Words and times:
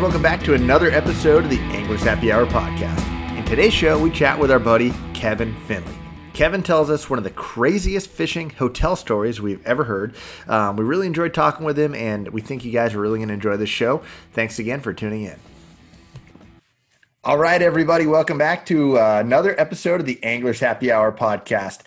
welcome 0.00 0.22
back 0.22 0.40
to 0.44 0.54
another 0.54 0.92
episode 0.92 1.42
of 1.42 1.50
the 1.50 1.58
Anglers 1.58 2.02
Happy 2.02 2.30
Hour 2.30 2.46
podcast. 2.46 3.04
In 3.36 3.44
today's 3.44 3.74
show, 3.74 3.98
we 3.98 4.12
chat 4.12 4.38
with 4.38 4.48
our 4.48 4.60
buddy 4.60 4.92
Kevin 5.12 5.56
Finley. 5.66 5.92
Kevin 6.34 6.62
tells 6.62 6.88
us 6.88 7.10
one 7.10 7.18
of 7.18 7.24
the 7.24 7.30
craziest 7.30 8.08
fishing 8.08 8.48
hotel 8.50 8.94
stories 8.94 9.40
we've 9.40 9.64
ever 9.66 9.82
heard. 9.82 10.14
Um, 10.46 10.76
we 10.76 10.84
really 10.84 11.08
enjoyed 11.08 11.34
talking 11.34 11.66
with 11.66 11.76
him, 11.76 11.96
and 11.96 12.28
we 12.28 12.40
think 12.40 12.64
you 12.64 12.70
guys 12.70 12.94
are 12.94 13.00
really 13.00 13.18
going 13.18 13.26
to 13.26 13.34
enjoy 13.34 13.56
this 13.56 13.70
show. 13.70 14.00
Thanks 14.34 14.60
again 14.60 14.80
for 14.80 14.94
tuning 14.94 15.24
in. 15.24 15.36
All 17.24 17.36
right, 17.36 17.60
everybody, 17.60 18.06
welcome 18.06 18.38
back 18.38 18.64
to 18.66 19.00
uh, 19.00 19.18
another 19.18 19.58
episode 19.60 19.98
of 19.98 20.06
the 20.06 20.22
Anglers 20.22 20.60
Happy 20.60 20.92
Hour 20.92 21.10
podcast. 21.10 21.80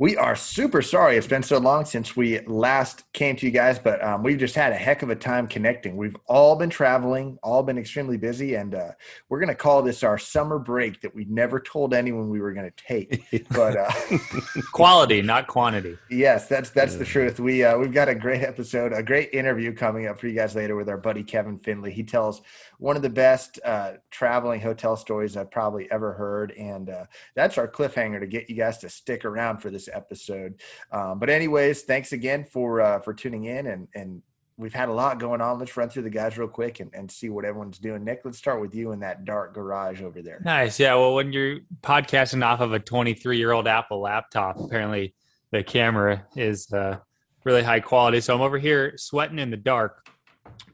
We 0.00 0.16
are 0.16 0.34
super 0.34 0.82
sorry 0.82 1.16
it's 1.16 1.28
been 1.28 1.44
so 1.44 1.58
long 1.58 1.84
since 1.84 2.16
we 2.16 2.40
last 2.46 3.04
came 3.12 3.36
to 3.36 3.46
you 3.46 3.52
guys, 3.52 3.78
but 3.78 4.02
um, 4.02 4.24
we've 4.24 4.38
just 4.38 4.56
had 4.56 4.72
a 4.72 4.76
heck 4.76 5.02
of 5.02 5.10
a 5.10 5.14
time 5.14 5.46
connecting. 5.46 5.96
We've 5.96 6.16
all 6.26 6.56
been 6.56 6.68
traveling, 6.68 7.38
all 7.44 7.62
been 7.62 7.78
extremely 7.78 8.16
busy, 8.16 8.56
and 8.56 8.74
uh, 8.74 8.90
we're 9.28 9.38
going 9.38 9.50
to 9.50 9.54
call 9.54 9.82
this 9.82 10.02
our 10.02 10.18
summer 10.18 10.58
break 10.58 11.00
that 11.02 11.14
we 11.14 11.26
never 11.26 11.60
told 11.60 11.94
anyone 11.94 12.28
we 12.28 12.40
were 12.40 12.52
going 12.52 12.68
to 12.68 12.84
take. 12.84 13.24
But 13.54 13.76
uh, 13.76 13.90
quality, 14.72 15.22
not 15.22 15.46
quantity. 15.46 15.96
Yes, 16.10 16.48
that's 16.48 16.70
that's 16.70 16.96
the 16.96 17.04
truth. 17.04 17.38
We 17.38 17.62
uh, 17.62 17.78
we've 17.78 17.92
got 17.92 18.08
a 18.08 18.14
great 18.14 18.42
episode, 18.42 18.92
a 18.92 19.02
great 19.02 19.32
interview 19.32 19.72
coming 19.72 20.06
up 20.06 20.18
for 20.18 20.26
you 20.26 20.34
guys 20.34 20.56
later 20.56 20.74
with 20.74 20.88
our 20.88 20.96
buddy 20.96 21.22
Kevin 21.22 21.58
Finley. 21.58 21.92
He 21.92 22.02
tells 22.02 22.42
one 22.84 22.96
of 22.96 23.02
the 23.02 23.08
best 23.08 23.58
uh, 23.64 23.92
traveling 24.10 24.60
hotel 24.60 24.94
stories 24.94 25.38
I've 25.38 25.50
probably 25.50 25.90
ever 25.90 26.12
heard, 26.12 26.52
and 26.52 26.90
uh, 26.90 27.06
that's 27.34 27.56
our 27.56 27.66
cliffhanger 27.66 28.20
to 28.20 28.26
get 28.26 28.50
you 28.50 28.56
guys 28.56 28.76
to 28.78 28.90
stick 28.90 29.24
around 29.24 29.62
for 29.62 29.70
this 29.70 29.88
episode. 29.90 30.60
Um, 30.92 31.18
but 31.18 31.30
anyways, 31.30 31.84
thanks 31.84 32.12
again 32.12 32.44
for 32.44 32.82
uh, 32.82 33.00
for 33.00 33.14
tuning 33.14 33.46
in, 33.46 33.68
and 33.68 33.88
and 33.94 34.22
we've 34.58 34.74
had 34.74 34.90
a 34.90 34.92
lot 34.92 35.18
going 35.18 35.40
on. 35.40 35.58
Let's 35.58 35.74
run 35.78 35.88
through 35.88 36.02
the 36.02 36.10
guys 36.10 36.36
real 36.36 36.46
quick 36.46 36.80
and, 36.80 36.90
and 36.92 37.10
see 37.10 37.30
what 37.30 37.46
everyone's 37.46 37.78
doing. 37.78 38.04
Nick, 38.04 38.20
let's 38.22 38.36
start 38.36 38.60
with 38.60 38.74
you 38.74 38.92
in 38.92 39.00
that 39.00 39.24
dark 39.24 39.54
garage 39.54 40.02
over 40.02 40.20
there. 40.20 40.42
Nice, 40.44 40.78
yeah. 40.78 40.94
Well, 40.94 41.14
when 41.14 41.32
you're 41.32 41.60
podcasting 41.80 42.44
off 42.44 42.60
of 42.60 42.74
a 42.74 42.78
23 42.78 43.38
year 43.38 43.52
old 43.52 43.66
Apple 43.66 44.02
laptop, 44.02 44.60
apparently 44.60 45.14
the 45.52 45.64
camera 45.64 46.26
is 46.36 46.70
uh, 46.70 46.98
really 47.44 47.62
high 47.62 47.80
quality. 47.80 48.20
So 48.20 48.34
I'm 48.34 48.42
over 48.42 48.58
here 48.58 48.92
sweating 48.98 49.38
in 49.38 49.50
the 49.50 49.56
dark, 49.56 50.06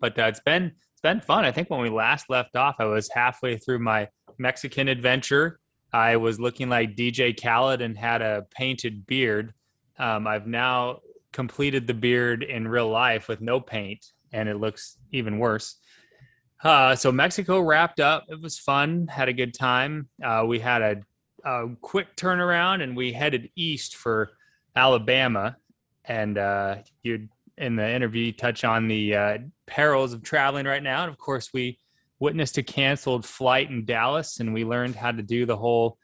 but 0.01 0.19
uh, 0.19 0.25
it's 0.25 0.41
been 0.41 0.73
it's 1.01 1.09
been 1.09 1.23
fun. 1.23 1.47
I 1.47 1.51
think 1.51 1.71
when 1.71 1.81
we 1.81 1.89
last 1.89 2.29
left 2.29 2.57
off, 2.57 2.77
I 2.79 2.85
was 2.85 3.09
halfway 3.09 3.57
through 3.57 3.79
my 3.79 4.09
Mexican 4.37 4.87
adventure. 4.87 5.59
I 5.95 6.17
was 6.17 6.39
looking 6.39 6.69
like 6.69 6.95
DJ 6.95 7.35
Khaled 7.35 7.81
and 7.81 7.97
had 7.97 8.21
a 8.21 8.47
painted 8.51 9.07
beard. 9.07 9.55
Um, 9.99 10.27
I've 10.27 10.47
now 10.47 11.01
completed 11.33 11.87
the 11.87 11.95
beard 11.95 12.43
in 12.43 12.69
real 12.69 12.91
life 12.91 13.29
with 13.29 13.41
no 13.41 13.61
paint, 13.61 14.13
and 14.35 14.47
it 14.47 14.57
looks 14.59 14.99
even 15.11 15.39
worse. 15.39 15.77
Uh, 16.63 16.95
so 16.95 17.11
Mexico 17.11 17.61
wrapped 17.61 18.01
up. 18.01 18.27
It 18.29 18.39
was 18.39 18.59
fun. 18.59 19.07
Had 19.07 19.31
a 19.31 19.33
good 19.33 19.55
time. 19.55 20.11
Uh, 20.23 20.45
we 20.47 20.59
had 20.59 20.83
a, 20.83 20.97
a, 21.47 21.69
quick 21.81 22.15
turnaround, 22.15 22.83
and 22.83 22.95
we 22.95 23.11
headed 23.11 23.49
east 23.57 23.97
for 23.97 24.33
Alabama. 24.77 25.57
And 26.05 26.37
uh, 26.37 26.77
you 27.03 27.29
in 27.61 27.77
the 27.77 27.89
interview 27.89 28.33
touch 28.33 28.65
on 28.65 28.89
the 28.89 29.15
uh, 29.15 29.39
perils 29.67 30.13
of 30.13 30.23
traveling 30.23 30.67
right 30.67 30.83
now. 30.83 31.03
And 31.03 31.11
of 31.11 31.19
course, 31.19 31.51
we 31.53 31.79
witnessed 32.19 32.59
a 32.59 32.63
canceled 32.63 33.25
flight 33.25 33.71
in 33.71 33.85
Dallas, 33.85 34.41
and 34.41 34.53
we 34.53 34.65
learned 34.65 34.97
how 34.97 35.13
to 35.13 35.23
do 35.23 35.47
the 35.47 35.57
whole 35.57 35.99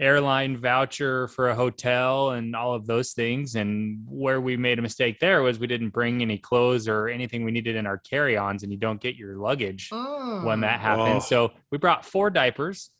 airline 0.00 0.56
voucher 0.56 1.26
for 1.26 1.48
a 1.48 1.54
hotel 1.54 2.30
and 2.30 2.54
all 2.54 2.74
of 2.74 2.86
those 2.86 3.12
things. 3.12 3.56
And 3.56 4.04
where 4.06 4.40
we 4.40 4.56
made 4.56 4.78
a 4.78 4.82
mistake 4.82 5.18
there 5.18 5.42
was 5.42 5.58
we 5.58 5.66
didn't 5.66 5.90
bring 5.90 6.22
any 6.22 6.38
clothes 6.38 6.86
or 6.86 7.08
anything 7.08 7.44
we 7.44 7.50
needed 7.50 7.74
in 7.74 7.86
our 7.86 7.98
carry 7.98 8.36
ons, 8.36 8.62
and 8.62 8.70
you 8.70 8.78
don't 8.78 9.00
get 9.00 9.16
your 9.16 9.36
luggage 9.36 9.88
oh. 9.90 10.44
when 10.44 10.60
that 10.60 10.80
happens. 10.80 11.24
Oh. 11.24 11.26
So 11.28 11.52
we 11.70 11.78
brought 11.78 12.04
four 12.04 12.30
diapers. 12.30 12.90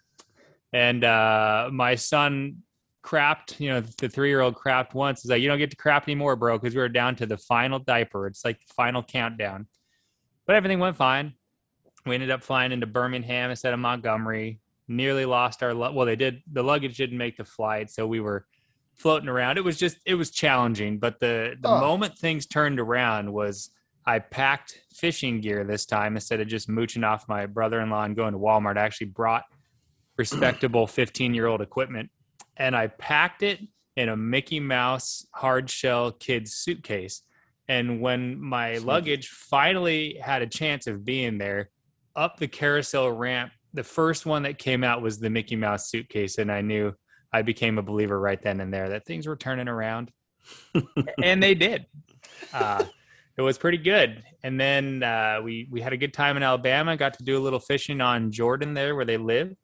And 0.73 1.03
uh, 1.03 1.71
my 1.73 1.95
son 1.95 2.63
crapped, 3.03 3.59
you 3.61 3.69
know, 3.69 3.81
the 3.81 4.09
three 4.09 4.29
year 4.29 4.41
old 4.41 4.55
crapped 4.55 4.95
once. 4.95 5.25
Is 5.25 5.31
like, 5.31 5.43
you 5.43 5.49
don't 5.49 5.59
get 5.59 5.71
to 5.71 5.77
crap 5.77 6.05
anymore, 6.05 6.37
bro, 6.37 6.59
because 6.59 6.75
we 6.75 6.81
were 6.81 6.89
down 6.89 7.17
to 7.17 7.27
the 7.27 7.39
final 7.39 7.79
diaper. 7.79 8.27
It's 8.27 8.45
like 8.45 8.61
the 8.61 8.73
final 8.75 9.03
countdown. 9.03 9.67
But 10.47 10.57
everything 10.57 10.79
went 10.79 10.97
fine. 10.97 11.35
We 12.07 12.15
ended 12.15 12.31
up 12.31 12.43
flying 12.43 12.73
into 12.73 12.87
Birmingham 12.87 13.51
instead 13.51 13.75
of 13.75 13.81
Montgomery. 13.81 14.61
Nearly 14.89 15.27
lost 15.27 15.63
our 15.63 15.77
well, 15.77 16.07
they 16.07 16.17
did 16.17 16.43
the 16.51 16.63
luggage 16.63 16.97
didn't 16.97 17.19
make 17.19 17.37
the 17.37 17.45
flight, 17.45 17.91
so 17.91 18.07
we 18.07 18.21
were 18.21 18.47
floating 18.95 19.29
around. 19.29 19.59
It 19.59 19.65
was 19.65 19.77
just 19.77 19.99
it 20.07 20.15
was 20.15 20.31
challenging. 20.31 20.99
But 20.99 21.21
the 21.21 21.57
the 21.61 21.69
oh. 21.69 21.81
moment 21.81 22.17
things 22.17 22.47
turned 22.47 22.81
around 22.81 23.31
was 23.31 23.71
I 24.07 24.21
packed 24.21 24.81
fishing 24.95 25.43
gear 25.43 25.65
this 25.65 25.85
time 25.85 26.17
instead 26.17 26.41
of 26.41 26.49
just 26.49 26.69
mooching 26.69 27.05
off 27.05 27.29
my 27.29 27.45
brother 27.45 27.81
in 27.81 27.91
law 27.91 28.05
and 28.05 28.17
going 28.17 28.33
to 28.33 28.39
Walmart. 28.39 28.79
I 28.79 28.87
actually 28.87 29.09
brought 29.09 29.45
respectable 30.17 30.87
15 30.87 31.35
year 31.35 31.47
old 31.47 31.61
equipment 31.61 32.11
and 32.59 32.77
I 32.77 32.89
packed 32.89 33.43
it 33.43 33.61
in 33.97 34.09
a 34.09 34.17
Mickey 34.17 34.61
Mouse 34.61 35.27
hard 35.33 35.71
shell 35.71 36.13
kids 36.13 36.55
suitcase. 36.55 37.23
And 37.69 38.01
when 38.01 38.41
my 38.41 38.79
luggage 38.79 39.29
finally 39.29 40.19
had 40.23 40.43
a 40.43 40.47
chance 40.47 40.87
of 40.87 41.05
being 41.05 41.39
there, 41.39 41.71
up 42.17 42.39
the 42.39 42.49
carousel 42.49 43.11
ramp, 43.13 43.53
the 43.75 43.85
first 43.85 44.25
one 44.25 44.43
that 44.45 44.59
came 44.59 44.83
out 44.83 45.03
was 45.03 45.19
the 45.19 45.31
Mickey 45.31 45.57
Mouse 45.57 45.91
suitcase. 45.91 46.39
And 46.39 46.51
I 46.51 46.63
knew 46.63 46.95
I 47.33 47.43
became 47.43 47.79
a 47.79 47.83
believer 47.83 48.19
right 48.19 48.41
then 48.41 48.61
and 48.61 48.73
there 48.73 48.89
that 48.91 49.05
things 49.05 49.27
were 49.27 49.37
turning 49.37 49.69
around. 49.69 50.11
and 51.23 51.43
they 51.43 51.55
did. 51.55 51.87
Uh, 52.53 52.85
it 53.37 53.43
was 53.43 53.59
pretty 53.59 53.79
good. 53.79 54.23
And 54.43 54.59
then 54.59 55.03
uh, 55.03 55.41
we 55.43 55.69
we 55.71 55.81
had 55.81 55.93
a 55.93 55.97
good 55.97 56.15
time 56.15 56.37
in 56.37 56.43
Alabama. 56.43 56.97
Got 56.97 57.15
to 57.15 57.25
do 57.25 57.39
a 57.39 57.43
little 57.43 57.61
fishing 57.61 58.01
on 58.01 58.33
Jordan 58.33 58.75
there 58.75 58.97
where 58.97 59.05
they 59.05 59.17
live. 59.17 59.55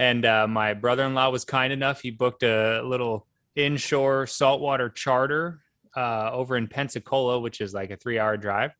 And 0.00 0.24
uh, 0.24 0.46
my 0.48 0.72
brother 0.72 1.04
in 1.04 1.12
law 1.12 1.28
was 1.28 1.44
kind 1.44 1.74
enough. 1.74 2.00
He 2.00 2.10
booked 2.10 2.42
a 2.42 2.80
little 2.82 3.26
inshore 3.54 4.26
saltwater 4.26 4.88
charter 4.88 5.60
uh, 5.94 6.30
over 6.32 6.56
in 6.56 6.68
Pensacola, 6.68 7.38
which 7.38 7.60
is 7.60 7.74
like 7.74 7.90
a 7.90 7.98
three 7.98 8.18
hour 8.18 8.38
drive. 8.38 8.70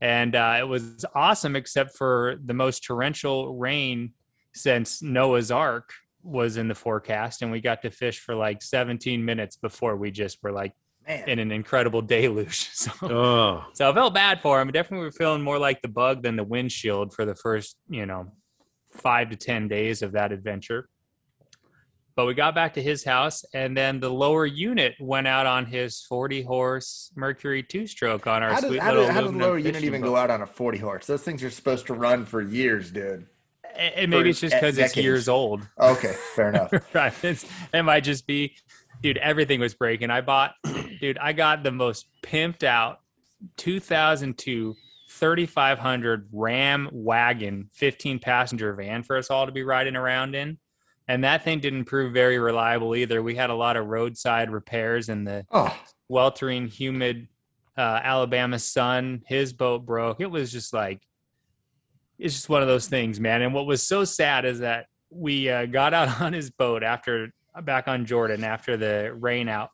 And 0.00 0.34
uh, 0.34 0.56
it 0.58 0.64
was 0.64 1.04
awesome, 1.14 1.54
except 1.54 1.96
for 1.96 2.40
the 2.44 2.54
most 2.54 2.82
torrential 2.82 3.54
rain 3.54 4.14
since 4.52 5.00
Noah's 5.00 5.52
Ark 5.52 5.92
was 6.24 6.56
in 6.56 6.66
the 6.66 6.74
forecast. 6.74 7.42
And 7.42 7.52
we 7.52 7.60
got 7.60 7.82
to 7.82 7.90
fish 7.92 8.18
for 8.18 8.34
like 8.34 8.60
17 8.60 9.24
minutes 9.24 9.54
before 9.56 9.96
we 9.96 10.10
just 10.10 10.42
were 10.42 10.50
like, 10.50 10.72
Man. 11.06 11.28
in 11.28 11.38
an 11.38 11.52
incredible 11.52 12.02
deluge. 12.02 12.70
So, 12.74 12.90
oh. 13.02 13.64
so 13.74 13.88
I 13.88 13.94
felt 13.94 14.12
bad 14.12 14.40
for 14.40 14.60
him. 14.60 14.72
Definitely 14.72 14.98
we 14.98 15.04
were 15.04 15.12
feeling 15.12 15.42
more 15.42 15.60
like 15.60 15.82
the 15.82 15.88
bug 15.88 16.24
than 16.24 16.34
the 16.34 16.42
windshield 16.42 17.14
for 17.14 17.24
the 17.24 17.36
first, 17.36 17.76
you 17.88 18.06
know, 18.06 18.32
five 18.96 19.30
to 19.30 19.36
10 19.36 19.68
days 19.68 20.02
of 20.02 20.12
that 20.12 20.32
adventure. 20.32 20.88
But 22.16 22.26
we 22.26 22.34
got 22.34 22.54
back 22.54 22.74
to 22.74 22.82
his 22.82 23.04
house, 23.04 23.44
and 23.54 23.76
then 23.76 23.98
the 23.98 24.08
lower 24.08 24.46
unit 24.46 24.94
went 25.00 25.26
out 25.26 25.46
on 25.46 25.66
his 25.66 26.02
40 26.02 26.42
horse 26.42 27.10
Mercury 27.16 27.64
two 27.64 27.88
stroke 27.88 28.28
on 28.28 28.40
our 28.42 28.52
how 28.52 28.60
sweet 28.60 28.82
little. 28.82 29.10
how 29.10 29.20
does 29.20 29.32
the 29.32 29.38
lower 29.38 29.58
unit 29.58 29.82
even 29.82 30.00
boat. 30.00 30.08
go 30.08 30.16
out 30.16 30.30
on 30.30 30.40
a 30.40 30.46
40 30.46 30.78
horse? 30.78 31.06
Those 31.06 31.22
things 31.22 31.42
are 31.42 31.50
supposed 31.50 31.86
to 31.86 31.94
run 31.94 32.24
for 32.24 32.40
years, 32.40 32.92
dude. 32.92 33.26
And 33.76 34.08
maybe 34.12 34.30
it's 34.30 34.40
just 34.40 34.54
because 34.54 34.78
it's 34.78 34.96
years 34.96 35.28
old. 35.28 35.66
Okay, 35.80 36.14
fair 36.36 36.50
enough. 36.50 36.72
right. 36.94 37.12
It's, 37.24 37.44
it 37.72 37.82
might 37.82 38.04
just 38.04 38.24
be, 38.24 38.54
dude, 39.02 39.18
everything 39.18 39.58
was 39.58 39.74
breaking. 39.74 40.10
I 40.10 40.20
bought, 40.20 40.54
dude, 41.00 41.18
I 41.18 41.32
got 41.32 41.64
the 41.64 41.72
most 41.72 42.06
pimped 42.22 42.62
out 42.62 43.00
2002 43.56 44.76
3500 45.24 46.28
Ram 46.32 46.90
wagon, 46.92 47.70
15 47.72 48.18
passenger 48.18 48.74
van 48.74 49.02
for 49.02 49.16
us 49.16 49.30
all 49.30 49.46
to 49.46 49.52
be 49.52 49.62
riding 49.62 49.96
around 49.96 50.34
in. 50.34 50.58
And 51.08 51.24
that 51.24 51.42
thing 51.44 51.60
didn't 51.60 51.86
prove 51.86 52.12
very 52.12 52.38
reliable 52.38 52.94
either. 52.94 53.22
We 53.22 53.34
had 53.34 53.48
a 53.48 53.54
lot 53.54 53.78
of 53.78 53.86
roadside 53.86 54.50
repairs 54.50 55.08
in 55.08 55.24
the 55.24 55.46
oh. 55.50 55.74
weltering, 56.10 56.68
humid 56.68 57.28
uh, 57.74 58.00
Alabama 58.02 58.58
sun. 58.58 59.22
His 59.26 59.54
boat 59.54 59.86
broke. 59.86 60.20
It 60.20 60.30
was 60.30 60.52
just 60.52 60.74
like, 60.74 61.00
it's 62.18 62.34
just 62.34 62.50
one 62.50 62.60
of 62.60 62.68
those 62.68 62.88
things, 62.88 63.18
man. 63.18 63.40
And 63.40 63.54
what 63.54 63.64
was 63.64 63.82
so 63.82 64.04
sad 64.04 64.44
is 64.44 64.58
that 64.58 64.88
we 65.08 65.48
uh, 65.48 65.64
got 65.64 65.94
out 65.94 66.20
on 66.20 66.34
his 66.34 66.50
boat 66.50 66.82
after 66.82 67.32
back 67.62 67.88
on 67.88 68.04
Jordan 68.04 68.44
after 68.44 68.76
the 68.76 69.14
rain 69.18 69.48
out 69.48 69.70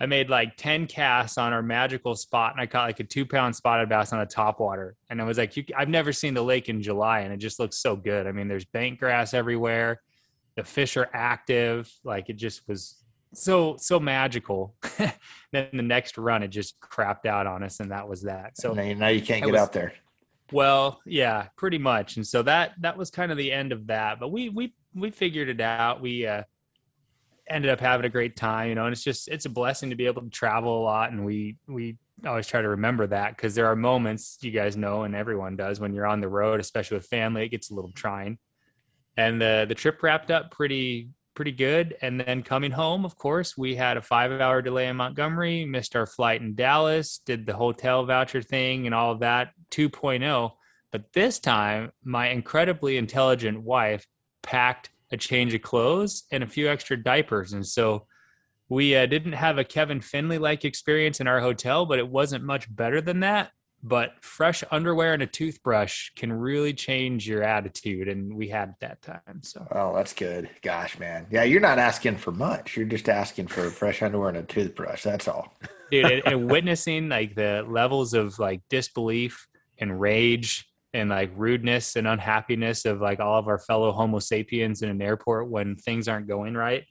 I 0.00 0.06
made 0.06 0.28
like 0.28 0.56
10 0.56 0.86
casts 0.86 1.38
on 1.38 1.52
our 1.52 1.62
magical 1.62 2.16
spot 2.16 2.52
and 2.52 2.60
I 2.60 2.66
caught 2.66 2.86
like 2.86 3.00
a 3.00 3.04
two 3.04 3.24
pound 3.24 3.54
spotted 3.54 3.88
bass 3.88 4.12
on 4.12 4.20
a 4.20 4.26
top 4.26 4.58
water. 4.58 4.96
And 5.08 5.20
I 5.20 5.24
was 5.24 5.38
like, 5.38 5.56
you, 5.56 5.64
I've 5.76 5.88
never 5.88 6.12
seen 6.12 6.34
the 6.34 6.42
lake 6.42 6.68
in 6.68 6.82
July 6.82 7.20
and 7.20 7.32
it 7.32 7.36
just 7.36 7.60
looks 7.60 7.78
so 7.78 7.94
good. 7.94 8.26
I 8.26 8.32
mean, 8.32 8.48
there's 8.48 8.64
bank 8.64 8.98
grass 8.98 9.34
everywhere. 9.34 10.00
The 10.56 10.64
fish 10.64 10.96
are 10.96 11.08
active. 11.14 11.90
Like 12.02 12.28
it 12.28 12.34
just 12.34 12.66
was 12.66 13.04
so, 13.34 13.76
so 13.78 14.00
magical. 14.00 14.74
then 15.52 15.68
the 15.72 15.82
next 15.82 16.18
run, 16.18 16.42
it 16.42 16.48
just 16.48 16.78
crapped 16.80 17.26
out 17.26 17.46
on 17.46 17.62
us. 17.62 17.78
And 17.78 17.92
that 17.92 18.08
was 18.08 18.22
that. 18.22 18.58
So 18.58 18.72
now, 18.72 18.92
now 18.94 19.08
you 19.08 19.22
can't 19.22 19.44
get 19.44 19.52
was, 19.52 19.60
out 19.60 19.72
there. 19.72 19.92
Well, 20.50 21.00
yeah, 21.06 21.46
pretty 21.56 21.78
much. 21.78 22.16
And 22.16 22.26
so 22.26 22.42
that, 22.42 22.72
that 22.80 22.98
was 22.98 23.10
kind 23.10 23.30
of 23.30 23.38
the 23.38 23.52
end 23.52 23.70
of 23.70 23.86
that, 23.86 24.18
but 24.18 24.32
we, 24.32 24.48
we, 24.48 24.74
we 24.94 25.10
figured 25.10 25.48
it 25.48 25.60
out. 25.60 26.00
We, 26.00 26.26
uh, 26.26 26.42
ended 27.48 27.70
up 27.70 27.80
having 27.80 28.06
a 28.06 28.10
great 28.10 28.36
time, 28.36 28.68
you 28.68 28.74
know, 28.74 28.84
and 28.84 28.92
it's 28.92 29.04
just 29.04 29.28
it's 29.28 29.44
a 29.44 29.50
blessing 29.50 29.90
to 29.90 29.96
be 29.96 30.06
able 30.06 30.22
to 30.22 30.30
travel 30.30 30.80
a 30.80 30.82
lot 30.82 31.12
and 31.12 31.24
we 31.24 31.56
we 31.66 31.96
always 32.26 32.46
try 32.46 32.62
to 32.62 32.68
remember 32.68 33.06
that 33.06 33.36
because 33.36 33.54
there 33.54 33.66
are 33.66 33.76
moments 33.76 34.38
you 34.40 34.50
guys 34.50 34.76
know 34.76 35.02
and 35.02 35.14
everyone 35.14 35.56
does 35.56 35.80
when 35.80 35.94
you're 35.94 36.06
on 36.06 36.20
the 36.20 36.28
road, 36.28 36.60
especially 36.60 36.96
with 36.96 37.06
family, 37.06 37.44
it 37.44 37.48
gets 37.48 37.70
a 37.70 37.74
little 37.74 37.92
trying. 37.92 38.38
And 39.16 39.40
the 39.40 39.66
the 39.68 39.74
trip 39.74 40.02
wrapped 40.02 40.30
up 40.30 40.50
pretty 40.50 41.10
pretty 41.34 41.52
good. 41.52 41.96
And 42.00 42.20
then 42.20 42.42
coming 42.42 42.70
home, 42.70 43.04
of 43.04 43.16
course, 43.16 43.58
we 43.58 43.74
had 43.74 43.96
a 43.96 44.02
five 44.02 44.32
hour 44.32 44.62
delay 44.62 44.88
in 44.88 44.96
Montgomery, 44.96 45.64
missed 45.64 45.96
our 45.96 46.06
flight 46.06 46.40
in 46.40 46.54
Dallas, 46.54 47.18
did 47.18 47.44
the 47.46 47.54
hotel 47.54 48.04
voucher 48.04 48.42
thing 48.42 48.86
and 48.86 48.94
all 48.94 49.12
of 49.12 49.20
that 49.20 49.50
2.0. 49.70 50.52
But 50.92 51.12
this 51.12 51.40
time, 51.40 51.90
my 52.04 52.28
incredibly 52.28 52.96
intelligent 52.96 53.60
wife 53.60 54.06
packed 54.42 54.90
a 55.12 55.16
change 55.16 55.54
of 55.54 55.62
clothes 55.62 56.24
and 56.32 56.42
a 56.42 56.46
few 56.46 56.68
extra 56.68 56.96
diapers. 56.96 57.52
And 57.52 57.66
so 57.66 58.06
we 58.68 58.96
uh, 58.96 59.06
didn't 59.06 59.32
have 59.32 59.58
a 59.58 59.64
Kevin 59.64 60.00
Finley 60.00 60.38
like 60.38 60.64
experience 60.64 61.20
in 61.20 61.28
our 61.28 61.40
hotel, 61.40 61.86
but 61.86 61.98
it 61.98 62.08
wasn't 62.08 62.44
much 62.44 62.74
better 62.74 63.00
than 63.00 63.20
that. 63.20 63.50
But 63.86 64.12
fresh 64.22 64.64
underwear 64.70 65.12
and 65.12 65.22
a 65.22 65.26
toothbrush 65.26 66.08
can 66.16 66.32
really 66.32 66.72
change 66.72 67.28
your 67.28 67.42
attitude, 67.42 68.08
and 68.08 68.34
we 68.34 68.48
had 68.48 68.74
that 68.80 69.02
time. 69.02 69.42
So, 69.42 69.66
oh, 69.70 69.94
that's 69.94 70.14
good. 70.14 70.48
Gosh, 70.62 70.98
man, 70.98 71.26
yeah, 71.30 71.42
you're 71.42 71.60
not 71.60 71.78
asking 71.78 72.16
for 72.16 72.32
much. 72.32 72.78
You're 72.78 72.86
just 72.86 73.10
asking 73.10 73.48
for 73.48 73.68
fresh 73.68 74.00
underwear 74.00 74.30
and 74.30 74.38
a 74.38 74.42
toothbrush. 74.42 75.02
That's 75.02 75.28
all, 75.28 75.54
dude. 75.90 76.06
and, 76.06 76.22
and 76.24 76.50
witnessing 76.50 77.10
like 77.10 77.34
the 77.34 77.62
levels 77.68 78.14
of 78.14 78.38
like 78.38 78.62
disbelief 78.70 79.46
and 79.76 80.00
rage 80.00 80.66
and 80.94 81.10
like 81.10 81.30
rudeness 81.36 81.96
and 81.96 82.06
unhappiness 82.06 82.86
of 82.86 83.00
like 83.00 83.20
all 83.20 83.38
of 83.38 83.48
our 83.48 83.58
fellow 83.58 83.92
Homo 83.92 84.20
sapiens 84.20 84.80
in 84.80 84.88
an 84.88 85.02
airport 85.02 85.50
when 85.50 85.76
things 85.76 86.08
aren't 86.08 86.28
going 86.28 86.54
right 86.54 86.84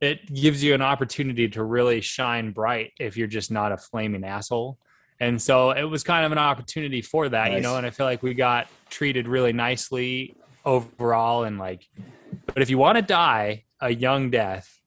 it 0.00 0.32
gives 0.32 0.62
you 0.62 0.74
an 0.74 0.82
opportunity 0.82 1.48
to 1.48 1.62
really 1.64 2.00
shine 2.00 2.50
bright 2.50 2.92
if 3.00 3.16
you're 3.16 3.26
just 3.26 3.50
not 3.50 3.72
a 3.72 3.76
flaming 3.76 4.24
asshole. 4.24 4.78
And 5.20 5.40
so 5.40 5.70
it 5.70 5.84
was 5.84 6.02
kind 6.02 6.26
of 6.26 6.32
an 6.32 6.38
opportunity 6.38 7.00
for 7.00 7.28
that, 7.30 7.48
nice. 7.48 7.56
you 7.56 7.62
know, 7.62 7.76
and 7.76 7.86
I 7.86 7.90
feel 7.90 8.04
like 8.04 8.22
we 8.22 8.34
got 8.34 8.68
treated 8.90 9.26
really 9.26 9.52
nicely 9.52 10.36
overall 10.64 11.44
and 11.44 11.58
like 11.58 11.88
but 12.46 12.60
if 12.60 12.68
you 12.68 12.76
want 12.76 12.96
to 12.96 13.02
die 13.02 13.64
a 13.80 13.90
young 13.90 14.30
death, 14.30 14.80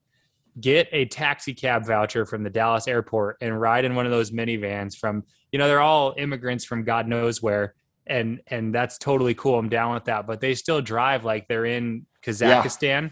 get 0.60 0.90
a 0.92 1.06
taxi 1.06 1.54
cab 1.54 1.86
voucher 1.86 2.26
from 2.26 2.44
the 2.44 2.50
Dallas 2.50 2.88
airport 2.88 3.38
and 3.42 3.60
ride 3.60 3.86
in 3.86 3.96
one 3.96 4.06
of 4.06 4.12
those 4.12 4.32
minivans 4.32 4.96
from 4.96 5.24
you 5.52 5.58
know, 5.58 5.68
they're 5.68 5.82
all 5.82 6.14
immigrants 6.16 6.64
from 6.64 6.84
God 6.84 7.08
knows 7.08 7.42
where 7.42 7.74
and 8.10 8.42
and 8.48 8.76
that's 8.76 8.98
totally 8.98 9.36
cool. 9.36 9.58
I'm 9.58 9.70
down 9.70 9.94
with 9.94 10.06
that, 10.06 10.28
but 10.28 10.42
they 10.42 10.56
still 10.56 10.82
drive 10.82 11.24
like 11.24 11.48
they're 11.48 11.66
in 11.66 12.06
Kazakhstan. 12.24 13.04
Yeah 13.04 13.10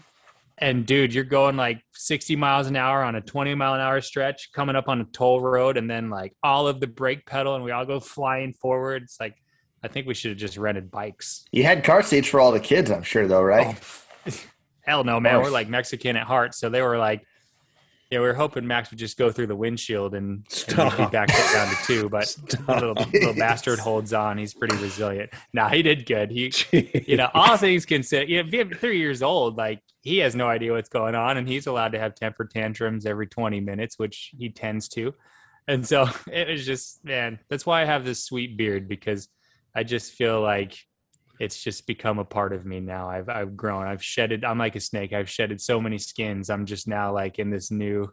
and 0.60 0.84
dude, 0.84 1.14
you're 1.14 1.24
going 1.24 1.56
like 1.56 1.82
60 1.92 2.36
miles 2.36 2.66
an 2.66 2.76
hour 2.76 3.02
on 3.02 3.14
a 3.14 3.20
20 3.20 3.54
mile 3.54 3.74
an 3.74 3.80
hour 3.80 4.00
stretch, 4.00 4.52
coming 4.52 4.76
up 4.76 4.88
on 4.88 5.00
a 5.00 5.04
toll 5.04 5.40
road, 5.40 5.76
and 5.76 5.88
then 5.88 6.10
like 6.10 6.34
all 6.42 6.66
of 6.66 6.80
the 6.80 6.86
brake 6.86 7.24
pedal, 7.26 7.54
and 7.54 7.64
we 7.64 7.70
all 7.70 7.86
go 7.86 8.00
flying 8.00 8.52
forward. 8.52 9.04
It's 9.04 9.20
like, 9.20 9.36
I 9.82 9.88
think 9.88 10.06
we 10.06 10.14
should 10.14 10.30
have 10.30 10.38
just 10.38 10.56
rented 10.56 10.90
bikes. 10.90 11.44
You 11.52 11.62
had 11.62 11.84
car 11.84 12.02
seats 12.02 12.28
for 12.28 12.40
all 12.40 12.50
the 12.50 12.60
kids, 12.60 12.90
I'm 12.90 13.04
sure, 13.04 13.28
though, 13.28 13.42
right? 13.42 13.78
Oh, 14.26 14.32
hell 14.80 15.04
no, 15.04 15.20
man. 15.20 15.40
We're 15.40 15.50
like 15.50 15.68
Mexican 15.68 16.16
at 16.16 16.26
heart, 16.26 16.54
so 16.54 16.68
they 16.68 16.82
were 16.82 16.98
like 16.98 17.24
yeah, 18.10 18.20
we 18.20 18.26
were 18.26 18.34
hoping 18.34 18.66
Max 18.66 18.90
would 18.90 18.98
just 18.98 19.18
go 19.18 19.30
through 19.30 19.48
the 19.48 19.56
windshield 19.56 20.14
and, 20.14 20.46
and 20.68 20.96
be 20.96 21.06
back 21.06 21.28
down 21.28 21.68
to 21.68 21.76
two, 21.84 22.08
but 22.08 22.34
little, 22.66 22.94
little, 23.12 23.34
bastard 23.34 23.78
holds 23.80 24.14
on. 24.14 24.38
He's 24.38 24.54
pretty 24.54 24.76
resilient. 24.76 25.30
Nah, 25.52 25.68
he 25.68 25.82
did 25.82 26.06
good. 26.06 26.30
He, 26.30 26.48
Jeez. 26.48 27.06
you 27.06 27.18
know, 27.18 27.28
all 27.34 27.58
things 27.58 27.84
considered, 27.84 28.30
you 28.30 28.42
know, 28.42 28.70
three 28.76 28.98
years 28.98 29.22
old, 29.22 29.58
like 29.58 29.82
he 30.00 30.18
has 30.18 30.34
no 30.34 30.48
idea 30.48 30.72
what's 30.72 30.88
going 30.88 31.14
on, 31.14 31.36
and 31.36 31.46
he's 31.46 31.66
allowed 31.66 31.92
to 31.92 31.98
have 31.98 32.14
temper 32.14 32.46
tantrums 32.46 33.04
every 33.04 33.26
twenty 33.26 33.60
minutes, 33.60 33.98
which 33.98 34.32
he 34.38 34.48
tends 34.48 34.88
to. 34.90 35.12
And 35.66 35.86
so 35.86 36.08
it 36.32 36.48
was 36.48 36.64
just, 36.64 37.04
man, 37.04 37.38
that's 37.50 37.66
why 37.66 37.82
I 37.82 37.84
have 37.84 38.04
this 38.04 38.24
sweet 38.24 38.56
beard 38.56 38.88
because 38.88 39.28
I 39.74 39.84
just 39.84 40.12
feel 40.12 40.40
like 40.40 40.78
it's 41.40 41.62
just 41.62 41.86
become 41.86 42.18
a 42.18 42.24
part 42.24 42.52
of 42.52 42.66
me 42.66 42.80
now. 42.80 43.08
I've 43.08 43.28
I've 43.28 43.56
grown. 43.56 43.86
I've 43.86 44.02
shedded. 44.02 44.44
I'm 44.44 44.58
like 44.58 44.76
a 44.76 44.80
snake. 44.80 45.12
I've 45.12 45.30
shedded 45.30 45.60
so 45.60 45.80
many 45.80 45.98
skins. 45.98 46.50
I'm 46.50 46.66
just 46.66 46.88
now 46.88 47.12
like 47.12 47.38
in 47.38 47.50
this 47.50 47.70
new 47.70 48.10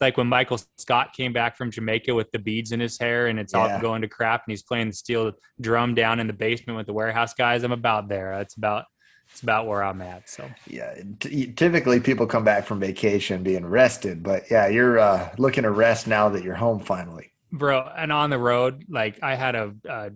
like 0.00 0.16
when 0.16 0.26
Michael 0.26 0.58
Scott 0.78 1.12
came 1.12 1.32
back 1.32 1.56
from 1.56 1.70
Jamaica 1.70 2.14
with 2.14 2.30
the 2.32 2.38
beads 2.38 2.72
in 2.72 2.80
his 2.80 2.98
hair 2.98 3.26
and 3.26 3.38
it's 3.38 3.52
yeah. 3.52 3.74
all 3.74 3.80
going 3.80 4.02
to 4.02 4.08
crap 4.08 4.44
and 4.46 4.52
he's 4.52 4.62
playing 4.62 4.88
the 4.88 4.94
steel 4.94 5.32
drum 5.60 5.94
down 5.94 6.20
in 6.20 6.26
the 6.26 6.32
basement 6.32 6.76
with 6.76 6.86
the 6.86 6.92
warehouse 6.92 7.34
guys. 7.34 7.62
I'm 7.64 7.72
about 7.72 8.08
there. 8.08 8.34
That's 8.36 8.56
about 8.56 8.86
it's 9.30 9.42
about 9.42 9.66
where 9.66 9.82
I'm 9.82 10.00
at. 10.02 10.28
So 10.28 10.50
yeah, 10.66 10.94
t- 11.20 11.52
typically 11.52 12.00
people 12.00 12.26
come 12.26 12.44
back 12.44 12.64
from 12.64 12.80
vacation 12.80 13.42
being 13.42 13.64
rested, 13.64 14.22
but 14.22 14.50
yeah, 14.50 14.66
you're 14.68 14.98
uh, 14.98 15.32
looking 15.38 15.62
to 15.62 15.70
rest 15.70 16.06
now 16.06 16.28
that 16.30 16.42
you're 16.42 16.54
home 16.54 16.80
finally, 16.80 17.32
bro. 17.52 17.88
And 17.96 18.10
on 18.10 18.30
the 18.30 18.38
road, 18.38 18.84
like 18.88 19.22
I 19.22 19.36
had 19.36 19.54
a, 19.54 19.74
a 19.88 20.10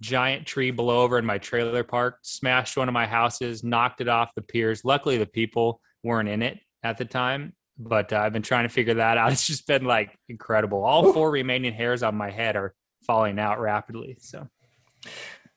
giant 0.00 0.46
tree 0.46 0.70
blow 0.70 1.02
over 1.02 1.18
in 1.18 1.24
my 1.24 1.38
trailer 1.38 1.84
park, 1.84 2.18
smashed 2.22 2.76
one 2.76 2.88
of 2.88 2.92
my 2.92 3.06
houses, 3.06 3.64
knocked 3.64 4.00
it 4.00 4.08
off 4.08 4.34
the 4.34 4.42
piers. 4.42 4.84
Luckily, 4.84 5.18
the 5.18 5.26
people 5.26 5.80
weren't 6.02 6.28
in 6.28 6.42
it 6.42 6.58
at 6.82 6.98
the 6.98 7.04
time, 7.04 7.54
but 7.78 8.12
uh, 8.12 8.18
I've 8.18 8.32
been 8.32 8.42
trying 8.42 8.64
to 8.64 8.68
figure 8.68 8.94
that 8.94 9.18
out. 9.18 9.32
It's 9.32 9.46
just 9.46 9.66
been 9.66 9.84
like 9.84 10.16
incredible. 10.28 10.84
All 10.84 11.12
four 11.12 11.30
remaining 11.30 11.72
hairs 11.72 12.02
on 12.02 12.14
my 12.14 12.30
head 12.30 12.56
are 12.56 12.74
falling 13.06 13.38
out 13.38 13.60
rapidly. 13.60 14.16
So, 14.20 14.48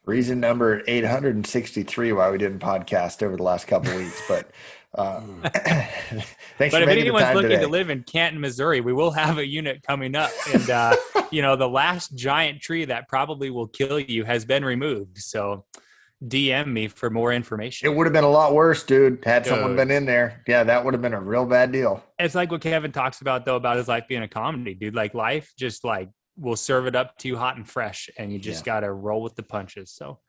reason 0.06 0.40
number 0.40 0.82
863 0.88 2.14
why 2.14 2.32
we 2.32 2.38
didn't 2.38 2.60
podcast 2.60 3.24
over 3.24 3.38
the 3.38 3.44
last 3.44 3.68
couple 3.68 3.96
weeks, 3.96 4.22
but 4.28 4.50
um, 4.96 5.42
thanks 5.54 6.24
but 6.58 6.82
if 6.82 6.90
anyone's 6.90 7.34
looking 7.36 7.50
today. 7.52 7.62
to 7.62 7.68
live 7.68 7.90
in 7.90 8.04
Canton, 8.04 8.42
Missouri, 8.42 8.82
we 8.82 8.92
will 8.92 9.12
have 9.12 9.38
a 9.38 9.46
unit 9.46 9.84
coming 9.84 10.16
up. 10.16 10.32
And, 10.52 10.70
uh, 10.70 10.96
you 11.32 11.42
know, 11.42 11.56
the 11.56 11.70
last 11.70 12.16
giant 12.16 12.62
tree 12.62 12.86
that 12.86 13.08
probably 13.08 13.50
will 13.50 13.68
kill 13.68 14.00
you 14.00 14.24
has 14.24 14.46
been 14.46 14.64
removed. 14.66 15.18
So 15.20 15.66
DM 16.24 16.68
me 16.68 16.88
for 16.88 17.10
more 17.10 17.32
information. 17.32 17.90
It 17.90 17.96
would 17.96 18.06
have 18.06 18.14
been 18.14 18.24
a 18.24 18.30
lot 18.30 18.54
worse, 18.54 18.84
dude, 18.84 19.24
had 19.24 19.44
dude. 19.44 19.54
someone 19.54 19.76
been 19.76 19.92
in 19.92 20.06
there. 20.06 20.44
Yeah, 20.48 20.64
that 20.64 20.84
would 20.84 20.94
have 20.94 21.02
been 21.02 21.14
a 21.14 21.22
real 21.22 21.46
bad 21.46 21.72
deal. 21.72 22.04
It's 22.18 22.36
like 22.36 22.52
what 22.52 22.62
Kevin 22.62 22.92
talks 22.92 23.22
about, 23.22 23.46
though, 23.46 23.56
about 23.56 23.78
his 23.78 23.88
life 23.88 24.06
being 24.08 24.24
a 24.24 24.28
comedy, 24.28 24.74
dude. 24.74 24.96
Like, 24.96 25.14
life 25.14 25.54
just 25.58 25.86
like 25.86 26.10
will 26.38 26.58
serve 26.58 26.88
it 26.88 26.96
up 26.96 27.18
to 27.20 27.28
you 27.30 27.38
hot 27.38 27.56
and 27.56 27.68
fresh, 27.68 28.10
and 28.18 28.34
you 28.34 28.40
just 28.40 28.62
yeah. 28.62 28.74
got 28.74 28.80
to 28.82 28.92
roll 28.92 29.22
with 29.22 29.36
the 29.36 29.44
punches. 29.44 29.92
So, 29.92 30.20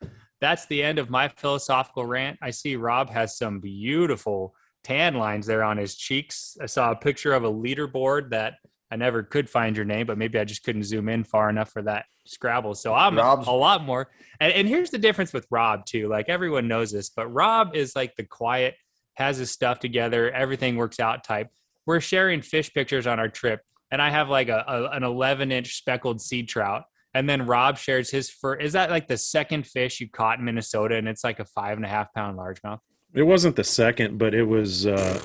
that's 0.41 0.67
the 0.67 0.82
end 0.82 0.99
of 0.99 1.11
my 1.11 1.29
philosophical 1.29 2.06
rant. 2.06 2.38
I 2.41 2.50
see 2.50 2.76
Rob 2.76 3.11
has 3.11 3.37
some 3.37 3.61
beautiful 3.61 4.55
tan 4.85 5.14
lines 5.14 5.47
there 5.47 5.62
on 5.62 5.76
his 5.76 5.97
cheeks. 5.97 6.56
I 6.61 6.67
saw 6.67 6.93
a 6.93 6.97
picture 6.97 7.32
of 7.35 7.44
a 7.44 7.52
leaderboard 7.52 8.31
that 8.31 8.55
I 8.90 8.96
never 8.96 9.22
could 9.22 9.48
find 9.48 9.76
your 9.76 9.84
name, 9.84 10.06
but 10.06 10.19
maybe 10.19 10.38
I 10.38 10.44
just 10.44 10.64
couldn't 10.64 10.82
zoom 10.84 11.08
in 11.08 11.25
far 11.25 11.48
enough 11.48 11.70
for 11.70 11.82
that 11.82 12.06
Scrabble. 12.26 12.75
So 12.75 12.94
I'm 12.94 13.16
Rob's- 13.16 13.47
a 13.47 13.52
lot 13.52 13.85
more. 13.85 14.09
And, 14.40 14.52
and 14.52 14.68
here's 14.68 14.90
the 14.90 14.99
difference 14.99 15.32
with 15.32 15.47
Rob 15.50 15.87
too. 15.87 16.09
Like 16.09 16.28
everyone 16.28 16.68
knows 16.68 16.92
this, 16.92 17.11
but 17.11 17.28
Rob 17.28 17.75
is 17.75 17.94
like 17.97 18.16
the 18.16 18.25
quiet, 18.25 18.75
has 19.14 19.38
his 19.38 19.50
stuff 19.50 19.78
together, 19.80 20.30
everything 20.30 20.76
works 20.76 21.00
out 21.00 21.25
type. 21.25 21.49
We're 21.87 22.00
sharing 22.00 22.42
fish 22.42 22.73
pictures 22.73 23.06
on 23.06 23.18
our 23.18 23.28
trip, 23.28 23.61
and 23.90 24.00
I 24.02 24.11
have 24.11 24.28
like 24.28 24.49
a, 24.49 24.64
a 24.66 24.97
an 24.97 25.02
11 25.02 25.50
inch 25.50 25.75
speckled 25.76 26.20
sea 26.20 26.42
trout 26.42 26.85
and 27.14 27.28
then 27.28 27.47
Rob 27.47 27.76
shares 27.76 28.11
his 28.11 28.30
first. 28.30 28.62
Is 28.62 28.73
that 28.75 28.90
like 28.90 29.09
the 29.09 29.18
second 29.18 29.66
fish 29.66 30.00
you 30.00 30.09
caught 30.09 30.38
in 30.38 30.44
Minnesota? 30.44 30.97
And 30.97 31.09
it's 31.09 31.25
like 31.25 31.40
a 31.40 31.44
five 31.44 31.76
and 31.76 31.85
a 31.85 31.88
half 31.88 32.12
pound 32.14 32.38
largemouth. 32.38 32.78
It 33.12 33.25
wasn't 33.25 33.56
the 33.56 33.64
second, 33.64 34.18
but 34.18 34.35
it 34.35 34.44
was. 34.44 34.87
uh 34.87 35.20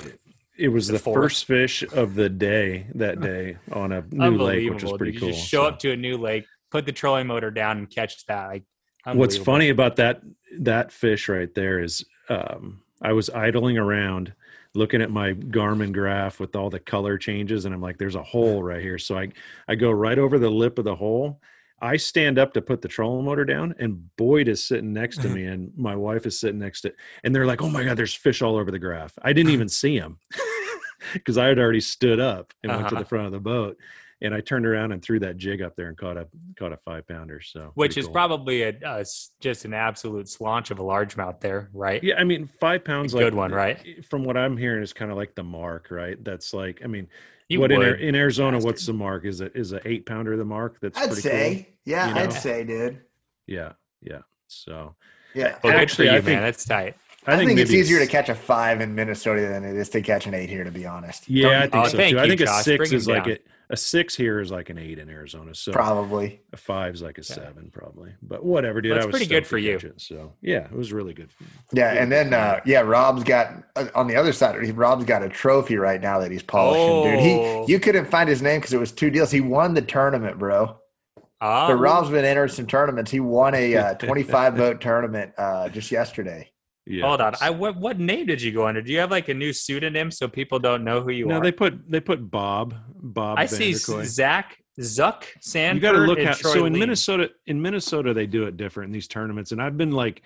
it 0.57 0.69
was 0.69 0.88
the, 0.88 1.00
first 1.00 1.45
fish 1.45 1.83
of 1.93 2.15
the 2.15 2.29
day 2.29 2.88
that 2.95 3.21
day 3.21 3.57
on 3.71 3.91
a 3.91 4.03
new 4.12 4.38
lake, 4.38 4.69
which 4.69 4.83
was 4.83 4.93
pretty 4.93 5.13
you 5.13 5.19
cool. 5.19 5.29
Just 5.29 5.47
show 5.47 5.63
so. 5.63 5.67
up 5.67 5.79
to 5.79 5.91
a 5.91 5.97
new 5.97 6.17
lake, 6.17 6.45
put 6.71 6.85
the 6.85 6.91
trolling 6.91 7.27
motor 7.27 7.51
down, 7.51 7.77
and 7.77 7.89
catch 7.89 8.25
that. 8.27 8.47
Like, 8.47 8.63
what's 9.05 9.38
funny 9.38 9.69
about 9.69 9.97
that 9.97 10.21
that 10.59 10.91
fish 10.91 11.27
right 11.27 11.53
there 11.53 11.79
is, 11.79 12.05
um, 12.29 12.81
I 13.01 13.13
was 13.13 13.29
idling 13.29 13.77
around 13.77 14.33
looking 14.74 15.01
at 15.01 15.12
my 15.12 15.33
Garmin 15.33 15.93
graph 15.93 16.39
with 16.39 16.55
all 16.55 16.69
the 16.69 16.79
color 16.79 17.17
changes, 17.17 17.65
and 17.65 17.74
I'm 17.74 17.81
like, 17.81 17.97
"There's 17.97 18.15
a 18.15 18.24
hole 18.24 18.63
right 18.63 18.81
here." 18.81 18.97
So 18.97 19.17
I 19.17 19.29
I 19.67 19.75
go 19.75 19.91
right 19.91 20.17
over 20.17 20.39
the 20.39 20.50
lip 20.50 20.79
of 20.79 20.85
the 20.85 20.95
hole, 20.95 21.41
I 21.82 21.98
stand 21.98 22.39
up 22.39 22.53
to 22.53 22.62
put 22.62 22.82
the 22.82 22.88
trolling 22.88 23.25
motor 23.25 23.46
down, 23.46 23.75
and 23.79 24.15
Boyd 24.15 24.48
is 24.48 24.63
sitting 24.63 24.94
next 24.94 25.22
to 25.22 25.29
me, 25.36 25.46
and 25.46 25.72
my 25.75 25.96
wife 25.96 26.25
is 26.25 26.39
sitting 26.39 26.60
next 26.60 26.82
to, 26.82 26.94
and 27.24 27.36
they're 27.36 27.46
like, 27.46 27.62
"Oh 27.62 27.70
my 27.70 27.84
god, 27.84 27.98
there's 27.98 28.13
fish 28.13 28.41
all 28.41 28.55
over 28.55 28.72
the 28.72 28.79
graph." 28.79 29.13
I 29.22 29.34
didn't 29.34 29.51
even 29.51 29.70
see 29.70 30.00
them 30.00 30.20
because 31.13 31.38
I 31.38 31.48
had 31.48 31.60
already 31.60 31.82
stood 31.82 32.20
up 32.20 32.53
and 32.63 32.72
uh-huh. 32.72 32.79
went 32.79 32.89
to 32.89 32.96
the 32.96 33.01
uh-huh. 33.01 33.08
front 33.08 33.25
of 33.25 33.32
the 33.34 33.39
boat, 33.39 33.77
and 34.22 34.34
I 34.34 34.39
turned 34.39 34.65
around 34.65 34.94
and 34.94 35.01
threw 35.03 35.20
that 35.20 35.36
jig 35.36 35.62
up 35.62 35.75
there 35.75 35.89
and 35.89 35.98
caught 35.98 36.17
a 36.17 36.27
caught 36.58 36.72
a 36.72 36.77
five 36.77 37.08
pounder. 37.08 37.41
So, 37.41 37.72
which 37.75 37.98
is 37.98 38.05
cool. 38.05 38.13
probably 38.13 38.63
a, 38.63 38.74
a, 38.84 39.05
just 39.41 39.65
an 39.65 39.74
absolute 39.74 40.29
slaunch 40.29 40.72
of 40.72 40.79
a 40.79 40.84
largemouth 40.84 41.41
there, 41.41 41.70
right? 41.74 42.01
Yeah, 42.01 42.15
I 42.17 42.24
mean, 42.24 42.48
five 42.62 42.86
pounds, 42.86 43.13
a 43.13 43.17
like, 43.17 43.25
good 43.25 43.36
one, 43.36 43.51
right? 43.51 44.05
From 44.05 44.24
what 44.24 44.38
I'm 44.38 44.55
hearing, 44.55 44.82
is 44.82 44.94
kind 44.94 45.12
of 45.12 45.17
like 45.17 45.36
the 45.36 45.44
mark, 45.44 45.91
right? 45.91 46.22
That's 46.24 46.53
like, 46.53 46.82
I 46.84 46.88
mean 46.88 47.10
you 47.50 47.60
what 47.60 47.72
in, 47.72 47.82
in, 47.82 48.16
Arizona? 48.16 48.58
Bastard. 48.58 48.66
What's 48.66 48.86
the 48.86 48.94
mark? 48.94 49.25
Is 49.25 49.42
it 49.42 49.52
is 49.56 49.74
a 49.74 49.88
eight 49.88 50.06
pounder 50.06 50.36
the 50.36 50.46
mark? 50.46 50.80
That's 50.80 50.98
I'd 50.98 51.14
say, 51.14 51.56
cool, 51.56 51.74
yeah, 51.86 52.08
you 52.08 52.14
know? 52.16 52.22
I'd 52.22 52.34
say, 52.34 52.64
dude. 52.64 53.02
Yeah, 53.48 53.74
yeah. 54.02 54.22
So 54.48 54.96
yeah, 55.34 55.58
well, 55.64 55.74
actually, 55.78 56.06
you, 56.06 56.12
I 56.12 56.22
think, 56.22 56.38
man, 56.38 56.44
that's 56.44 56.66
tight. 56.66 56.96
I, 57.28 57.34
I 57.34 57.38
think, 57.38 57.50
think 57.50 57.60
it's 57.60 57.72
easier 57.72 57.98
it's, 57.98 58.08
to 58.08 58.12
catch 58.12 58.30
a 58.30 58.36
five 58.36 58.82
in 58.82 58.96
Minnesota 58.96 59.42
than 59.42 59.64
it 59.64 59.75
is 59.75 59.90
to 59.90 60.02
catch 60.02 60.28
an 60.28 60.34
eight 60.34 60.50
here. 60.50 60.64
To 60.64 60.72
be 60.72 60.86
honest, 60.86 61.30
yeah, 61.30 61.44
Don't 61.44 61.56
I 61.56 61.62
think 61.62 61.75
oh, 61.75 61.88
so 61.88 61.98
too. 61.98 62.08
You, 62.08 62.20
I 62.20 62.28
think 62.28 62.40
Josh. 62.40 62.62
a 62.62 62.64
six 62.64 62.90
Bring 62.90 62.94
is 62.94 63.08
like 63.08 63.28
it. 63.28 63.46
A 63.69 63.77
six 63.77 64.15
here 64.15 64.39
is 64.39 64.51
like 64.51 64.69
an 64.69 64.77
eight 64.77 65.00
in 65.00 65.10
Arizona. 65.10 65.55
So 65.55 65.72
Probably. 65.72 66.41
a 66.53 66.57
five 66.57 66.93
is 66.93 67.01
like 67.01 67.17
a 67.17 67.22
Yeah. 67.22 67.36
seven, 67.36 67.69
probably. 67.74 68.13
But 68.22 68.45
whatever, 68.45 68.81
dude. 68.81 68.91
Well, 68.91 69.00
I 69.00 69.03
it's 69.03 69.07
was 69.07 69.13
pretty 69.13 69.25
good 69.29 69.48
for 69.48 69.57
you. 69.57 69.74
catch 69.74 69.84
it, 69.86 70.01
so 70.01 70.34
yeah, 70.41 70.65
it 70.65 70.72
was 70.72 70.93
really 70.93 71.13
good. 71.13 71.29
Yeah, 71.74 71.93
and 71.93 72.12
then 72.12 72.34
uh, 72.34 72.60
yeah, 72.65 72.81
Rob's 72.81 73.24
got 73.24 73.63
uh, 73.75 73.88
on 73.95 74.07
the 74.07 74.15
other 74.15 74.34
side. 74.34 74.55
Rob's 74.77 75.05
got 75.05 75.24
a 75.24 75.29
trophy 75.29 75.77
right 75.77 76.01
now 76.01 76.19
that 76.19 76.31
he's 76.31 76.43
polishing, 76.43 77.12
dude. 77.12 77.19
Oh. 77.19 77.65
He 77.65 77.72
you 77.74 77.79
couldn't 77.79 78.05
find 78.05 78.29
his 78.29 78.41
name 78.41 78.60
because 78.60 78.74
it 78.74 78.79
was 78.79 78.91
two 78.91 79.10
deals. 79.10 79.31
He 79.31 79.41
won 79.41 79.74
the 79.74 79.81
tournament, 79.81 80.38
bro. 80.39 80.77
Ah, 81.41 81.67
So 81.67 81.74
Rob's 81.74 82.10
been 82.10 82.24
entered 82.25 82.51
some 82.51 82.65
tournaments. 82.65 83.12
He 83.12 83.19
won 83.19 83.53
a 83.55 83.75
uh, 83.75 83.93
25 83.95 84.53
vote 84.55 84.79
tournament 84.81 85.34
uh, 85.38 85.67
just 85.69 85.91
yesterday. 85.91 86.50
Yeah. 86.88 87.08
hold 87.08 87.22
on. 87.22 87.34
I 87.42 87.50
what 87.50 87.77
what 87.77 88.00
name 88.00 88.25
did 88.27 88.42
you 88.42 88.51
go 88.51 88.68
under? 88.68 88.82
Do 88.82 88.92
you 88.92 89.00
have 89.00 89.12
like 89.12 89.27
a 89.30 89.34
new 89.34 89.51
pseudonym 89.54 90.12
so 90.12 90.27
people 90.27 90.60
don't 90.60 90.84
know 90.84 91.01
who 91.01 91.12
you 91.12 91.25
no, 91.25 91.36
are? 91.36 91.38
No, 91.39 91.44
they 91.44 91.51
put 91.51 91.89
they 91.89 92.00
put 92.00 92.30
Bob 92.30 92.75
Bob. 93.01 93.39
I 93.39 93.46
see 93.48 93.74
Zach 93.74 94.58
Zuck 94.80 95.24
Sanford. 95.42 95.75
you 95.75 95.82
got 95.82 95.94
to 95.94 96.00
look 96.00 96.20
at 96.20 96.38
Troy 96.38 96.54
so 96.54 96.65
in 96.65 96.74
Lee. 96.74 96.80
minnesota 96.80 97.32
in 97.48 97.62
minnesota 97.62 98.13
they 98.13 98.27
do 98.27 98.44
it 98.44 98.58
different 98.58 98.89
in 98.89 98.92
these 98.94 99.08
tournaments 99.08 99.54
and 99.54 99.62
i've 99.62 99.77
been 99.77 99.92
like 99.94 100.22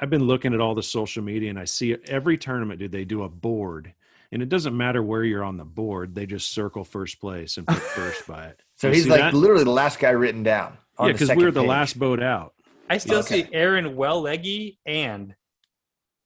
i've 0.00 0.10
been 0.10 0.24
looking 0.24 0.52
at 0.52 0.60
all 0.60 0.74
the 0.74 0.82
social 0.82 1.22
media 1.22 1.48
and 1.48 1.60
i 1.60 1.64
see 1.64 1.96
every 2.06 2.36
tournament 2.36 2.80
dude 2.80 2.90
they 2.90 3.04
do 3.04 3.22
a 3.22 3.28
board 3.28 3.94
and 4.32 4.42
it 4.42 4.48
doesn't 4.48 4.76
matter 4.76 5.00
where 5.00 5.22
you're 5.22 5.44
on 5.44 5.56
the 5.56 5.64
board 5.64 6.12
they 6.16 6.26
just 6.26 6.50
circle 6.50 6.82
first 6.82 7.20
place 7.20 7.56
and 7.56 7.68
put 7.68 7.76
first 7.78 8.26
by 8.26 8.46
it 8.46 8.60
So 8.76 8.88
You 8.88 8.94
he's 8.94 9.06
like 9.06 9.20
that? 9.20 9.34
literally 9.34 9.62
the 9.64 9.70
last 9.70 10.00
guy 10.00 10.10
written 10.10 10.42
down. 10.42 10.76
on 10.98 11.06
yeah 11.06 11.12
because 11.12 11.28
we 11.28 11.34
second 11.34 11.44
were 11.44 11.50
the 11.52 11.60
page. 11.60 11.68
last 11.68 11.98
boat 12.00 12.20
out 12.20 12.54
I 12.90 12.98
still 12.98 13.20
Okay. 13.20 13.44
see 13.44 13.48
Aaron 13.52 13.94
Welleggy 13.94 14.78
and 14.86 15.36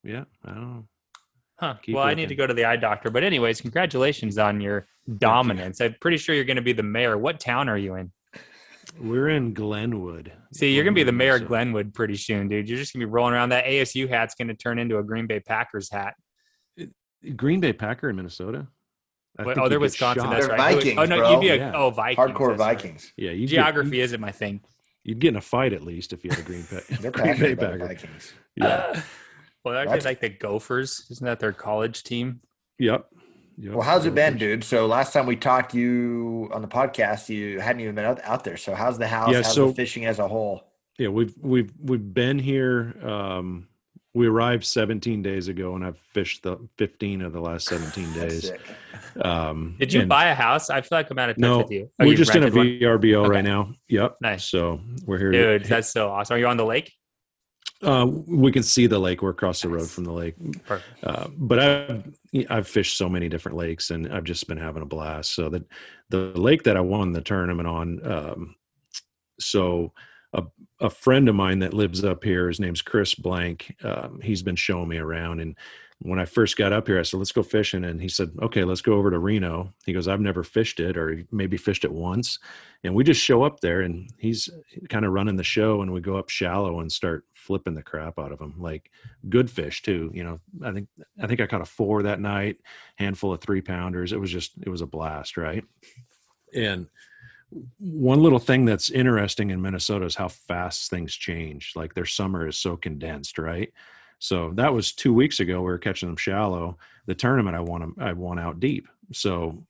yeah 0.05 0.25
i 0.45 0.51
don't 0.51 0.61
know 0.61 0.85
huh. 1.59 1.75
Keep 1.83 1.95
well, 1.95 2.05
I 2.05 2.15
need 2.15 2.29
to 2.29 2.35
go 2.35 2.45
to 2.45 2.55
the 2.55 2.65
eye 2.65 2.75
doctor. 2.75 3.09
But 3.09 3.23
anyways, 3.23 3.61
congratulations 3.61 4.37
on 4.37 4.61
your 4.61 4.89
dominance. 5.19 5.81
I'm 5.81 5.95
pretty 6.01 6.17
sure 6.17 6.35
you're 6.35 6.43
going 6.45 6.57
to 6.57 6.63
be 6.63 6.73
the 6.73 6.83
mayor. 6.83 7.17
What 7.17 7.39
town 7.39 7.69
are 7.69 7.79
you 7.79 7.95
in? 7.95 8.11
we're 9.01 9.29
in 9.29 9.55
glenwood 9.55 10.33
See, 10.53 10.75
you're 10.75 10.83
going 10.83 10.93
to 10.95 10.99
be 10.99 11.05
the 11.05 11.13
mayor 11.13 11.37
of 11.37 11.47
Glenwood 11.47 11.95
pretty 11.95 12.17
soon, 12.17 12.49
dude. 12.49 12.69
You're 12.69 12.79
just 12.79 12.93
going 12.93 13.01
to 13.01 13.07
be 13.07 13.11
rolling 13.13 13.35
around. 13.35 13.51
That 13.51 13.65
ASU 13.65 14.09
hat's 14.09 14.35
going 14.35 14.49
to 14.49 14.55
turn 14.55 14.79
into 14.81 14.99
a 14.99 15.05
Green 15.05 15.27
Bay 15.29 15.39
Packers 15.39 15.89
hat. 15.91 16.15
green 17.37 17.61
bay 17.61 17.73
packer 17.73 18.11
in 18.11 18.17
minnesota 18.17 18.67
I 19.39 19.45
Wait, 19.45 19.57
oh, 19.57 19.69
they're 19.69 19.79
Wisconsin. 19.81 20.25
shot. 20.25 20.31
That's 20.33 20.47
They're 20.49 20.57
right. 20.59 20.75
Vikings, 20.75 20.99
oh 20.99 21.05
no, 21.05 21.17
bro. 21.19 21.31
you'd 21.31 21.41
be 21.41 21.49
a 21.51 21.57
Yeah. 21.57 21.73
oh 21.75 21.91
Vikings. 21.91 22.19
hardcore 22.19 22.49
that's 22.51 22.61
right. 22.61 22.77
Vikings. 22.77 23.13
yeah 23.17 23.47
Geography 23.47 23.91
get, 23.93 24.01
isn't 24.01 24.21
my 24.21 24.33
thing. 24.33 24.61
you'd 25.05 25.21
get 25.21 25.29
in 25.29 25.37
a 25.37 25.41
fight 25.41 25.73
at 25.73 25.83
least 25.83 26.13
if 26.13 26.25
you 26.25 26.31
had 26.31 26.41
a 26.41 26.43
green, 26.43 26.65
pa- 26.65 26.81
They're 27.01 27.11
green 27.13 27.39
bay 27.39 27.55
passionate 27.55 27.59
packer 27.61 27.79
Vikings. 27.87 28.35
yeah 28.57 29.01
well, 29.65 29.77
aren't 29.77 29.89
That's- 29.91 30.05
they 30.05 30.11
like 30.11 30.21
the 30.21 30.29
Gophers? 30.31 31.07
Isn't 31.11 31.25
that 31.27 31.41
their 31.41 31.53
college 31.53 32.03
team? 32.03 32.41
yep 32.79 33.07
Yep. 33.59 33.75
Well, 33.75 33.83
how's 33.83 34.07
it 34.07 34.15
been, 34.15 34.39
dude? 34.39 34.65
So 34.65 34.87
last 34.87 35.13
time 35.13 35.27
we 35.27 35.37
talked, 35.37 35.75
you 35.75 36.49
on 36.55 36.63
the 36.63 36.69
podcast, 36.69 37.29
you 37.29 37.61
hadn't 37.61 37.81
even 37.83 37.95
been 37.95 38.07
out, 38.07 38.19
out 38.25 38.45
there. 38.45 38.57
So 38.57 38.75
how's 38.75 38.97
the 38.99 39.07
house? 39.07 39.31
Yeah, 39.31 39.43
how's 39.43 39.55
so- 39.55 39.69
the 39.69 39.75
fishing 39.75 40.07
as 40.07 40.19
a 40.19 40.27
whole? 40.27 40.65
Yeah, 40.99 41.09
we've 41.09 41.35
we've 41.41 41.71
we've 41.79 42.15
been 42.15 42.39
here. 42.39 42.95
Um, 43.07 43.69
we 44.15 44.27
arrived 44.27 44.65
17 44.65 45.23
days 45.23 45.49
ago, 45.49 45.75
and 45.75 45.85
I've 45.85 45.99
fished 46.13 46.43
the 46.43 46.59
15 46.79 47.21
of 47.23 47.33
the 47.33 47.41
last 47.41 47.67
17 47.69 48.13
days. 48.15 48.53
Um, 49.21 49.77
Did 49.79 49.93
you 49.93 50.07
buy 50.07 50.27
a 50.29 50.35
house? 50.35 50.71
I 50.71 50.81
feel 50.81 50.99
like 50.99 51.11
I'm 51.11 51.19
out 51.19 51.31
of 51.31 51.37
touch 51.37 51.41
No, 51.41 51.59
with 51.59 51.71
you. 51.71 51.91
Oh, 52.01 52.05
we're 52.05 52.13
you 52.13 52.17
just 52.17 52.35
in 52.35 52.43
a 52.43 52.51
rented 52.51 52.57
one? 52.57 52.99
VRBO 53.01 53.17
Okay. 53.25 53.29
right 53.31 53.45
now. 53.45 53.75
Yep. 53.89 54.17
Nice. 54.21 54.45
So 54.45 54.81
we're 55.07 55.19
here. 55.19 55.33
to- 55.33 55.59
Dude, 55.61 55.69
that's 55.69 55.89
so 55.91 56.09
awesome. 56.11 56.37
Are 56.37 56.39
you 56.39 56.47
on 56.47 56.57
the 56.57 56.65
lake? 56.65 56.93
Uh, 57.83 58.07
we 58.07 58.53
can 58.53 58.63
see 58.63 58.87
the 58.87 58.99
lake. 58.99 59.23
We're 59.23 59.31
across 59.31 59.63
the 59.63 59.69
road 59.69 59.91
from 59.91 60.05
the 60.05 60.13
lake. 60.13 60.35
Uh, 61.03 61.29
but 61.37 61.59
I've 61.59 62.19
I've 62.49 62.69
fished 62.69 62.97
so 62.97 63.09
many 63.09 63.29
different 63.29 63.57
lakes, 63.57 63.91
and 63.91 64.13
I've 64.13 64.25
just 64.25 64.47
been 64.47 64.59
having 64.59 64.83
a 64.83 64.87
blast. 64.87 65.35
So 65.35 65.49
that 65.51 65.65
the 66.09 66.33
lake 66.35 66.63
that 66.65 66.77
I 66.77 66.81
won 66.81 67.13
the 67.13 67.21
tournament 67.21 67.69
on, 67.69 68.11
um, 68.11 68.57
so 69.41 69.93
a 70.33 70.45
a 70.81 70.91
friend 70.91 71.29
of 71.29 71.35
mine 71.35 71.61
that 71.61 71.75
lives 71.75 72.05
up 72.05 72.25
here, 72.25 72.49
his 72.49 72.61
name's 72.61 72.83
Chris 72.83 73.15
Blank. 73.15 73.77
Um, 73.83 74.21
he's 74.23 74.43
been 74.43 74.57
showing 74.57 74.89
me 74.89 74.99
around, 74.99 75.41
and 75.41 75.57
when 76.03 76.19
I 76.19 76.25
first 76.25 76.57
got 76.57 76.73
up 76.73 76.87
here, 76.87 76.99
I 76.99 77.03
said, 77.03 77.19
"Let's 77.19 77.33
go 77.33 77.43
fishing," 77.43 77.85
and 77.85 78.01
he 78.01 78.09
said, 78.09 78.31
"Okay, 78.41 78.65
let's 78.65 78.81
go 78.81 78.95
over 78.95 79.11
to 79.11 79.19
Reno." 79.19 79.73
He 79.87 79.93
goes, 79.93 80.09
"I've 80.09 80.21
never 80.21 80.43
fished 80.43 80.81
it, 80.81 80.97
or 80.97 81.25
maybe 81.31 81.57
fished 81.57 81.85
it 81.85 81.93
once," 81.93 82.39
and 82.85 82.95
we 82.95 83.05
just 83.05 83.23
show 83.23 83.43
up 83.43 83.61
there, 83.61 83.81
and 83.81 84.11
he's 84.19 84.49
kind 84.89 85.05
of 85.05 85.13
running 85.13 85.37
the 85.37 85.45
show, 85.45 85.83
and 85.83 85.93
we 85.93 86.01
go 86.01 86.17
up 86.17 86.29
shallow 86.29 86.81
and 86.81 86.91
start 86.91 87.25
flipping 87.35 87.75
the 87.75 87.83
crap 87.83 88.19
out 88.19 88.33
of 88.33 88.41
him, 88.41 88.55
like 88.59 88.91
good 89.29 89.51
fish 89.51 89.83
too. 89.83 90.11
You 90.15 90.25
know, 90.25 90.41
I 90.63 90.73
think 90.73 90.89
I 91.21 91.27
think 91.27 91.41
I 91.41 91.47
caught 91.47 91.61
a 91.61 91.67
four 91.67 92.03
that 92.03 92.21
night, 92.21 92.59
handful 92.97 93.33
of 93.33 93.41
three 93.41 93.61
pounders. 93.61 94.13
It 94.13 94.21
was 94.21 94.31
just 94.31 94.53
it 94.63 94.69
was 94.69 94.81
a 94.83 94.87
blast, 94.87 95.37
right? 95.37 95.65
And 96.55 96.89
one 97.79 98.23
little 98.23 98.39
thing 98.39 98.65
that's 98.65 98.91
interesting 98.91 99.51
in 99.51 99.61
Minnesota 99.61 100.07
is 100.07 100.15
how 100.15 100.29
fast 100.29 100.91
things 100.91 101.15
change. 101.15 101.73
Like 101.77 101.95
their 101.95 102.07
summer 102.07 102.47
is 102.49 102.57
so 102.57 102.77
condensed, 102.77 103.39
right? 103.39 103.73
So 104.23 104.53
that 104.55 104.73
was 104.73 104.93
two 104.93 105.13
weeks 105.13 105.41
ago. 105.41 105.59
We 105.63 105.67
were 105.67 105.79
catching 105.79 106.09
them 106.09 106.17
shallow. 106.17 106.79
The 107.07 107.15
tournament 107.17 107.57
I 107.57 107.61
won 107.61 107.81
them, 107.81 107.97
I 107.99 108.13
won 108.13 108.39
out 108.39 108.61
deep. 108.61 108.87
So, 109.13 109.65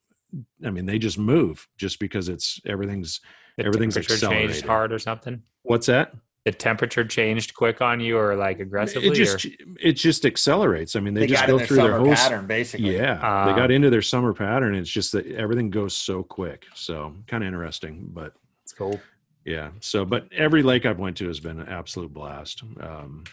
I 0.62 0.68
mean, 0.68 0.84
they 0.84 0.98
just 0.98 1.18
move 1.18 1.66
just 1.78 1.98
because 1.98 2.28
it's 2.28 2.60
everything's 2.66 3.20
The 3.56 3.64
Everything's 3.64 3.94
temperature 3.94 4.26
changed 4.28 4.66
hard 4.66 4.92
or 4.92 4.98
something. 4.98 5.42
what's 5.62 5.86
that? 5.86 6.12
The 6.44 6.52
temperature 6.52 7.02
changed 7.02 7.54
quick 7.54 7.80
on 7.80 8.00
you, 8.00 8.18
or 8.18 8.36
like 8.36 8.60
aggressively. 8.60 9.08
It 9.08 9.14
just 9.14 9.46
or? 9.46 9.50
it 9.80 9.92
just 9.92 10.26
accelerates. 10.26 10.96
I 10.96 11.00
mean, 11.00 11.14
they, 11.14 11.20
They, 11.20 11.26
just 11.28 11.40
got 11.40 11.48
in 11.48 11.54
go 11.54 11.58
their 11.58 11.66
through 11.66 11.76
their 11.78 11.98
whole 11.98 12.12
pattern, 12.14 12.46
basically. 12.46 12.94
Yeah, 12.94 13.20
Ah. 13.22 13.46
they 13.46 13.58
got 13.58 13.70
into 13.70 13.88
their 13.88 14.02
summer 14.02 14.34
pattern. 14.34 14.74
It's 14.74 14.90
just 14.90 15.12
that 15.12 15.24
everything 15.28 15.70
goes 15.70 15.96
so 15.96 16.22
quick. 16.22 16.66
So 16.74 17.14
kind 17.26 17.42
of 17.42 17.46
interesting, 17.46 18.10
but 18.12 18.34
It's 18.64 18.72
cool. 18.74 19.00
yeah. 19.46 19.70
So, 19.80 20.04
but 20.04 20.26
every 20.30 20.62
lake 20.62 20.84
I've 20.84 20.98
went 20.98 21.16
to 21.18 21.28
has 21.28 21.40
been 21.40 21.58
an 21.58 21.68
absolute 21.68 22.12
blast. 22.12 22.62
Um, 22.80 23.24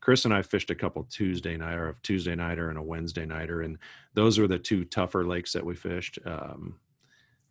Chris 0.00 0.24
and 0.24 0.32
I 0.32 0.42
fished 0.42 0.70
a 0.70 0.74
couple 0.74 1.04
Tuesday 1.04 1.56
night 1.56 1.74
or 1.74 1.90
a 1.90 1.94
Tuesday 2.02 2.34
nighter 2.34 2.70
and 2.70 2.78
a 2.78 2.82
Wednesday 2.82 3.26
nighter, 3.26 3.62
and 3.62 3.78
those 4.14 4.38
were 4.38 4.48
the 4.48 4.58
two 4.58 4.84
tougher 4.84 5.24
lakes 5.26 5.52
that 5.52 5.64
we 5.64 5.74
fished. 5.74 6.18
Um, 6.24 6.76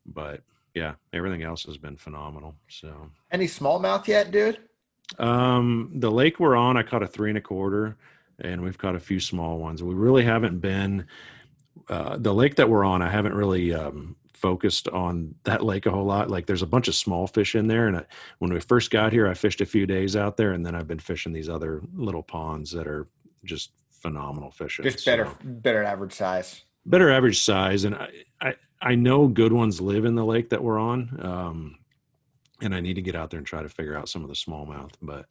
but 0.05 0.41
yeah, 0.73 0.93
everything 1.13 1.43
else 1.43 1.63
has 1.65 1.77
been 1.77 1.95
phenomenal. 1.95 2.55
So 2.67 3.09
Any 3.31 3.45
smallmouth 3.45 4.07
yet, 4.07 4.31
dude? 4.31 4.57
um, 5.17 5.91
the 5.95 6.11
lake 6.11 6.39
we're 6.39 6.55
on, 6.55 6.77
I 6.77 6.83
caught 6.83 7.03
a 7.03 7.07
three 7.07 7.29
and 7.29 7.37
a 7.37 7.41
quarter, 7.41 7.97
and 8.39 8.61
we've 8.61 8.77
caught 8.77 8.95
a 8.95 8.99
few 8.99 9.19
small 9.19 9.59
ones. 9.59 9.83
We 9.83 9.93
really 9.93 10.23
haven't 10.23 10.59
been 10.59 11.05
uh, 11.87 12.17
the 12.17 12.33
lake 12.33 12.55
that 12.55 12.69
we're 12.69 12.85
on. 12.85 13.01
I 13.01 13.09
haven't 13.09 13.33
really 13.33 13.73
um, 13.73 14.15
focused 14.43 14.87
on 14.89 15.35
that 15.43 15.63
lake 15.63 15.85
a 15.85 15.91
whole 15.91 16.05
lot. 16.05 16.29
Like, 16.29 16.45
there's 16.45 16.61
a 16.61 16.67
bunch 16.67 16.87
of 16.87 16.95
small 16.95 17.27
fish 17.27 17.55
in 17.55 17.67
there, 17.67 17.87
and 17.87 17.97
I, 17.97 18.05
when 18.39 18.53
we 18.53 18.59
first 18.59 18.91
got 18.91 19.11
here, 19.13 19.27
I 19.27 19.33
fished 19.33 19.61
a 19.61 19.65
few 19.65 19.85
days 19.85 20.15
out 20.15 20.37
there, 20.37 20.51
and 20.53 20.65
then 20.65 20.75
I've 20.75 20.87
been 20.87 20.99
fishing 20.99 21.33
these 21.33 21.49
other 21.49 21.81
little 21.93 22.23
ponds 22.23 22.71
that 22.71 22.87
are 22.87 23.07
just 23.43 23.71
phenomenal 23.91 24.51
fishing. 24.51 24.83
Just 24.83 25.05
better, 25.05 25.25
So- 25.25 25.37
better 25.43 25.83
average 25.83 26.13
size. 26.13 26.63
better 26.85 27.11
average 27.11 27.41
size 27.43 27.83
and 27.83 27.93
I, 27.95 28.09
I 28.41 28.55
i 28.81 28.95
know 28.95 29.27
good 29.27 29.51
ones 29.51 29.81
live 29.81 30.05
in 30.05 30.15
the 30.15 30.23
lake 30.23 30.49
that 30.51 30.63
we're 30.63 30.79
on 30.79 31.19
um 31.21 31.77
and 32.61 32.73
i 32.73 32.79
need 32.79 32.93
to 32.93 33.01
get 33.01 33.13
out 33.15 33.29
there 33.29 33.37
and 33.37 33.45
try 33.45 33.61
to 33.61 33.67
figure 33.67 33.97
out 33.97 34.07
some 34.07 34.23
of 34.23 34.29
the 34.29 34.33
smallmouth 34.35 34.93
but 35.01 35.25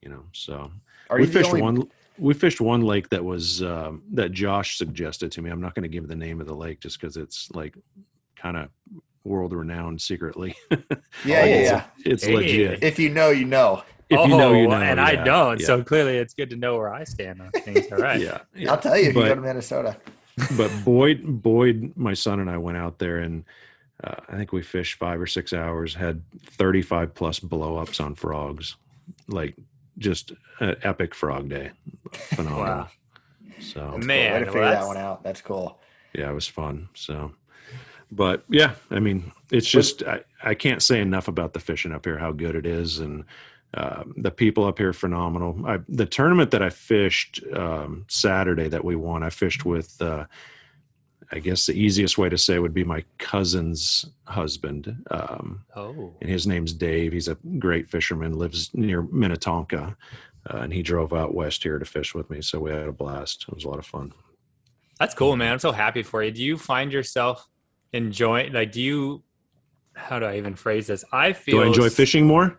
you 0.00 0.08
know 0.08 0.22
so 0.32 0.70
Are 1.10 1.18
we 1.18 1.26
fished 1.26 1.48
only- 1.50 1.62
one 1.62 1.88
we 2.16 2.32
fished 2.34 2.60
one 2.60 2.82
lake 2.82 3.08
that 3.08 3.24
was 3.24 3.60
um 3.64 4.04
that 4.12 4.30
josh 4.30 4.78
suggested 4.78 5.32
to 5.32 5.42
me 5.42 5.50
i'm 5.50 5.60
not 5.60 5.74
going 5.74 5.82
to 5.82 5.88
give 5.88 6.06
the 6.06 6.14
name 6.14 6.40
of 6.40 6.46
the 6.46 6.54
lake 6.54 6.78
just 6.78 7.00
because 7.00 7.16
it's 7.16 7.50
like 7.52 7.76
kind 8.44 8.56
of 8.58 8.68
world 9.24 9.54
renowned 9.54 10.00
secretly 10.02 10.54
Yeah, 10.70 10.76
Like, 10.80 10.90
yeah, 11.24 11.40
it's, 11.46 11.70
yeah. 11.70 11.84
it's 12.04 12.24
Hey. 12.24 12.34
legit 12.34 12.84
If 12.84 12.98
you 12.98 13.08
know, 13.08 13.30
you 13.30 13.46
know. 13.46 13.82
if 14.10 14.20
you 14.28 14.36
know 14.36 14.52
you 14.52 14.66
Oh, 14.66 14.70
know 14.70 14.76
and 14.76 15.00
I 15.00 15.14
don't. 15.16 15.58
yeah, 15.60 15.66
So 15.66 15.82
clearly, 15.82 16.18
it's 16.18 16.34
good 16.34 16.50
to 16.50 16.56
know 16.56 16.76
where 16.76 16.92
I 16.92 17.04
stand 17.04 17.40
on 17.40 17.50
things. 17.50 17.90
All 17.90 17.98
right. 17.98 18.20
yeah, 18.28 18.40
yeah. 18.54 18.70
I'll 18.70 18.76
tell 18.78 18.98
you 18.98 19.08
if 19.08 19.16
you 19.16 19.22
go 19.22 19.34
to 19.34 19.40
Minnesota. 19.40 19.96
but 20.58 20.70
Boyd, 20.84 21.22
Boyd, 21.42 21.92
my 21.96 22.12
son 22.12 22.38
and 22.40 22.50
I 22.50 22.58
went 22.58 22.76
out 22.76 22.98
there 22.98 23.18
and 23.18 23.44
uh, 24.02 24.16
I 24.28 24.36
think 24.36 24.52
we 24.52 24.60
fished 24.60 24.98
five 24.98 25.18
or 25.20 25.26
six 25.26 25.52
hours, 25.54 25.94
had 25.94 26.20
35 26.58 27.14
plus 27.14 27.40
blow 27.40 27.76
ups 27.78 28.00
on 28.00 28.14
frogs, 28.14 28.76
like 29.26 29.54
just 29.96 30.32
an 30.60 30.76
epic 30.82 31.14
frog 31.14 31.48
day. 31.48 31.70
Phenomenal. 32.12 32.58
Wow. 32.62 32.88
So, 33.60 33.92
Way 33.92 33.98
Man, 34.00 34.40
to 34.40 34.44
well, 34.46 34.52
figure 34.52 34.68
that 34.70 34.86
one 34.86 34.96
out. 34.98 35.22
That's 35.22 35.40
cool. 35.40 35.78
yeah, 36.12 36.28
it 36.30 36.34
was 36.34 36.46
fun. 36.48 36.88
So, 36.94 37.32
but 38.14 38.44
yeah, 38.48 38.74
I 38.90 39.00
mean, 39.00 39.32
it's 39.50 39.68
just, 39.68 40.02
I, 40.02 40.20
I 40.42 40.54
can't 40.54 40.82
say 40.82 41.00
enough 41.00 41.28
about 41.28 41.52
the 41.52 41.60
fishing 41.60 41.92
up 41.92 42.04
here, 42.04 42.18
how 42.18 42.32
good 42.32 42.54
it 42.54 42.66
is. 42.66 42.98
And, 42.98 43.24
uh, 43.74 44.04
the 44.16 44.30
people 44.30 44.64
up 44.64 44.78
here 44.78 44.92
phenomenal. 44.92 45.60
I, 45.66 45.78
the 45.88 46.06
tournament 46.06 46.52
that 46.52 46.62
I 46.62 46.70
fished 46.70 47.40
um, 47.52 48.04
Saturday 48.08 48.68
that 48.68 48.84
we 48.84 48.94
won, 48.94 49.24
I 49.24 49.30
fished 49.30 49.64
with, 49.64 50.00
uh, 50.00 50.26
I 51.32 51.40
guess 51.40 51.66
the 51.66 51.72
easiest 51.72 52.16
way 52.16 52.28
to 52.28 52.38
say 52.38 52.60
would 52.60 52.74
be 52.74 52.84
my 52.84 53.04
cousin's 53.18 54.04
husband. 54.26 55.04
Um, 55.10 55.64
Oh, 55.74 56.14
and 56.20 56.30
his 56.30 56.46
name's 56.46 56.72
Dave. 56.72 57.12
He's 57.12 57.26
a 57.26 57.36
great 57.58 57.90
fisherman, 57.90 58.38
lives 58.38 58.70
near 58.74 59.02
Minnetonka. 59.02 59.96
Uh, 60.48 60.58
and 60.58 60.72
he 60.72 60.82
drove 60.82 61.12
out 61.12 61.34
west 61.34 61.62
here 61.62 61.78
to 61.78 61.84
fish 61.84 62.14
with 62.14 62.30
me. 62.30 62.42
So 62.42 62.60
we 62.60 62.70
had 62.70 62.86
a 62.86 62.92
blast. 62.92 63.46
It 63.48 63.54
was 63.54 63.64
a 63.64 63.68
lot 63.68 63.78
of 63.80 63.86
fun. 63.86 64.12
that's 65.00 65.14
cool, 65.14 65.34
man. 65.36 65.52
I'm 65.52 65.58
so 65.58 65.72
happy 65.72 66.04
for 66.04 66.22
you. 66.22 66.30
Do 66.30 66.42
you 66.44 66.56
find 66.56 66.92
yourself 66.92 67.48
enjoy 67.94 68.50
like 68.52 68.72
do 68.72 68.80
you 68.82 69.22
how 69.94 70.18
do 70.18 70.26
I 70.26 70.36
even 70.38 70.54
phrase 70.56 70.86
this? 70.88 71.04
I 71.12 71.32
feel 71.32 71.58
Do 71.58 71.62
I 71.64 71.66
enjoy 71.68 71.88
fishing 71.88 72.26
more? 72.26 72.58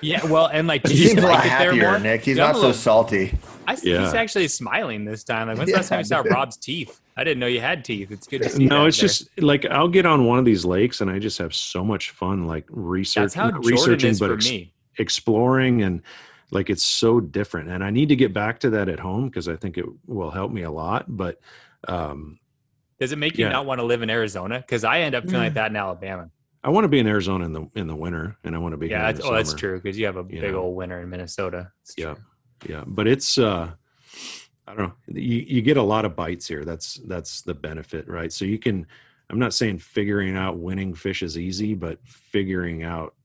Yeah, 0.00 0.24
well, 0.26 0.46
and 0.46 0.66
like 0.66 0.82
do 0.84 0.92
He 0.92 1.02
you 1.02 1.08
seems 1.10 1.22
a 1.22 1.26
lot 1.26 1.34
like 1.34 1.42
there 1.44 1.50
happier, 1.72 1.90
more? 1.90 1.98
Nick. 2.00 2.22
He's 2.22 2.36
not 2.38 2.54
so 2.54 2.60
little- 2.62 2.74
salty. 2.74 3.38
I, 3.68 3.74
He's 3.74 3.84
Yeah. 3.84 4.12
actually 4.16 4.48
smiling 4.48 5.04
this 5.04 5.22
time. 5.22 5.46
Like 5.46 5.58
when's 5.58 5.70
the 5.70 5.76
last 5.76 5.88
time 5.90 6.00
you 6.00 6.04
saw. 6.04 6.20
Rob's 6.22 6.56
teeth? 6.56 7.00
I 7.16 7.22
didn't 7.24 7.38
know 7.40 7.46
you 7.46 7.60
had 7.60 7.84
teeth. 7.84 8.10
It's 8.10 8.26
good 8.26 8.42
to 8.42 8.48
see. 8.48 8.64
No, 8.66 8.80
that 8.82 8.88
it's 8.88 8.98
there. 8.98 9.08
just 9.08 9.40
like 9.40 9.64
I'll 9.66 9.86
get 9.88 10.04
on 10.06 10.24
one 10.26 10.38
of 10.40 10.44
these 10.44 10.64
lakes 10.64 11.00
and 11.00 11.08
I 11.10 11.18
just 11.20 11.38
have 11.38 11.54
so 11.54 11.84
much 11.84 12.10
fun, 12.10 12.46
like 12.48 12.64
research, 12.70 13.22
that's 13.22 13.34
how 13.34 13.50
researching, 13.60 14.16
but 14.18 14.28
for 14.28 14.34
ex- 14.34 14.48
me. 14.50 14.72
exploring 14.98 15.82
and 15.82 16.02
like 16.50 16.68
it's 16.70 16.82
so 16.82 17.20
different. 17.20 17.68
And 17.68 17.84
I 17.84 17.90
need 17.90 18.08
to 18.08 18.16
get 18.16 18.32
back 18.32 18.58
to 18.60 18.70
that 18.70 18.88
at 18.88 18.98
home 18.98 19.26
because 19.28 19.46
I 19.46 19.54
think 19.56 19.78
it 19.78 19.84
will 20.06 20.30
help 20.30 20.50
me 20.50 20.62
a 20.62 20.70
lot. 20.70 21.04
But 21.08 21.38
um, 21.86 22.38
Does 23.02 23.10
it 23.10 23.18
make 23.18 23.36
you 23.36 23.46
Yeah. 23.46 23.50
not 23.50 23.66
want 23.66 23.80
to 23.80 23.84
live 23.84 24.02
in 24.02 24.10
Arizona? 24.10 24.60
Because 24.60 24.84
I 24.84 25.00
end 25.00 25.16
up 25.16 25.24
feeling 25.24 25.38
like 25.40 25.54
that 25.54 25.72
in 25.72 25.76
Alabama. 25.76 26.30
I 26.62 26.70
want 26.70 26.84
to 26.84 26.88
be 26.88 27.00
in 27.00 27.08
Arizona 27.08 27.44
in 27.44 27.52
the 27.52 27.68
in 27.74 27.88
the 27.88 27.96
winter, 27.96 28.36
and 28.44 28.54
I 28.54 28.58
want 28.58 28.74
to 28.74 28.76
be 28.76 28.86
Yeah, 28.86 29.00
here 29.00 29.08
in 29.08 29.14
that's, 29.16 29.26
oh, 29.26 29.34
that's 29.34 29.54
true. 29.54 29.80
Because 29.80 29.98
you 29.98 30.06
have 30.06 30.16
a 30.16 30.20
You 30.28 30.40
big 30.40 30.52
know. 30.52 30.60
old 30.60 30.76
winter 30.76 31.00
in 31.00 31.10
Minnesota. 31.10 31.72
It's 31.82 31.94
Yeah, 31.98 32.14
true. 32.14 32.22
yeah, 32.76 32.84
but 32.86 33.08
it's 33.08 33.38
uh, 33.38 33.72
I 34.68 34.74
don't 34.76 34.86
know. 34.86 34.92
You 35.08 35.38
you 35.48 35.62
get 35.62 35.78
a 35.78 35.82
lot 35.82 36.04
of 36.04 36.14
bites 36.14 36.46
here. 36.46 36.64
That's 36.64 36.94
that's 37.08 37.42
the 37.42 37.54
benefit, 37.54 38.06
right? 38.06 38.32
So 38.32 38.44
you 38.44 38.60
can. 38.60 38.86
I'm 39.30 39.40
not 39.40 39.52
saying 39.52 39.78
figuring 39.78 40.36
out 40.36 40.58
winning 40.58 40.94
fish 40.94 41.24
is 41.24 41.36
easy, 41.36 41.74
but 41.74 41.98
figuring 42.04 42.84
out 42.84 43.16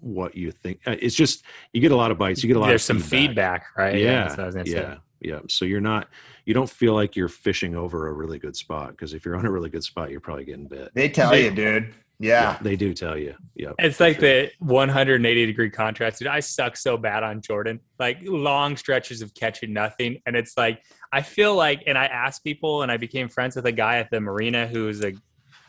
what 0.00 0.36
you 0.36 0.50
think 0.52 0.80
uh, 0.86 0.96
it's 1.00 1.14
just 1.14 1.44
you 1.72 1.80
get 1.80 1.92
a 1.92 1.96
lot 1.96 2.10
of 2.10 2.18
bites. 2.18 2.42
You 2.42 2.48
get 2.48 2.56
a 2.56 2.60
lot 2.60 2.68
There's 2.68 2.82
of 2.90 2.96
some 2.96 2.98
feedback, 3.00 3.66
right? 3.76 3.96
Yeah, 3.96 4.24
that's 4.24 4.36
what 4.36 4.42
I 4.42 4.46
was 4.46 4.54
gonna 4.56 4.68
yeah, 4.68 4.94
say. 4.94 5.00
yeah. 5.20 5.40
So 5.48 5.64
you're 5.64 5.80
not 5.80 6.08
you 6.48 6.54
don't 6.54 6.70
feel 6.70 6.94
like 6.94 7.14
you're 7.14 7.28
fishing 7.28 7.76
over 7.76 8.08
a 8.08 8.12
really 8.14 8.38
good 8.38 8.56
spot 8.56 8.92
because 8.92 9.12
if 9.12 9.26
you're 9.26 9.36
on 9.36 9.44
a 9.44 9.50
really 9.50 9.68
good 9.68 9.84
spot, 9.84 10.10
you're 10.10 10.18
probably 10.18 10.46
getting 10.46 10.66
bit. 10.66 10.90
They 10.94 11.10
tell 11.10 11.30
They- 11.30 11.44
you, 11.44 11.50
dude. 11.50 11.94
Yeah. 12.20 12.56
they 12.62 12.74
do 12.74 12.94
tell 12.94 13.16
you. 13.18 13.34
Yeah, 13.54 13.72
It's 13.78 14.00
like 14.00 14.18
the 14.18 14.50
180 14.58 15.46
degree 15.46 15.70
contrast. 15.70 16.18
Dude, 16.18 16.26
I 16.26 16.40
suck 16.40 16.76
so 16.76 16.96
bad 16.96 17.22
on 17.22 17.42
Jordan. 17.42 17.78
Like 17.98 18.18
long 18.22 18.76
stretches 18.78 19.20
of 19.22 19.34
catching 19.34 19.72
nothing. 19.72 20.20
And 20.26 20.34
it's 20.34 20.56
like, 20.56 20.82
I 21.12 21.20
feel 21.22 21.54
like, 21.54 21.82
and 21.86 21.96
I 21.98 22.06
asked 22.06 22.42
people, 22.42 22.82
and 22.82 22.90
I 22.90 22.96
became 22.96 23.28
friends 23.28 23.54
with 23.54 23.66
a 23.66 23.72
guy 23.72 23.98
at 23.98 24.10
the 24.10 24.20
marina 24.20 24.66
who's 24.66 25.04
a 25.04 25.12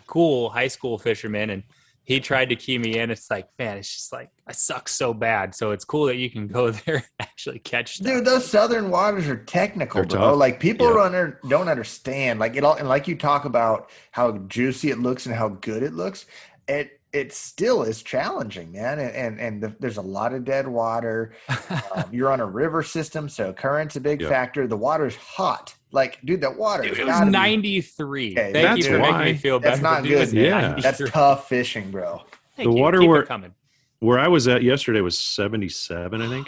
cool 0.07 0.49
high 0.49 0.69
school 0.69 0.97
fisherman. 0.97 1.49
And 1.51 1.63
he 2.09 2.19
tried 2.19 2.49
to 2.49 2.55
key 2.55 2.79
me 2.79 2.97
in. 2.97 3.11
It's 3.11 3.29
like, 3.29 3.47
man, 3.59 3.77
it's 3.77 3.95
just 3.95 4.11
like, 4.11 4.29
I 4.47 4.51
suck 4.51 4.89
so 4.89 5.13
bad. 5.13 5.53
So 5.53 5.69
it's 5.69 5.85
cool 5.85 6.07
that 6.07 6.15
you 6.17 6.27
can 6.29 6.47
go 6.47 6.71
there 6.85 6.95
and 6.95 7.05
actually 7.19 7.59
catch 7.59 7.97
stuff. 7.97 8.07
Dude, 8.07 8.25
those 8.25 8.47
southern 8.49 8.89
waters 8.89 9.27
are 9.27 9.37
technical, 9.37 10.01
They're 10.01 10.17
bro. 10.17 10.31
tough. 10.31 10.37
Like 10.37 10.59
people 10.59 10.87
Yeah. 10.87 10.93
don't, 10.93 11.05
under, 11.05 11.39
don't 11.47 11.67
understand. 11.69 12.39
Like 12.39 12.55
it 12.55 12.63
all, 12.63 12.73
and 12.73 12.89
like 12.89 13.07
you 13.07 13.15
talk 13.15 13.45
about 13.45 13.91
how 14.11 14.39
juicy 14.47 14.89
it 14.89 14.97
looks 14.97 15.27
and 15.27 15.35
how 15.35 15.49
good 15.49 15.83
it 15.83 15.93
looks. 15.93 16.25
It 16.67 16.99
it 17.13 17.33
still 17.33 17.81
is 17.83 18.03
challenging, 18.03 18.71
man. 18.71 18.99
And 18.99 19.15
and, 19.15 19.39
and 19.39 19.63
the, 19.63 19.75
there's 19.79 19.97
a 19.97 20.01
lot 20.01 20.33
of 20.33 20.43
dead 20.45 20.67
water. 20.67 21.33
Um, 21.95 22.05
you're 22.11 22.31
on 22.31 22.39
a 22.39 22.45
river 22.45 22.81
system, 22.83 23.29
so 23.29 23.53
current's 23.53 23.95
a 23.95 24.01
big 24.01 24.21
Yeah. 24.21 24.29
factor. 24.29 24.65
The 24.67 24.77
water's 24.77 25.15
hot. 25.15 25.75
Like, 25.91 26.19
dude, 26.23 26.41
that 26.41 26.55
water. 26.55 26.83
Dude, 26.83 26.99
it 26.99 27.05
was 27.05 27.13
gotta 27.15 27.25
be- 27.25 27.31
93. 27.31 28.31
Okay, 28.33 28.53
Thank 28.53 28.77
you 28.77 28.83
that's 28.83 28.87
for 28.87 28.97
making 28.99 29.13
why- 29.13 29.25
me 29.25 29.33
feel 29.35 29.59
that's 29.59 29.81
not 29.81 30.03
Dude, 30.03 30.11
good. 30.29 30.33
Yeah. 30.33 30.75
That's 30.79 31.01
tough 31.09 31.49
fishing, 31.49 31.89
bro. 31.91 32.21
Thank 32.55 32.69
The 32.69 32.75
you. 32.75 32.81
water 32.81 32.99
Keep 32.99 33.05
it 33.05 33.09
were- 33.09 33.23
coming. 33.23 33.53
where 33.99 34.19
I 34.19 34.27
was 34.27 34.47
at 34.47 34.61
yesterday 34.63 35.01
was 35.01 35.17
77, 35.17 36.21
I 36.21 36.27
think. 36.29 36.47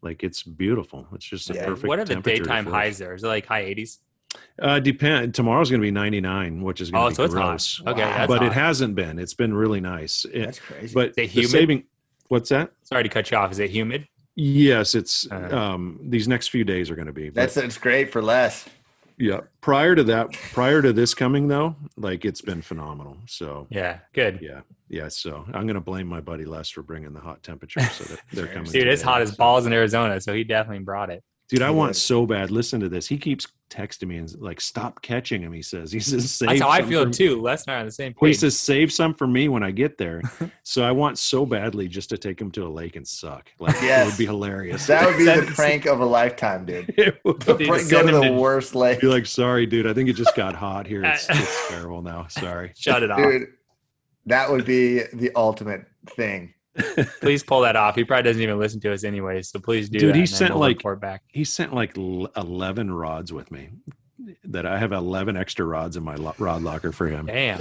Like 0.00 0.22
it's 0.22 0.42
beautiful. 0.44 1.08
It's 1.12 1.24
just 1.24 1.50
a 1.50 1.54
Yeah. 1.54 1.64
perfect. 1.66 1.88
What 1.88 1.98
are 1.98 2.04
the 2.04 2.16
daytime 2.16 2.66
fish. 2.66 2.72
highs 2.72 2.98
there? 2.98 3.14
Is 3.14 3.24
it 3.24 3.26
like 3.26 3.46
high 3.46 3.62
80s? 3.64 3.98
Uh, 4.60 4.78
depend. 4.78 5.34
Tomorrow's 5.34 5.70
going 5.70 5.80
to 5.80 5.86
be 5.86 5.90
99, 5.90 6.62
which 6.62 6.80
is 6.80 6.90
going 6.92 7.00
to 7.02 7.06
Oh, 7.06 7.08
be 7.08 7.14
so 7.16 7.24
it's 7.24 7.34
gross. 7.34 7.80
Okay, 7.84 8.02
Wow. 8.02 8.08
that's 8.16 8.28
but 8.28 8.38
hot. 8.42 8.46
it 8.46 8.52
hasn't 8.52 8.94
been. 8.94 9.18
It's 9.18 9.34
been 9.34 9.54
really 9.54 9.80
nice. 9.80 10.24
It- 10.32 10.44
That's 10.44 10.60
crazy. 10.60 10.94
but 10.94 11.14
Is 11.16 11.30
it 11.30 11.34
the 11.34 11.42
saving. 11.44 11.84
What's 12.28 12.50
that? 12.50 12.70
Sorry 12.84 13.02
to 13.02 13.08
cut 13.08 13.30
you 13.30 13.38
off. 13.38 13.50
Is 13.50 13.58
it 13.58 13.70
humid? 13.70 14.06
Yes, 14.40 14.94
it's 14.94 15.26
Uh. 15.32 15.48
um 15.56 15.98
these 16.02 16.28
next 16.28 16.48
few 16.48 16.62
days 16.62 16.90
are 16.90 16.94
going 16.94 17.08
to 17.08 17.12
be. 17.12 17.28
But, 17.28 17.34
that's 17.34 17.56
it's 17.56 17.76
great 17.76 18.12
for 18.12 18.22
less. 18.22 18.68
yeah. 19.18 19.40
Prior 19.60 19.96
to 19.96 20.04
that, 20.04 20.32
prior 20.52 20.80
to 20.80 20.92
this 20.92 21.12
coming 21.12 21.48
though, 21.48 21.74
like 21.96 22.24
it's 22.24 22.40
been 22.40 22.62
phenomenal. 22.62 23.16
So 23.26 23.66
Yeah, 23.68 23.98
good. 24.12 24.38
yeah, 24.40 24.60
yeah. 24.88 25.08
So 25.08 25.44
I'm 25.48 25.64
going 25.66 25.74
to 25.74 25.80
blame 25.80 26.06
my 26.06 26.20
buddy 26.20 26.44
Les 26.44 26.70
for 26.70 26.82
bringing 26.84 27.12
the 27.12 27.20
hot 27.20 27.42
temperature. 27.42 27.80
So 27.80 28.04
that 28.04 28.20
they're 28.32 28.46
coming. 28.46 28.70
Dude, 28.70 28.86
it's 28.86 29.00
today, 29.02 29.10
hot 29.12 29.22
as 29.22 29.34
balls 29.34 29.66
in 29.66 29.72
Arizona, 29.72 30.20
so 30.20 30.32
he 30.32 30.44
definitely 30.44 30.84
brought 30.84 31.10
it. 31.10 31.24
Dude, 31.48 31.62
I 31.62 31.70
want 31.70 31.96
so 31.96 32.26
bad. 32.26 32.50
Listen 32.50 32.80
to 32.80 32.88
this. 32.88 33.06
He 33.08 33.16
keeps 33.16 33.46
texting 33.70 34.08
me 34.08 34.16
and 34.18 34.38
like, 34.40 34.60
stop 34.60 35.00
catching 35.02 35.40
him. 35.42 35.52
He 35.52 35.62
says, 35.62 35.90
he 35.92 36.00
says, 36.00 36.30
save 36.30 36.48
That's 36.48 36.60
how 36.60 36.68
I 36.68 36.80
some 36.80 36.88
feel 36.88 37.04
for- 37.06 37.10
too. 37.12 37.40
Les 37.40 37.64
and 37.66 37.72
I 37.72 37.76
are 37.76 37.80
on 37.80 37.86
the 37.86 37.92
same 37.92 38.14
He 38.20 38.34
says, 38.34 38.58
save 38.58 38.92
some 38.92 39.14
for 39.14 39.26
me 39.26 39.48
when 39.48 39.62
I 39.62 39.70
get 39.70 39.96
there. 39.98 40.20
so 40.62 40.82
I 40.82 40.90
want 40.92 41.16
so 41.18 41.46
badly 41.46 41.88
just 41.88 42.10
to 42.10 42.18
take 42.18 42.40
him 42.40 42.50
to 42.52 42.66
a 42.66 42.68
lake 42.68 42.96
and 42.96 43.06
suck. 43.08 43.50
Like 43.58 43.76
it 43.78 44.06
would 44.06 44.18
be 44.18 44.26
hilarious. 44.26 44.86
That 44.86 45.06
would 45.06 45.16
be 45.18 45.24
the 45.24 45.50
prank 45.54 45.86
of 45.86 46.00
a 46.00 46.04
lifetime, 46.06 46.66
dude. 46.66 46.94
it 46.98 47.18
would 47.24 47.40
The 47.40 47.54
prank, 47.54 47.90
go 47.90 48.04
to 48.06 48.12
the 48.12 48.20
to- 48.24 48.32
worst 48.32 48.74
lake. 48.74 49.00
be 49.00 49.06
like, 49.06 49.26
sorry, 49.26 49.64
dude. 49.66 49.86
I 49.86 49.94
think 49.94 50.08
it 50.08 50.14
just 50.14 50.34
got 50.36 50.54
hot 50.54 50.86
here. 50.86 51.04
It's, 51.04 51.26
it's 51.30 51.68
terrible 51.68 52.02
now. 52.02 52.26
Sorry. 52.28 52.72
Shut 52.76 53.02
it 53.02 53.10
off. 53.10 53.18
Dude, 53.18 53.48
that 54.26 54.50
would 54.50 54.64
be 54.66 55.02
the 55.14 55.30
ultimate 55.34 55.86
thing. 56.10 56.52
Please 57.20 57.42
pull 57.42 57.60
that 57.62 57.76
off. 57.76 57.94
He 57.96 58.04
probably 58.04 58.24
doesn't 58.24 58.42
even 58.42 58.58
listen 58.58 58.80
to 58.80 58.92
us 58.92 59.04
anyway, 59.04 59.42
so 59.42 59.58
please 59.58 59.88
do 59.88 59.98
Dude, 59.98 60.14
that. 60.14 60.18
he 60.18 60.26
sent, 60.26 60.52
we'll 60.54 60.60
like- 60.60 61.00
back. 61.00 61.22
He 61.28 61.44
sent 61.44 61.74
like 61.74 61.96
11 61.96 62.92
rods 62.92 63.32
with 63.32 63.50
me. 63.50 63.70
That 64.44 64.66
I 64.66 64.78
have 64.78 64.92
11 64.92 65.36
extra 65.36 65.64
rods 65.64 65.96
in 65.96 66.02
my 66.02 66.16
lo- 66.16 66.34
rod 66.38 66.62
locker 66.62 66.90
for 66.92 67.06
him. 67.08 67.26
Damn, 67.26 67.60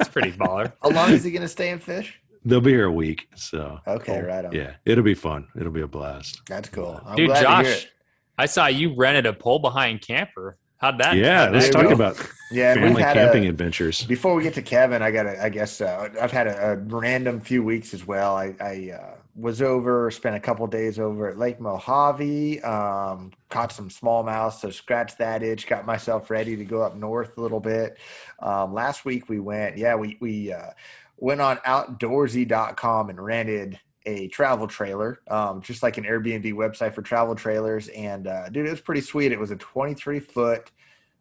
it's 0.00 0.08
pretty 0.08 0.30
baller. 0.38 0.72
How 0.82 0.90
long 0.90 1.10
is 1.10 1.24
he 1.24 1.30
going 1.32 1.42
to 1.42 1.48
stay 1.48 1.70
and 1.70 1.82
fish? 1.82 2.20
They'll 2.44 2.60
be 2.60 2.70
here 2.70 2.84
a 2.86 2.92
week. 2.92 3.28
So 3.34 3.80
Okay, 3.86 4.20
oh, 4.22 4.26
right 4.26 4.44
on. 4.44 4.52
yeah, 4.52 4.74
it'll 4.86 5.02
be 5.04 5.14
fun. 5.14 5.48
It'll 5.58 5.72
be 5.72 5.80
a 5.80 5.88
blast. 5.88 6.40
That's 6.46 6.68
cool. 6.68 7.00
I'm 7.04 7.16
Dude, 7.16 7.26
glad 7.28 7.42
to 7.42 7.48
hear 7.48 7.64
Josh, 7.74 7.84
it. 7.84 7.90
I 8.38 8.46
saw 8.46 8.68
you 8.68 8.94
rented 8.96 9.26
a 9.26 9.32
pole 9.32 9.58
behind 9.58 10.00
camper. 10.00 10.56
How'd 10.78 10.98
that? 10.98 11.16
yeah, 11.16 11.44
how'd 11.44 11.52
let's 11.52 11.66
that 11.66 11.72
talk 11.72 11.82
go? 11.82 11.88
go. 11.88 11.94
about 11.94 12.30
Yeah, 12.50 12.74
family 12.74 13.02
had 13.02 13.14
camping 13.14 13.46
a, 13.46 13.48
adventures. 13.48 14.04
before 14.04 14.34
we 14.34 14.42
get 14.42 14.54
to 14.54 14.62
Kevin, 14.62 15.02
I 15.02 15.10
got 15.10 15.24
to, 15.24 15.42
I 15.42 15.48
guess, 15.48 15.80
uh, 15.80 16.08
I've 16.20 16.32
had 16.32 16.46
a, 16.46 16.72
a 16.72 16.76
random 16.76 17.40
few 17.40 17.62
weeks 17.62 17.92
as 17.92 18.06
well. 18.06 18.36
I, 18.36 18.54
I 18.60 18.92
uh, 18.92 19.14
was 19.34 19.60
over, 19.60 20.10
spent 20.10 20.36
a 20.36 20.40
couple 20.40 20.66
days 20.66 20.98
over 20.98 21.28
at 21.28 21.36
Lake 21.38 21.60
Mojave, 21.60 22.60
um, 22.62 23.32
caught 23.50 23.72
some 23.72 23.88
smallmouth, 23.88 24.54
so 24.54 24.70
scratched 24.70 25.18
that 25.18 25.42
itch, 25.42 25.66
got 25.66 25.84
myself 25.84 26.30
ready 26.30 26.56
to 26.56 26.64
go 26.64 26.82
up 26.82 26.96
north 26.96 27.36
a 27.38 27.40
little 27.40 27.60
bit. 27.60 27.98
Um, 28.40 28.72
last 28.72 29.04
week 29.04 29.28
we 29.28 29.40
went, 29.40 29.76
yeah, 29.76 29.94
we, 29.94 30.16
we 30.20 30.52
uh, 30.52 30.70
went 31.18 31.40
on 31.40 31.58
outdoorsy.com 31.58 33.10
and 33.10 33.24
rented 33.24 33.78
a 34.08 34.28
travel 34.28 34.66
trailer, 34.66 35.20
um, 35.28 35.60
just 35.60 35.82
like 35.82 35.98
an 35.98 36.04
Airbnb 36.04 36.54
website 36.54 36.94
for 36.94 37.02
travel 37.02 37.34
trailers. 37.34 37.88
And 37.88 38.26
uh, 38.26 38.48
dude, 38.48 38.66
it 38.66 38.70
was 38.70 38.80
pretty 38.80 39.02
sweet. 39.02 39.32
It 39.32 39.38
was 39.38 39.50
a 39.50 39.56
23 39.56 40.18
foot 40.20 40.70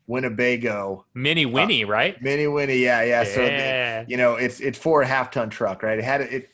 Winnebago 0.08 1.06
Mini 1.14 1.46
Winnie, 1.46 1.84
right? 1.84 2.20
mini 2.22 2.48
Winnie. 2.48 2.78
Yeah, 2.78 3.04
yeah. 3.04 3.24
So 3.26 3.44
yeah. 3.44 4.06
you 4.08 4.16
know, 4.16 4.36
it's 4.36 4.62
it's 4.62 4.80
four 4.80 5.02
and 5.02 5.12
a 5.12 5.14
half 5.14 5.32
ton 5.32 5.50
truck, 5.50 5.84
right? 5.84 6.00
It 6.00 6.06
had 6.06 6.22
it 6.22 6.50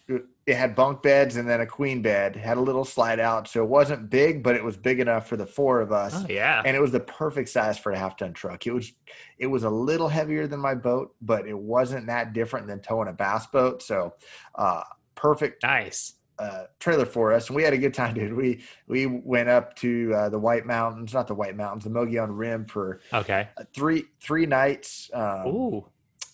it 0.45 0.55
had 0.55 0.75
bunk 0.75 1.03
beds 1.03 1.37
and 1.37 1.47
then 1.47 1.61
a 1.61 1.67
queen 1.67 2.01
bed. 2.01 2.35
It 2.35 2.39
had 2.39 2.57
a 2.57 2.61
little 2.61 2.83
slide 2.83 3.19
out, 3.19 3.47
so 3.47 3.63
it 3.63 3.69
wasn't 3.69 4.09
big, 4.09 4.43
but 4.43 4.55
it 4.55 4.63
was 4.63 4.75
big 4.75 4.99
enough 4.99 5.29
for 5.29 5.37
the 5.37 5.45
four 5.45 5.79
of 5.79 5.91
us. 5.91 6.13
oh 6.15 6.25
yeah. 6.29 6.63
And 6.65 6.75
it 6.75 6.81
was 6.81 6.91
the 6.91 6.99
perfect 6.99 7.49
size 7.49 7.77
for 7.77 7.91
a 7.91 7.97
half 7.97 8.17
ton 8.17 8.33
truck. 8.33 8.65
It 8.65 8.73
was 8.73 8.91
it 9.37 9.47
was 9.47 9.63
a 9.63 9.69
little 9.69 10.09
heavier 10.09 10.47
than 10.47 10.59
my 10.59 10.73
boat, 10.73 11.15
but 11.21 11.47
it 11.47 11.57
wasn't 11.57 12.07
that 12.07 12.33
different 12.33 12.65
than 12.65 12.79
towing 12.79 13.07
a 13.07 13.13
bass 13.13 13.45
boat. 13.45 13.83
So 13.83 14.15
uh 14.55 14.83
perfect 15.15 15.63
nice. 15.63 16.13
Uh, 16.39 16.63
trailer 16.79 17.05
for 17.05 17.31
us, 17.33 17.47
and 17.47 17.55
we 17.55 17.63
had 17.63 17.73
a 17.73 17.77
good 17.77 17.93
time, 17.93 18.13
dude. 18.15 18.33
We 18.33 18.63
we 18.87 19.05
went 19.05 19.49
up 19.49 19.75
to 19.77 20.13
uh, 20.15 20.29
the 20.29 20.39
White 20.39 20.65
Mountains, 20.65 21.13
not 21.13 21.27
the 21.27 21.35
White 21.35 21.55
Mountains, 21.55 21.83
the 21.83 21.89
Mogollon 21.89 22.35
Rim 22.35 22.65
for 22.65 22.99
Okay. 23.13 23.47
uh, 23.57 23.63
three 23.73 24.05
three 24.19 24.45
nights, 24.45 25.09
um, 25.13 25.47
Ooh. 25.47 25.85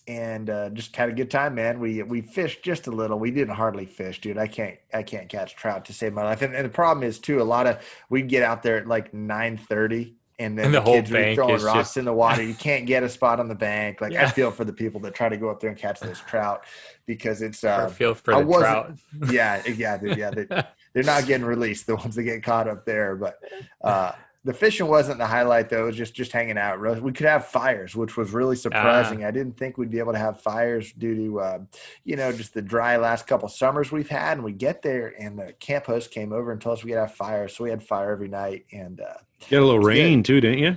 and 0.08 0.48
uh, 0.50 0.70
just 0.70 0.96
had 0.96 1.08
a 1.08 1.12
good 1.12 1.30
time, 1.30 1.54
man. 1.54 1.78
We 1.80 2.02
we 2.02 2.20
fished 2.22 2.62
just 2.62 2.86
a 2.86 2.90
little. 2.90 3.18
We 3.18 3.30
didn't 3.30 3.54
hardly 3.54 3.86
fish, 3.86 4.20
dude. 4.20 4.38
I 4.38 4.46
can't 4.46 4.78
I 4.92 5.02
can't 5.02 5.28
catch 5.28 5.54
trout 5.56 5.84
to 5.86 5.92
save 5.92 6.12
my 6.14 6.24
life. 6.24 6.42
And, 6.42 6.54
and 6.54 6.64
the 6.64 6.70
problem 6.70 7.04
is 7.06 7.18
too, 7.18 7.40
a 7.40 7.44
lot 7.44 7.66
of 7.66 7.78
we'd 8.08 8.28
get 8.28 8.42
out 8.42 8.62
there 8.62 8.78
at 8.78 8.86
like 8.86 9.12
nine 9.14 9.56
thirty. 9.56 10.16
And 10.40 10.58
then 10.58 10.66
And 10.66 10.74
the, 10.74 10.78
the 10.78 10.84
whole 10.84 10.94
kids 10.94 11.10
were 11.10 11.18
bank 11.18 11.34
throwing 11.36 11.62
rocks 11.62 11.78
just- 11.90 11.96
in 11.98 12.04
the 12.06 12.12
water. 12.14 12.42
You 12.42 12.54
can't 12.68 12.86
get 12.86 13.02
a 13.02 13.08
spot 13.08 13.38
on 13.40 13.48
the 13.48 13.54
bank. 13.54 14.00
Like 14.00 14.14
I 14.14 14.28
feel 14.30 14.50
for 14.50 14.64
the 14.64 14.72
people 14.72 14.98
that 15.02 15.14
try 15.14 15.28
to 15.28 15.36
go 15.36 15.50
up 15.50 15.60
there 15.60 15.68
and 15.70 15.78
catch 15.78 16.00
those 16.00 16.18
trout 16.20 16.64
because 17.06 17.42
it's 17.42 17.62
uh, 17.62 17.88
feel 17.88 18.14
for 18.14 18.34
I 18.34 18.42
the 18.42 18.58
trout. 18.58 18.98
yeah, 19.30 19.62
yeah, 19.66 19.98
yeah. 20.02 20.30
They, 20.30 20.46
they're 20.94 21.02
not 21.04 21.26
getting 21.26 21.46
released. 21.46 21.86
The 21.86 21.96
ones 21.96 22.14
that 22.16 22.22
get 22.22 22.42
caught 22.42 22.68
up 22.68 22.86
there, 22.86 23.16
but 23.16 23.38
uh, 23.82 24.12
the 24.42 24.54
fishing 24.54 24.86
wasn't 24.86 25.18
the 25.18 25.26
highlight 25.26 25.68
though. 25.68 25.82
It 25.82 25.86
was 25.86 25.96
just 25.96 26.14
just 26.14 26.32
hanging 26.32 26.56
out. 26.56 26.80
We 27.02 27.12
could 27.12 27.26
have 27.26 27.46
fires, 27.46 27.94
which 27.94 28.16
was 28.16 28.32
really 28.32 28.56
Ah. 28.56 28.60
surprising. 28.60 29.24
I 29.24 29.30
didn't 29.30 29.56
think 29.58 29.76
we'd 29.76 29.90
be 29.90 29.98
able 29.98 30.12
to 30.12 30.18
have 30.18 30.40
fires 30.40 30.92
due 30.92 31.14
to 31.14 31.40
uh, 31.40 31.58
you 32.04 32.16
know 32.16 32.32
just 32.32 32.54
the 32.54 32.62
dry 32.62 32.96
last 32.96 33.26
couple 33.26 33.48
summers 33.48 33.92
we've 33.92 34.08
had. 34.08 34.38
And 34.38 34.44
we 34.44 34.52
get 34.52 34.80
there, 34.82 35.14
and 35.18 35.38
the 35.38 35.52
camp 35.60 35.86
host 35.86 36.10
came 36.10 36.32
over 36.32 36.52
and 36.52 36.60
told 36.60 36.78
us 36.78 36.84
we 36.84 36.90
could 36.90 36.98
have 37.00 37.14
fire. 37.14 37.48
So 37.48 37.64
we 37.64 37.70
had 37.70 37.82
fire 37.82 38.12
every 38.12 38.28
night, 38.28 38.64
and 38.72 39.00
uh, 39.00 39.14
You 39.48 39.58
had 39.58 39.62
a 39.62 39.66
little 39.66 39.80
It's 39.80 39.84
good. 39.84 40.02
rain 40.04 40.22
too, 40.22 40.40
didn't 40.40 40.58
you? 40.60 40.76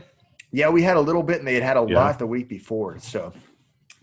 yeah, 0.51 0.69
we 0.69 0.83
had 0.83 0.97
a 0.97 1.01
little 1.01 1.23
bit, 1.23 1.39
and 1.39 1.47
they 1.47 1.53
had 1.55 1.63
had 1.63 1.77
a 1.77 1.85
Yeah. 1.87 1.95
lot 1.95 2.19
the 2.19 2.27
week 2.27 2.47
before. 2.49 2.99
So 2.99 3.31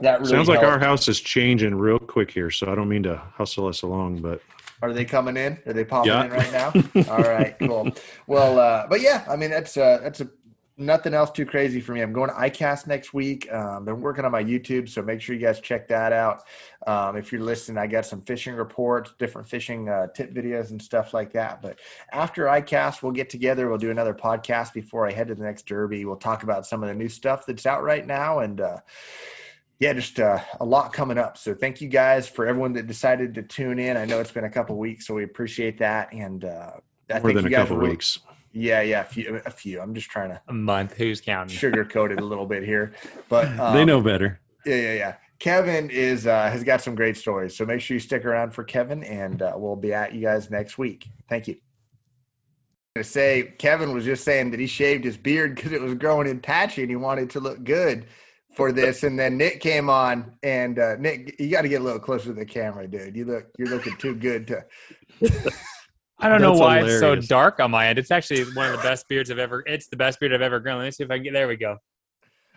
that 0.00 0.20
really 0.20 0.32
Sounds 0.32 0.48
like 0.48 0.62
our 0.64 0.78
house 0.78 1.06
is 1.06 1.20
changing 1.20 1.74
real 1.74 1.98
quick 1.98 2.30
here, 2.30 2.50
so 2.50 2.72
I 2.72 2.74
don't 2.74 2.88
mean 2.88 3.02
to 3.02 3.16
hustle 3.34 3.66
us 3.66 3.82
along, 3.82 4.22
but 4.22 4.40
Are 4.82 4.92
they 4.92 5.04
coming 5.04 5.36
in? 5.36 5.58
Are 5.66 5.72
they 5.72 5.84
popping 5.84 6.12
Yeah. 6.12 6.24
in 6.24 6.30
right 6.30 6.52
now? 6.52 6.72
All 7.12 7.22
right, 7.22 7.56
cool. 7.60 7.90
Well, 8.26 8.58
uh, 8.58 8.86
but 8.88 9.00
yeah, 9.00 9.24
I 9.28 9.36
mean 9.36 9.50
that's 9.50 9.76
uh, 9.76 9.98
that's 10.02 10.20
a 10.20 10.30
nothing 10.78 11.12
else 11.12 11.30
too 11.30 11.44
crazy 11.44 11.78
for 11.78 11.92
me. 11.92 12.00
I'm 12.00 12.10
going 12.14 12.30
to 12.30 12.36
ICAST 12.36 12.86
next 12.86 13.12
week. 13.12 13.52
Um, 13.52 13.84
been 13.84 14.00
working 14.00 14.24
on 14.24 14.32
my 14.32 14.42
YouTube, 14.42 14.88
so 14.88 15.02
make 15.02 15.20
sure 15.20 15.34
you 15.34 15.40
guys 15.42 15.60
check 15.60 15.86
that 15.88 16.10
out. 16.14 16.44
Um, 16.86 17.16
if 17.18 17.30
you're 17.30 17.42
listening, 17.42 17.76
I 17.76 17.86
got 17.86 18.06
some 18.06 18.22
fishing 18.22 18.54
reports, 18.54 19.12
different 19.18 19.46
fishing 19.46 19.90
uh, 19.90 20.06
tip 20.14 20.32
videos, 20.32 20.70
and 20.70 20.80
stuff 20.80 21.12
like 21.12 21.34
that. 21.34 21.60
But 21.60 21.78
after 22.12 22.46
ICAST, 22.46 23.02
we'll 23.02 23.12
get 23.12 23.28
together. 23.28 23.68
We'll 23.68 23.76
do 23.76 23.90
another 23.90 24.14
podcast 24.14 24.72
before 24.72 25.06
I 25.06 25.12
head 25.12 25.28
to 25.28 25.34
the 25.34 25.44
next 25.44 25.66
Derby. 25.66 26.06
We'll 26.06 26.16
talk 26.16 26.44
about 26.44 26.64
some 26.66 26.82
of 26.82 26.88
the 26.88 26.94
new 26.94 27.10
stuff 27.10 27.44
that's 27.44 27.66
out 27.66 27.82
right 27.82 28.06
now, 28.06 28.38
and 28.38 28.62
uh, 28.62 28.78
yeah, 29.80 29.94
just 29.94 30.20
uh, 30.20 30.38
a 30.60 30.64
lot 30.64 30.92
coming 30.92 31.16
up. 31.18 31.38
So 31.38 31.54
thank 31.54 31.80
you 31.80 31.88
guys 31.88 32.28
for 32.28 32.46
everyone 32.46 32.74
that 32.74 32.86
decided 32.86 33.34
to 33.34 33.42
tune 33.42 33.78
in. 33.78 33.96
I 33.96 34.04
know 34.04 34.20
it's 34.20 34.30
been 34.30 34.44
a 34.44 34.50
couple 34.50 34.76
weeks, 34.76 35.06
so 35.06 35.14
we 35.14 35.24
appreciate 35.24 35.78
that. 35.78 36.12
And 36.12 36.44
uh, 36.44 36.72
I 37.08 37.14
more 37.14 37.20
think 37.22 37.34
than 37.36 37.44
you 37.44 37.48
a 37.48 37.50
guys 37.50 37.58
couple 37.68 37.78
will- 37.78 37.88
weeks. 37.88 38.20
Yeah, 38.52 38.82
yeah, 38.82 39.02
a 39.02 39.04
few, 39.04 39.40
a 39.46 39.50
few. 39.50 39.80
I'm 39.80 39.94
just 39.94 40.10
trying 40.10 40.30
to 40.30 40.42
A 40.48 40.52
month. 40.52 40.94
Who's 40.96 41.20
counting? 41.20 41.56
sugarcoat 41.56 42.10
it 42.10 42.20
a 42.20 42.24
little 42.24 42.46
bit 42.46 42.64
here, 42.64 42.92
but 43.28 43.46
um, 43.60 43.74
they 43.74 43.84
know 43.84 44.00
better. 44.00 44.40
Yeah, 44.66 44.74
yeah, 44.74 44.94
yeah. 44.94 45.14
Kevin 45.38 45.88
is 45.88 46.26
uh, 46.26 46.50
has 46.50 46.64
got 46.64 46.82
some 46.82 46.94
great 46.96 47.16
stories, 47.16 47.56
so 47.56 47.64
make 47.64 47.80
sure 47.80 47.94
you 47.94 48.00
stick 48.00 48.24
around 48.24 48.50
for 48.50 48.64
Kevin, 48.64 49.04
and 49.04 49.40
uh, 49.40 49.52
we'll 49.56 49.76
be 49.76 49.94
at 49.94 50.12
you 50.14 50.20
guys 50.20 50.50
next 50.50 50.78
week. 50.78 51.06
Thank 51.28 51.46
you. 51.46 51.56
To 52.96 53.04
say, 53.04 53.54
Kevin 53.58 53.94
was 53.94 54.04
just 54.04 54.24
saying 54.24 54.50
that 54.50 54.58
he 54.58 54.66
shaved 54.66 55.04
his 55.04 55.16
beard 55.16 55.54
because 55.54 55.70
it 55.70 55.80
was 55.80 55.94
growing 55.94 56.26
in 56.26 56.40
patchy, 56.40 56.82
and 56.82 56.90
he 56.90 56.96
wanted 56.96 57.30
to 57.30 57.40
look 57.40 57.62
good 57.62 58.06
for 58.54 58.72
this. 58.72 59.02
And 59.02 59.18
then 59.18 59.36
Nick 59.36 59.60
came 59.60 59.88
on, 59.88 60.32
and 60.42 60.78
uh, 60.78 60.96
Nick, 60.96 61.36
you 61.38 61.50
got 61.50 61.62
to 61.62 61.68
get 61.68 61.80
a 61.80 61.84
little 61.84 62.00
closer 62.00 62.26
to 62.26 62.32
the 62.32 62.44
camera, 62.44 62.86
dude. 62.86 63.16
You 63.16 63.24
look, 63.24 63.46
you're 63.58 63.68
looking 63.68 63.96
too 63.96 64.14
good 64.14 64.46
to. 64.48 64.64
I 66.22 66.28
don't 66.28 66.42
know 66.42 66.50
That's 66.50 66.60
why 66.60 66.80
it's 66.80 67.00
so 67.00 67.16
dark 67.16 67.60
on 67.60 67.70
my 67.70 67.86
end. 67.86 67.98
It's 67.98 68.10
actually 68.10 68.44
one 68.52 68.66
of 68.66 68.76
the 68.76 68.82
best 68.82 69.08
beards 69.08 69.30
I've 69.30 69.38
ever. 69.38 69.62
It's 69.66 69.88
the 69.88 69.96
best 69.96 70.20
beard 70.20 70.34
I've 70.34 70.42
ever 70.42 70.60
grown. 70.60 70.78
Let 70.78 70.84
me 70.84 70.90
see 70.90 71.04
if 71.04 71.10
I 71.10 71.16
can 71.16 71.24
get. 71.24 71.32
There 71.32 71.48
we 71.48 71.56
go. 71.56 71.78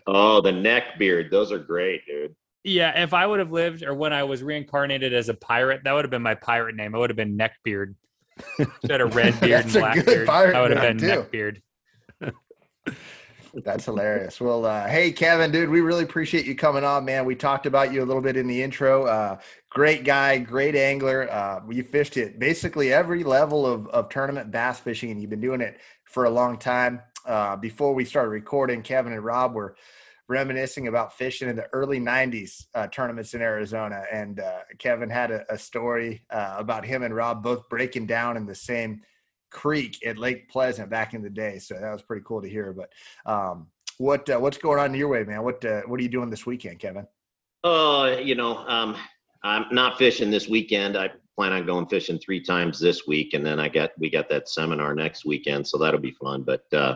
Oh, 0.05 0.41
the 0.41 0.51
neck 0.51 0.99
beard. 0.99 1.31
Those 1.31 1.51
are 1.51 1.59
great, 1.59 2.05
dude. 2.05 2.35
Yeah, 2.65 3.01
if 3.01 3.13
I 3.13 3.25
would 3.25 3.39
have 3.39 3.51
lived, 3.51 3.83
or 3.83 3.93
when 3.93 4.13
I 4.13 4.23
was 4.23 4.43
reincarnated 4.43 5.13
as 5.13 5.29
a 5.29 5.33
pirate, 5.33 5.81
that 5.83 5.93
would 5.93 6.03
have 6.03 6.11
been 6.11 6.21
my 6.21 6.35
pirate 6.35 6.75
name. 6.75 6.95
I 6.95 6.97
would 6.97 7.09
have 7.09 7.17
been 7.17 7.37
Neckbeard. 7.37 7.95
Instead 8.59 8.99
of 8.99 9.15
red 9.15 9.39
beard 9.39 9.65
and 9.65 9.73
black 9.73 10.05
beard, 10.05 10.27
I 10.27 10.61
would 10.61 10.71
have 10.71 10.81
been 10.81 10.97
too. 10.97 11.05
Neckbeard. 11.07 11.61
That's 13.53 13.85
hilarious. 13.85 14.41
Well, 14.41 14.65
uh, 14.65 14.87
hey, 14.87 15.11
Kevin, 15.11 15.51
dude, 15.51 15.69
we 15.69 15.81
really 15.81 16.03
appreciate 16.03 16.45
you 16.45 16.55
coming 16.55 16.83
on, 16.83 17.05
man. 17.05 17.23
We 17.23 17.35
talked 17.35 17.67
about 17.67 17.93
you 17.93 18.01
a 18.01 18.05
little 18.05 18.21
bit 18.21 18.35
in 18.35 18.47
the 18.47 18.63
intro. 18.63 19.05
Uh, 19.05 19.37
great 19.69 20.03
guy, 20.03 20.39
great 20.39 20.75
angler. 20.75 21.31
Uh, 21.31 21.61
you 21.69 21.83
fished 21.83 22.17
it 22.17 22.39
basically 22.39 22.91
every 22.91 23.23
level 23.23 23.67
of, 23.67 23.87
of 23.89 24.09
tournament 24.09 24.49
bass 24.49 24.79
fishing, 24.79 25.11
and 25.11 25.21
you've 25.21 25.29
been 25.29 25.39
doing 25.39 25.61
it 25.61 25.79
for 26.05 26.25
a 26.25 26.31
long 26.31 26.57
time. 26.57 26.99
Uh, 27.27 27.55
before 27.55 27.93
we 27.93 28.03
started 28.05 28.29
recording, 28.29 28.81
Kevin 28.81 29.13
and 29.13 29.23
Rob 29.23 29.53
were 29.53 29.75
reminiscing 30.27 30.87
about 30.87 31.15
fishing 31.15 31.47
in 31.47 31.55
the 31.55 31.67
early 31.73 31.99
90s 31.99 32.65
uh, 32.73 32.87
tournaments 32.87 33.35
in 33.35 33.41
Arizona. 33.41 34.03
And 34.11 34.39
uh, 34.39 34.61
Kevin 34.79 35.11
had 35.11 35.29
a, 35.29 35.45
a 35.53 35.59
story 35.59 36.23
uh, 36.31 36.55
about 36.57 36.85
him 36.85 37.03
and 37.03 37.15
Rob 37.15 37.43
both 37.43 37.69
breaking 37.69 38.07
down 38.07 38.35
in 38.35 38.47
the 38.47 38.55
same 38.55 39.01
creek 39.53 40.05
at 40.05 40.17
Lake 40.17 40.49
Pleasant 40.49 40.89
back 40.89 41.13
in 41.13 41.21
the 41.21 41.29
day. 41.29 41.59
So 41.59 41.75
that 41.75 41.91
was 41.91 42.01
pretty 42.01 42.23
cool 42.25 42.41
to 42.41 42.49
hear. 42.49 42.73
But 42.73 42.91
um, 43.31 43.67
what 43.99 44.29
uh, 44.29 44.39
what's 44.39 44.57
going 44.57 44.79
on 44.79 44.93
your 44.93 45.07
way, 45.07 45.23
man? 45.23 45.43
What 45.43 45.63
uh, 45.63 45.81
what 45.85 45.99
are 45.99 46.03
you 46.03 46.09
doing 46.09 46.29
this 46.29 46.45
weekend, 46.45 46.79
Kevin? 46.79 47.07
Oh, 47.63 48.17
you 48.17 48.35
know, 48.35 48.57
um, 48.67 48.97
I'm 49.43 49.65
not 49.71 49.97
fishing 49.97 50.29
this 50.29 50.49
weekend. 50.49 50.97
I 50.97 51.11
plan 51.37 51.53
on 51.53 51.65
going 51.65 51.87
fishing 51.87 52.19
three 52.19 52.41
times 52.41 52.79
this 52.79 53.07
week, 53.07 53.33
and 53.33 53.45
then 53.45 53.59
I 53.59 53.69
got 53.69 53.91
we 53.97 54.09
got 54.09 54.27
that 54.29 54.49
seminar 54.49 54.93
next 54.95 55.25
weekend, 55.25 55.65
so 55.65 55.77
that'll 55.77 55.99
be 55.99 56.15
fun. 56.21 56.43
But 56.43 56.65
uh, 56.73 56.95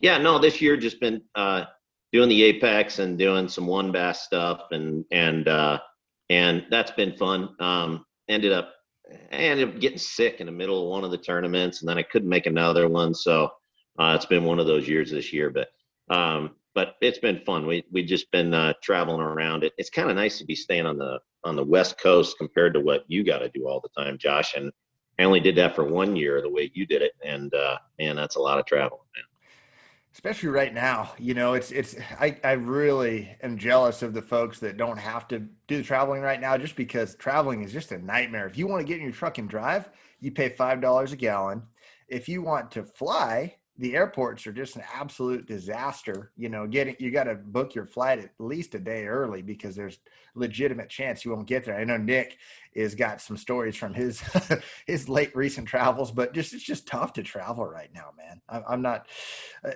yeah, 0.00 0.18
no, 0.18 0.38
this 0.38 0.60
year 0.60 0.76
just 0.76 1.00
been 1.00 1.22
uh, 1.34 1.64
doing 2.12 2.28
the 2.28 2.42
apex 2.42 2.98
and 2.98 3.18
doing 3.18 3.48
some 3.48 3.66
one 3.66 3.92
bass 3.92 4.22
stuff, 4.22 4.64
and 4.72 5.04
and 5.12 5.48
uh, 5.48 5.78
and 6.28 6.66
that's 6.70 6.90
been 6.90 7.16
fun. 7.16 7.54
Um, 7.60 8.04
ended 8.28 8.52
up 8.52 8.72
I 9.32 9.36
ended 9.36 9.68
up 9.68 9.80
getting 9.80 9.98
sick 9.98 10.40
in 10.40 10.46
the 10.46 10.52
middle 10.52 10.82
of 10.82 10.90
one 10.90 11.04
of 11.04 11.10
the 11.10 11.18
tournaments, 11.18 11.80
and 11.80 11.88
then 11.88 11.98
I 11.98 12.02
couldn't 12.02 12.28
make 12.28 12.46
another 12.46 12.88
one. 12.88 13.14
So 13.14 13.50
uh, 13.98 14.14
it's 14.16 14.26
been 14.26 14.44
one 14.44 14.58
of 14.58 14.66
those 14.66 14.88
years 14.88 15.10
this 15.10 15.32
year, 15.32 15.50
but 15.50 15.68
um, 16.14 16.56
but 16.74 16.96
it's 17.00 17.18
been 17.18 17.40
fun. 17.44 17.66
We 17.66 17.84
we 17.90 18.04
just 18.04 18.30
been 18.30 18.54
uh, 18.54 18.74
traveling 18.82 19.20
around. 19.20 19.64
It, 19.64 19.72
it's 19.78 19.90
kind 19.90 20.10
of 20.10 20.16
nice 20.16 20.38
to 20.38 20.44
be 20.44 20.54
staying 20.54 20.86
on 20.86 20.98
the 20.98 21.18
on 21.44 21.56
the 21.56 21.64
West 21.64 21.98
Coast 21.98 22.38
compared 22.38 22.74
to 22.74 22.80
what 22.80 23.04
you 23.08 23.24
got 23.24 23.38
to 23.38 23.48
do 23.48 23.66
all 23.66 23.80
the 23.80 24.02
time, 24.02 24.18
Josh. 24.18 24.54
And 24.56 24.72
I 25.18 25.24
only 25.24 25.40
did 25.40 25.56
that 25.56 25.74
for 25.74 25.84
one 25.84 26.16
year, 26.16 26.40
the 26.40 26.48
way 26.48 26.70
you 26.74 26.86
did 26.86 27.02
it, 27.02 27.12
and 27.24 27.52
uh, 27.54 27.78
man, 27.98 28.16
that's 28.16 28.36
a 28.36 28.40
lot 28.40 28.58
of 28.58 28.66
travel, 28.66 29.04
man. 29.16 29.24
Especially 30.14 30.50
right 30.50 30.74
now, 30.74 31.12
you 31.18 31.32
know, 31.32 31.54
it's 31.54 31.70
it's 31.70 31.96
I, 32.20 32.36
I 32.44 32.52
really 32.52 33.34
am 33.42 33.56
jealous 33.56 34.02
of 34.02 34.12
the 34.12 34.20
folks 34.20 34.58
that 34.58 34.76
don't 34.76 34.98
have 34.98 35.26
to 35.28 35.38
do 35.68 35.78
the 35.78 35.82
traveling 35.82 36.20
right 36.20 36.40
now 36.40 36.58
just 36.58 36.76
because 36.76 37.14
traveling 37.14 37.62
is 37.62 37.72
just 37.72 37.92
a 37.92 37.98
nightmare. 37.98 38.46
If 38.46 38.58
you 38.58 38.66
want 38.66 38.82
to 38.82 38.86
get 38.86 38.98
in 38.98 39.04
your 39.04 39.12
truck 39.12 39.38
and 39.38 39.48
drive, 39.48 39.88
you 40.20 40.30
pay 40.30 40.50
five 40.50 40.82
dollars 40.82 41.12
a 41.12 41.16
gallon. 41.16 41.62
If 42.08 42.28
you 42.28 42.42
want 42.42 42.70
to 42.72 42.84
fly, 42.84 43.56
the 43.78 43.96
airports 43.96 44.46
are 44.46 44.52
just 44.52 44.76
an 44.76 44.82
absolute 44.94 45.46
disaster. 45.46 46.30
You 46.36 46.50
know, 46.50 46.66
getting 46.66 46.94
you 46.98 47.10
got 47.10 47.24
to 47.24 47.34
book 47.34 47.74
your 47.74 47.86
flight 47.86 48.18
at 48.18 48.32
least 48.38 48.74
a 48.74 48.78
day 48.78 49.06
early 49.06 49.40
because 49.40 49.74
there's 49.74 49.98
legitimate 50.34 50.90
chance 50.90 51.24
you 51.24 51.32
won't 51.32 51.48
get 51.48 51.64
there. 51.64 51.78
I 51.78 51.84
know 51.84 51.96
Nick 51.96 52.36
has 52.76 52.94
got 52.94 53.22
some 53.22 53.38
stories 53.38 53.76
from 53.76 53.94
his 53.94 54.22
his 54.86 55.08
late 55.08 55.34
recent 55.34 55.66
travels, 55.66 56.12
but 56.12 56.34
just 56.34 56.52
it's 56.52 56.62
just 56.62 56.86
tough 56.86 57.14
to 57.14 57.22
travel 57.22 57.66
right 57.66 57.90
now, 57.94 58.10
man. 58.16 58.42
I, 58.48 58.60
I'm 58.72 58.82
not. 58.82 59.06
Uh, 59.64 59.72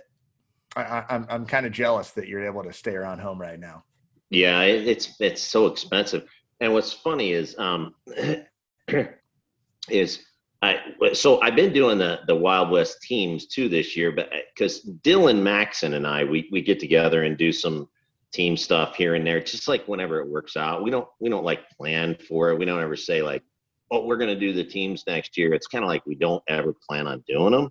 I, 0.77 1.05
I'm 1.09 1.27
I'm 1.29 1.47
kind 1.47 1.67
of 1.67 1.73
jealous 1.73 2.11
that 2.12 2.29
you're 2.29 2.45
able 2.45 2.62
to 2.62 2.73
stay 2.73 2.95
around 2.95 3.21
home 3.21 3.41
right 3.41 3.59
now. 3.59 3.85
Yeah, 4.31 4.62
it, 4.62 4.87
it's 4.87 5.21
it's 5.21 5.43
so 5.43 5.67
expensive. 5.67 6.25
And 6.61 6.73
what's 6.73 6.93
funny 6.93 7.33
is 7.33 7.59
um 7.59 7.95
is 9.89 10.25
I 10.62 10.79
so 11.12 11.41
I've 11.41 11.57
been 11.57 11.73
doing 11.73 11.99
the 11.99 12.21
the 12.27 12.35
Wild 12.35 12.71
West 12.71 13.03
teams 13.03 13.47
too 13.47 13.69
this 13.69 13.97
year, 13.97 14.12
but 14.12 14.31
because 14.55 14.85
Dylan 15.03 15.43
Maxon 15.43 15.95
and 15.95 16.07
I 16.07 16.25
we 16.25 16.49
we 16.53 16.62
get 16.62 16.81
together 16.81 17.25
and 17.25 17.37
do 17.37 17.53
some 17.53 17.89
team 18.33 18.57
stuff 18.57 18.97
here 18.97 19.15
and 19.15 19.27
there, 19.27 19.41
just 19.41 19.69
like 19.69 19.87
whenever 19.87 20.21
it 20.21 20.29
works 20.29 20.57
out. 20.57 20.83
We 20.83 20.91
don't 20.91 21.09
we 21.21 21.31
don't 21.31 21.45
like 21.45 21.71
plan 21.71 22.17
for 22.29 22.51
it. 22.51 22.59
We 22.59 22.65
don't 22.65 22.83
ever 22.83 22.97
say 22.97 23.23
like, 23.23 23.43
oh, 23.91 24.05
we're 24.05 24.17
gonna 24.17 24.39
do 24.39 24.53
the 24.53 24.65
teams 24.65 25.05
next 25.07 25.37
year. 25.37 25.55
It's 25.55 25.67
kind 25.67 25.85
of 25.85 25.89
like 25.89 26.05
we 26.07 26.15
don't 26.15 26.43
ever 26.49 26.75
plan 26.89 27.07
on 27.07 27.23
doing 27.27 27.53
them. 27.53 27.71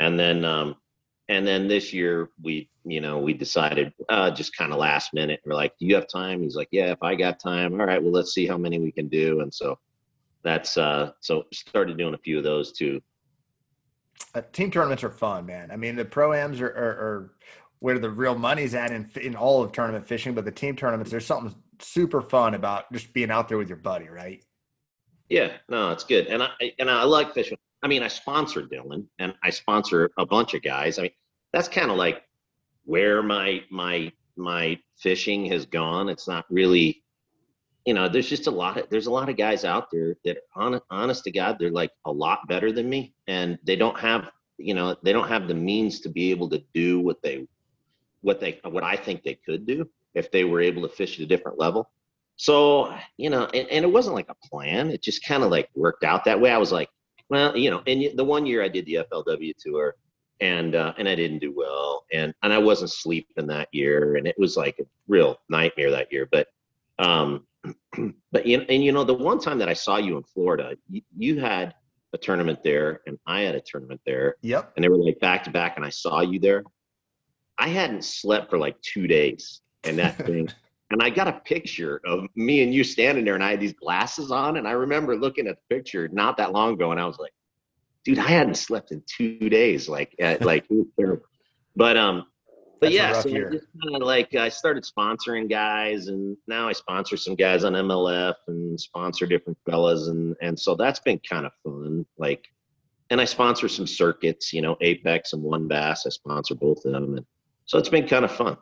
And 0.00 0.18
then 0.18 0.44
um 0.44 0.76
and 1.28 1.46
then 1.46 1.68
this 1.68 1.92
year 1.92 2.30
we 2.42 2.68
you 2.84 3.00
know 3.00 3.18
we 3.18 3.32
decided 3.32 3.92
uh 4.08 4.30
just 4.30 4.56
kind 4.56 4.72
of 4.72 4.78
last 4.78 5.14
minute 5.14 5.40
we're 5.44 5.54
like 5.54 5.76
do 5.78 5.86
you 5.86 5.94
have 5.94 6.08
time? 6.08 6.42
He's 6.42 6.56
like 6.56 6.68
yeah 6.70 6.90
if 6.90 7.02
i 7.02 7.14
got 7.14 7.40
time 7.40 7.80
all 7.80 7.86
right 7.86 8.02
well 8.02 8.12
let's 8.12 8.34
see 8.34 8.46
how 8.46 8.58
many 8.58 8.78
we 8.78 8.92
can 8.92 9.08
do. 9.08 9.40
And 9.40 9.52
so 9.52 9.78
that's 10.42 10.76
uh 10.76 11.12
so 11.20 11.44
started 11.52 11.96
doing 11.98 12.14
a 12.14 12.18
few 12.18 12.38
of 12.38 12.44
those 12.44 12.72
too. 12.72 13.00
Uh, 14.34 14.42
team 14.52 14.70
tournaments 14.70 15.02
are 15.02 15.10
fun, 15.10 15.46
man. 15.46 15.70
I 15.72 15.76
mean, 15.76 15.96
the 15.96 16.04
proams 16.04 16.60
are, 16.60 16.68
are, 16.68 16.70
are 16.72 17.32
where 17.80 17.98
the 17.98 18.10
real 18.10 18.36
money's 18.36 18.74
at 18.74 18.92
in 18.92 19.10
in 19.20 19.34
all 19.34 19.62
of 19.62 19.72
tournament 19.72 20.06
fishing, 20.06 20.34
but 20.34 20.44
the 20.44 20.52
team 20.52 20.76
tournaments, 20.76 21.10
there's 21.10 21.26
something 21.26 21.54
super 21.80 22.22
fun 22.22 22.54
about 22.54 22.92
just 22.92 23.12
being 23.12 23.30
out 23.30 23.48
there 23.48 23.58
with 23.58 23.68
your 23.68 23.78
buddy, 23.78 24.08
right? 24.08 24.42
yeah 25.28 25.52
no 25.68 25.90
it's 25.90 26.04
good. 26.04 26.26
And 26.26 26.42
i 26.42 26.48
and 26.78 26.90
i 26.90 27.02
like 27.02 27.34
fishing 27.34 27.58
i 27.84 27.86
mean 27.86 28.02
i 28.02 28.08
sponsor 28.08 28.62
dylan 28.62 29.06
and 29.20 29.34
i 29.44 29.50
sponsor 29.50 30.10
a 30.18 30.26
bunch 30.26 30.54
of 30.54 30.62
guys. 30.62 30.98
I 30.98 31.02
mean 31.02 31.10
that's 31.52 31.68
kind 31.68 31.90
of 31.90 31.96
like 31.96 32.22
where 32.84 33.22
my 33.22 33.62
my 33.70 34.10
my 34.36 34.76
fishing 34.98 35.46
has 35.46 35.64
gone. 35.66 36.08
It's 36.08 36.26
not 36.26 36.44
really 36.50 37.04
you 37.84 37.94
know 37.94 38.08
there's 38.08 38.28
just 38.28 38.48
a 38.48 38.50
lot 38.50 38.78
of 38.78 38.90
there's 38.90 39.06
a 39.06 39.10
lot 39.10 39.28
of 39.28 39.36
guys 39.36 39.64
out 39.64 39.86
there 39.92 40.16
that 40.24 40.38
on, 40.56 40.80
honest 40.90 41.22
to 41.24 41.30
god 41.30 41.56
they're 41.58 41.70
like 41.70 41.92
a 42.06 42.10
lot 42.10 42.40
better 42.48 42.72
than 42.72 42.88
me 42.88 43.14
and 43.26 43.58
they 43.62 43.76
don't 43.76 43.98
have 43.98 44.30
you 44.56 44.74
know 44.74 44.96
they 45.04 45.12
don't 45.12 45.28
have 45.28 45.46
the 45.48 45.54
means 45.54 46.00
to 46.00 46.08
be 46.08 46.30
able 46.30 46.48
to 46.48 46.62
do 46.72 46.98
what 47.00 47.22
they 47.22 47.46
what 48.22 48.40
they 48.40 48.58
what 48.64 48.82
i 48.82 48.96
think 48.96 49.22
they 49.22 49.38
could 49.46 49.66
do 49.66 49.86
if 50.14 50.30
they 50.30 50.44
were 50.44 50.60
able 50.60 50.82
to 50.82 50.88
fish 50.88 51.18
at 51.18 51.24
a 51.24 51.26
different 51.26 51.58
level. 51.58 51.90
So 52.36 52.94
you 53.16 53.30
know 53.30 53.44
and, 53.52 53.68
and 53.68 53.84
it 53.84 53.92
wasn't 53.92 54.16
like 54.16 54.28
a 54.28 54.48
plan. 54.48 54.90
It 54.90 55.02
just 55.02 55.24
kind 55.24 55.42
of 55.42 55.50
like 55.50 55.68
worked 55.74 56.04
out 56.04 56.24
that 56.24 56.40
way. 56.40 56.50
I 56.50 56.58
was 56.58 56.72
like 56.72 56.88
well 57.34 57.56
you 57.56 57.70
know 57.70 57.82
and 57.86 58.16
the 58.16 58.24
one 58.24 58.46
year 58.46 58.62
i 58.62 58.68
did 58.68 58.86
the 58.86 59.04
flw 59.12 59.52
tour 59.58 59.94
and 60.40 60.74
uh, 60.74 60.92
and 60.98 61.08
i 61.08 61.14
didn't 61.14 61.38
do 61.38 61.52
well 61.54 62.04
and 62.12 62.34
and 62.42 62.52
i 62.52 62.58
wasn't 62.58 62.90
sleeping 62.90 63.46
that 63.46 63.68
year 63.72 64.16
and 64.16 64.26
it 64.26 64.36
was 64.38 64.56
like 64.56 64.78
a 64.78 64.84
real 65.08 65.36
nightmare 65.48 65.90
that 65.90 66.10
year 66.12 66.28
but 66.30 66.48
um 66.98 67.46
but 68.32 68.46
you 68.46 68.60
and 68.68 68.84
you 68.84 68.92
know 68.92 69.04
the 69.04 69.14
one 69.14 69.38
time 69.38 69.58
that 69.58 69.68
i 69.68 69.72
saw 69.74 69.96
you 69.96 70.16
in 70.16 70.22
florida 70.22 70.76
you, 70.88 71.02
you 71.16 71.38
had 71.40 71.74
a 72.12 72.18
tournament 72.18 72.58
there 72.62 73.00
and 73.06 73.18
i 73.26 73.40
had 73.40 73.54
a 73.54 73.60
tournament 73.60 74.00
there 74.06 74.36
Yep. 74.42 74.72
and 74.76 74.84
they 74.84 74.88
were 74.88 74.98
like 74.98 75.18
back 75.20 75.44
to 75.44 75.50
back 75.50 75.76
and 75.76 75.84
i 75.84 75.90
saw 75.90 76.20
you 76.20 76.38
there 76.38 76.64
i 77.58 77.68
hadn't 77.68 78.04
slept 78.04 78.50
for 78.50 78.58
like 78.58 78.80
two 78.82 79.06
days 79.06 79.60
and 79.84 79.98
that 79.98 80.16
thing 80.26 80.48
and 80.90 81.02
I 81.02 81.10
got 81.10 81.28
a 81.28 81.40
picture 81.44 82.00
of 82.04 82.26
me 82.36 82.62
and 82.62 82.74
you 82.74 82.84
standing 82.84 83.24
there, 83.24 83.34
and 83.34 83.44
I 83.44 83.52
had 83.52 83.60
these 83.60 83.72
glasses 83.72 84.30
on, 84.30 84.58
and 84.58 84.68
I 84.68 84.72
remember 84.72 85.16
looking 85.16 85.46
at 85.46 85.56
the 85.56 85.74
picture 85.74 86.08
not 86.08 86.36
that 86.36 86.52
long 86.52 86.74
ago, 86.74 86.90
and 86.90 87.00
I 87.00 87.06
was 87.06 87.18
like, 87.18 87.32
dude, 88.04 88.18
I 88.18 88.28
hadn't 88.28 88.56
slept 88.56 88.92
in 88.92 89.02
two 89.06 89.48
days, 89.48 89.88
like 89.88 90.14
at, 90.20 90.42
like 90.44 90.64
it 90.70 90.74
was 90.74 90.86
terrible. 90.98 91.24
But 91.76 91.96
um, 91.96 92.26
but 92.80 92.92
That's 92.92 92.94
yeah, 92.94 93.20
so 93.20 93.28
year. 93.30 93.48
I 93.48 93.52
just 93.52 93.66
kind 93.82 93.96
of 93.96 94.06
like 94.06 94.34
I 94.34 94.48
started 94.48 94.84
sponsoring 94.84 95.48
guys, 95.48 96.08
and 96.08 96.36
now 96.46 96.68
I 96.68 96.72
sponsor 96.72 97.16
some 97.16 97.34
guys 97.34 97.64
on 97.64 97.72
MLF 97.72 98.34
and 98.48 98.78
sponsor 98.78 99.26
different 99.26 99.58
fellas, 99.68 100.08
and 100.08 100.36
and 100.42 100.58
so 100.58 100.74
that's 100.74 101.00
been 101.00 101.20
kind 101.28 101.46
of 101.46 101.52
fun. 101.64 102.04
Like, 102.18 102.44
and 103.10 103.20
I 103.20 103.24
sponsor 103.24 103.68
some 103.68 103.86
circuits, 103.86 104.52
you 104.52 104.60
know, 104.60 104.76
Apex 104.82 105.32
and 105.32 105.42
One 105.42 105.66
Bass. 105.66 106.04
I 106.06 106.10
sponsor 106.10 106.54
both 106.54 106.84
of 106.84 106.92
them, 106.92 107.16
and 107.16 107.26
so 107.64 107.78
it's 107.78 107.88
been 107.88 108.06
kind 108.06 108.24
of 108.24 108.32
fun. 108.32 108.58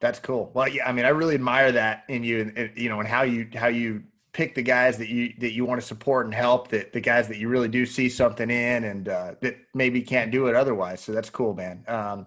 That's 0.00 0.18
cool. 0.18 0.50
Well, 0.54 0.68
yeah, 0.68 0.86
I 0.88 0.92
mean, 0.92 1.04
I 1.04 1.08
really 1.08 1.34
admire 1.34 1.72
that 1.72 2.04
in 2.08 2.22
you, 2.22 2.40
and, 2.40 2.58
and, 2.58 2.70
you 2.76 2.88
know, 2.88 3.00
and 3.00 3.08
how 3.08 3.22
you 3.22 3.48
how 3.54 3.68
you 3.68 4.02
pick 4.32 4.54
the 4.54 4.62
guys 4.62 4.98
that 4.98 5.08
you 5.08 5.32
that 5.38 5.52
you 5.52 5.64
want 5.64 5.80
to 5.80 5.86
support 5.86 6.26
and 6.26 6.34
help. 6.34 6.68
That 6.68 6.92
the 6.92 7.00
guys 7.00 7.28
that 7.28 7.38
you 7.38 7.48
really 7.48 7.68
do 7.68 7.86
see 7.86 8.08
something 8.10 8.50
in, 8.50 8.84
and 8.84 9.08
uh, 9.08 9.34
that 9.40 9.56
maybe 9.74 10.02
can't 10.02 10.30
do 10.30 10.48
it 10.48 10.54
otherwise. 10.54 11.00
So 11.00 11.12
that's 11.12 11.30
cool, 11.30 11.54
man. 11.54 11.82
Um, 11.88 12.26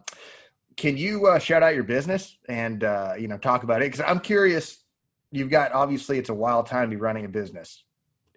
can 0.77 0.97
you 0.97 1.27
uh, 1.27 1.37
shout 1.39 1.61
out 1.61 1.75
your 1.75 1.83
business 1.83 2.37
and 2.47 2.83
uh, 2.83 3.13
you 3.19 3.27
know 3.27 3.37
talk 3.37 3.63
about 3.63 3.81
it? 3.83 3.91
Because 3.91 4.01
I'm 4.05 4.19
curious. 4.19 4.79
You've 5.31 5.51
got 5.51 5.71
obviously 5.71 6.17
it's 6.17 6.29
a 6.29 6.33
wild 6.33 6.65
time 6.65 6.89
to 6.89 6.95
be 6.95 6.99
running 6.99 7.25
a 7.25 7.29
business. 7.29 7.83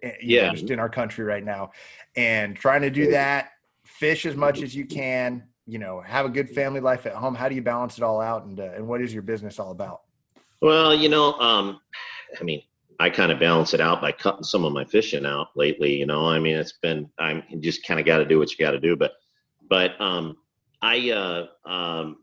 eh, 0.03 0.11
you 0.21 0.37
know, 0.41 0.43
Yeah. 0.43 0.51
just 0.51 0.69
in 0.69 0.77
our 0.79 0.89
country 0.89 1.23
right 1.25 1.43
now, 1.43 1.71
and 2.15 2.55
trying 2.55 2.81
to 2.83 2.91
do 2.91 3.09
that, 3.11 3.49
fish 3.83 4.27
as 4.27 4.35
much 4.35 4.61
as 4.61 4.75
you 4.75 4.85
can. 4.85 5.47
You 5.65 5.79
know, 5.79 6.01
have 6.01 6.25
a 6.25 6.29
good 6.29 6.49
family 6.49 6.81
life 6.81 7.05
at 7.05 7.13
home. 7.13 7.35
How 7.35 7.47
do 7.47 7.55
you 7.55 7.61
balance 7.61 7.97
it 7.97 8.03
all 8.03 8.19
out? 8.19 8.45
And 8.45 8.59
uh, 8.59 8.71
and 8.75 8.87
what 8.87 9.01
is 9.01 9.13
your 9.13 9.23
business 9.23 9.59
all 9.59 9.71
about? 9.71 10.01
Well, 10.61 10.93
you 10.93 11.09
know, 11.09 11.33
um, 11.39 11.79
I 12.39 12.43
mean, 12.43 12.61
I 12.99 13.09
kind 13.09 13.31
of 13.31 13.39
balance 13.39 13.73
it 13.73 13.81
out 13.81 14.01
by 14.01 14.11
cutting 14.11 14.43
some 14.43 14.65
of 14.65 14.73
my 14.73 14.85
fishing 14.85 15.25
out 15.25 15.47
lately. 15.55 15.95
You 15.95 16.05
know, 16.05 16.27
I 16.27 16.39
mean, 16.39 16.55
it's 16.55 16.73
been 16.81 17.09
I'm 17.19 17.43
just 17.59 17.85
kind 17.85 17.99
of 17.99 18.05
got 18.05 18.17
to 18.17 18.25
do 18.25 18.39
what 18.39 18.51
you 18.51 18.57
got 18.57 18.71
to 18.71 18.79
do. 18.79 18.95
But, 18.95 19.11
but 19.69 19.99
um, 19.99 20.37
I 20.81 21.11
uh, 21.11 21.69
um, 21.69 22.17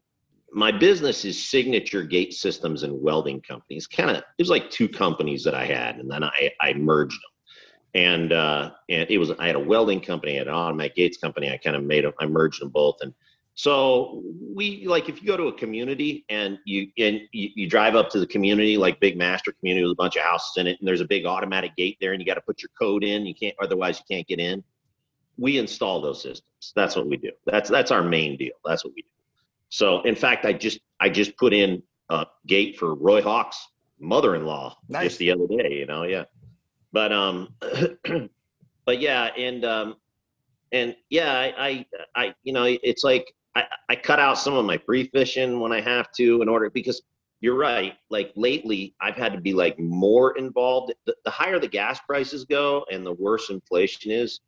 my 0.53 0.73
business 0.73 1.25
is 1.25 1.49
Signature 1.49 2.03
Gate 2.03 2.33
Systems 2.33 2.83
and 2.83 3.01
Welding 3.01 3.41
Companies. 3.41 3.87
Kind 3.87 4.11
of, 4.11 4.17
it 4.17 4.25
was 4.39 4.51
like 4.51 4.71
two 4.71 4.89
companies 4.89 5.45
that 5.45 5.55
I 5.55 5.65
had, 5.65 5.97
and 5.97 6.11
then 6.11 6.25
I 6.25 6.51
I 6.61 6.75
merged 6.75 7.15
them. 7.15 8.03
And 8.03 8.33
uh, 8.33 8.71
and 8.89 9.11
it 9.11 9.19
was 9.19 9.33
I 9.33 9.47
had 9.47 9.57
a 9.57 9.61
welding 9.61 10.01
company, 10.01 10.37
I 10.37 10.39
had 10.39 10.49
an 10.49 10.55
automatic 10.55 10.95
gates 10.95 11.19
company. 11.19 11.51
I 11.51 11.57
kind 11.57 11.77
of 11.77 11.85
made 11.85 12.05
them, 12.05 12.13
I 12.21 12.27
merged 12.27 12.61
them 12.61 12.69
both, 12.69 12.97
and 13.01 13.13
so 13.61 14.23
we 14.57 14.87
like 14.87 15.11
if 15.11 15.21
you 15.21 15.27
go 15.29 15.37
to 15.37 15.49
a 15.49 15.53
community 15.53 16.25
and 16.31 16.59
you 16.65 16.89
and 16.97 17.21
you, 17.31 17.51
you 17.55 17.69
drive 17.69 17.95
up 17.95 18.09
to 18.09 18.19
the 18.19 18.27
community, 18.27 18.79
like 18.79 18.99
big 19.01 19.19
master 19.19 19.53
community 19.53 19.85
with 19.85 19.93
a 19.93 19.97
bunch 19.97 20.17
of 20.17 20.23
houses 20.23 20.53
in 20.57 20.67
it, 20.67 20.79
and 20.81 20.89
there's 20.89 21.03
a 21.03 21.05
big 21.05 21.27
automatic 21.27 21.77
gate 21.77 21.99
there, 22.01 22.15
and 22.15 22.23
you 22.23 22.27
got 22.27 22.37
to 22.37 22.41
put 22.41 22.63
your 22.63 22.71
code 22.81 23.05
in. 23.05 23.27
You 23.27 23.35
can't, 23.35 23.55
otherwise 23.63 23.99
you 23.99 24.17
can't 24.17 24.27
get 24.27 24.41
in. 24.41 24.65
We 25.37 25.59
install 25.59 26.01
those 26.01 26.23
systems. 26.23 26.73
That's 26.75 26.97
what 26.97 27.07
we 27.07 27.19
do. 27.19 27.33
That's 27.45 27.69
that's 27.69 27.91
our 27.91 28.03
main 28.03 28.39
deal. 28.39 28.55
That's 28.65 28.83
what 28.83 28.95
we 28.97 29.03
do. 29.03 29.09
So 29.69 30.01
in 30.05 30.15
fact, 30.15 30.47
I 30.47 30.55
just 30.55 30.81
I 30.99 31.11
just 31.11 31.37
put 31.37 31.53
in 31.53 31.83
a 32.09 32.25
gate 32.47 32.79
for 32.79 32.95
Roy 32.95 33.21
Hawk's 33.21 33.63
mother-in-law 33.99 34.75
Nice. 34.89 35.05
just 35.05 35.19
the 35.19 35.33
other 35.33 35.47
day. 35.47 35.75
You 35.75 35.85
know, 35.85 36.05
yeah. 36.05 36.25
But 36.95 37.13
um, 37.13 37.55
but 38.87 39.01
yeah, 39.01 39.25
and 39.37 39.67
um, 39.67 39.97
and 40.73 40.97
yeah, 41.11 41.35
I, 41.35 41.53
I, 41.59 41.87
I, 42.15 42.35
you 42.43 42.55
know, 42.55 42.65
it's 42.65 43.05
like 43.05 43.35
I, 43.55 43.65
I 43.89 43.97
cut 43.97 44.21
out 44.21 44.39
some 44.39 44.55
of 44.55 44.65
my 44.65 44.79
free 44.79 45.09
fishing 45.13 45.61
when 45.61 45.73
I 45.73 45.81
have 45.81 46.11
to 46.13 46.43
in 46.43 46.49
order 46.49 46.71
because 46.71 47.03
you're 47.41 47.57
right. 47.57 47.95
Like 48.11 48.33
lately, 48.37 48.95
I've 49.01 49.17
had 49.17 49.33
to 49.33 49.41
be 49.41 49.53
like 49.53 49.79
more 49.79 50.37
involved. 50.37 50.93
The, 51.07 51.15
the 51.25 51.31
higher 51.31 51.59
the 51.59 51.69
gas 51.69 52.01
prices 52.07 52.45
go 52.45 52.85
and 52.93 53.05
the 53.05 53.15
worse 53.15 53.51
inflation 53.51 54.13
is, 54.13 54.41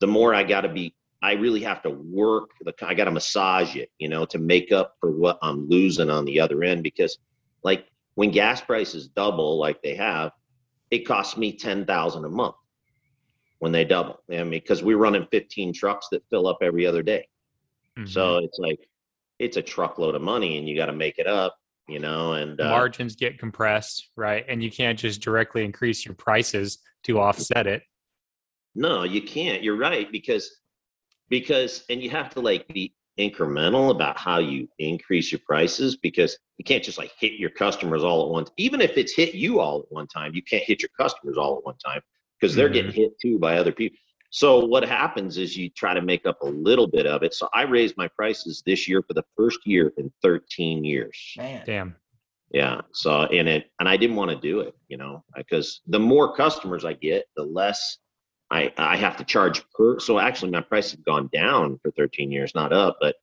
the 0.00 0.06
more 0.06 0.34
I 0.34 0.42
got 0.42 0.62
to 0.62 0.68
be. 0.68 0.94
I 1.22 1.32
really 1.32 1.60
have 1.60 1.82
to 1.82 1.90
work. 1.90 2.48
The 2.62 2.72
I 2.82 2.94
got 2.94 3.04
to 3.04 3.10
massage 3.10 3.76
it, 3.76 3.90
you 3.98 4.08
know, 4.08 4.24
to 4.24 4.38
make 4.38 4.72
up 4.72 4.94
for 5.00 5.10
what 5.10 5.38
I'm 5.42 5.68
losing 5.68 6.08
on 6.08 6.24
the 6.24 6.40
other 6.40 6.64
end. 6.64 6.82
Because, 6.82 7.18
like, 7.62 7.86
when 8.14 8.30
gas 8.30 8.62
prices 8.62 9.08
double, 9.08 9.58
like 9.58 9.82
they 9.82 9.94
have, 9.96 10.32
it 10.90 11.00
costs 11.00 11.36
me 11.36 11.52
ten 11.52 11.84
thousand 11.84 12.24
a 12.24 12.28
month 12.30 12.54
when 13.58 13.70
they 13.70 13.84
double. 13.84 14.22
I 14.30 14.38
mean, 14.38 14.50
because 14.50 14.82
we're 14.82 14.96
running 14.96 15.26
15 15.30 15.74
trucks 15.74 16.08
that 16.10 16.24
fill 16.30 16.46
up 16.48 16.58
every 16.62 16.86
other 16.86 17.02
day. 17.02 17.28
Mhm. 17.98 18.08
So 18.08 18.38
it's 18.38 18.58
like 18.58 18.78
it's 19.38 19.56
a 19.56 19.62
truckload 19.62 20.14
of 20.14 20.22
money, 20.22 20.58
and 20.58 20.68
you 20.68 20.76
got 20.76 20.86
to 20.86 20.92
make 20.92 21.18
it 21.18 21.26
up, 21.26 21.56
you 21.88 21.98
know. 21.98 22.34
And 22.34 22.60
uh, 22.60 22.68
margins 22.68 23.16
get 23.16 23.38
compressed, 23.38 24.08
right? 24.16 24.44
And 24.48 24.62
you 24.62 24.70
can't 24.70 24.98
just 24.98 25.20
directly 25.22 25.64
increase 25.64 26.04
your 26.04 26.14
prices 26.14 26.78
to 27.04 27.18
offset 27.18 27.66
it. 27.66 27.82
no, 28.74 29.04
you 29.04 29.22
can't. 29.22 29.62
You're 29.62 29.76
right 29.76 30.10
because 30.12 30.50
because 31.28 31.84
and 31.88 32.02
you 32.02 32.10
have 32.10 32.30
to 32.30 32.40
like 32.40 32.68
be 32.68 32.94
incremental 33.18 33.90
about 33.90 34.16
how 34.16 34.38
you 34.38 34.68
increase 34.78 35.30
your 35.30 35.40
prices 35.46 35.96
because 35.96 36.38
you 36.58 36.64
can't 36.64 36.82
just 36.82 36.98
like 36.98 37.12
hit 37.18 37.32
your 37.32 37.50
customers 37.50 38.02
all 38.02 38.22
at 38.24 38.30
once. 38.30 38.50
Even 38.56 38.80
if 38.80 38.96
it's 38.96 39.14
hit 39.14 39.34
you 39.34 39.60
all 39.60 39.80
at 39.80 39.92
one 39.92 40.06
time, 40.06 40.34
you 40.34 40.42
can't 40.42 40.64
hit 40.64 40.80
your 40.82 40.90
customers 40.98 41.36
all 41.36 41.58
at 41.58 41.64
one 41.64 41.76
time 41.84 42.00
because 42.40 42.54
they're 42.54 42.68
getting 42.68 42.92
hit 42.92 43.10
too 43.20 43.38
by 43.38 43.58
other 43.58 43.72
people. 43.72 43.98
So 44.30 44.64
what 44.64 44.84
happens 44.84 45.36
is 45.36 45.56
you 45.56 45.68
try 45.70 45.92
to 45.92 46.00
make 46.00 46.24
up 46.24 46.40
a 46.42 46.46
little 46.46 46.86
bit 46.86 47.06
of 47.06 47.22
it. 47.22 47.34
So 47.34 47.48
I 47.52 47.62
raised 47.62 47.96
my 47.96 48.08
prices 48.08 48.62
this 48.64 48.88
year 48.88 49.02
for 49.02 49.14
the 49.14 49.24
first 49.36 49.66
year 49.66 49.92
in 49.98 50.12
13 50.22 50.84
years. 50.84 51.34
Man, 51.36 51.62
Damn. 51.66 51.96
Yeah. 52.52 52.80
So 52.92 53.24
in 53.24 53.46
it, 53.48 53.70
and 53.78 53.88
I 53.88 53.96
didn't 53.96 54.16
want 54.16 54.30
to 54.30 54.36
do 54.36 54.60
it, 54.60 54.74
you 54.88 54.96
know, 54.96 55.24
because 55.36 55.82
the 55.86 55.98
more 55.98 56.34
customers 56.34 56.84
I 56.84 56.94
get, 56.94 57.26
the 57.36 57.44
less 57.44 57.98
I 58.50 58.72
I 58.76 58.96
have 58.96 59.16
to 59.18 59.24
charge 59.24 59.62
per. 59.70 60.00
So 60.00 60.18
actually, 60.18 60.50
my 60.50 60.60
price 60.60 60.90
has 60.90 61.00
gone 61.00 61.28
down 61.32 61.78
for 61.82 61.90
13 61.92 62.30
years, 62.30 62.52
not 62.54 62.72
up. 62.72 62.98
But 63.00 63.16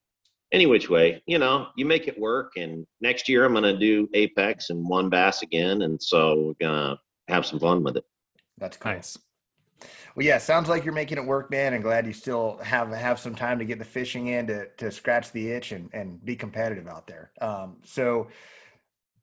any 0.53 0.65
which 0.65 0.89
way, 0.89 1.21
you 1.25 1.39
know, 1.39 1.67
you 1.75 1.85
make 1.85 2.07
it 2.07 2.17
work. 2.17 2.53
And 2.55 2.85
next 3.01 3.27
year, 3.27 3.43
I'm 3.43 3.51
going 3.51 3.63
to 3.63 3.77
do 3.77 4.07
Apex 4.13 4.69
and 4.69 4.87
one 4.87 5.09
bass 5.09 5.41
again, 5.41 5.81
and 5.81 6.01
so 6.01 6.55
we're 6.61 6.67
gonna 6.67 6.97
have 7.27 7.45
some 7.45 7.59
fun 7.59 7.83
with 7.83 7.97
it. 7.97 8.05
that's 8.57 8.77
cool. 8.77 8.93
Nice. 8.93 9.17
Well, 10.17 10.25
yeah, 10.25 10.39
sounds 10.39 10.67
like 10.67 10.83
you're 10.83 10.95
making 10.95 11.19
it 11.19 11.25
work, 11.25 11.51
man. 11.51 11.75
And 11.75 11.83
glad 11.83 12.07
you 12.07 12.11
still 12.11 12.57
have 12.63 12.89
have 12.89 13.19
some 13.19 13.35
time 13.35 13.59
to 13.59 13.65
get 13.65 13.77
the 13.77 13.85
fishing 13.85 14.27
in 14.27 14.47
to 14.47 14.65
to 14.77 14.91
scratch 14.91 15.31
the 15.31 15.51
itch 15.51 15.73
and 15.73 15.91
and 15.93 16.25
be 16.25 16.35
competitive 16.35 16.87
out 16.87 17.05
there. 17.05 17.31
Um, 17.39 17.77
so 17.83 18.27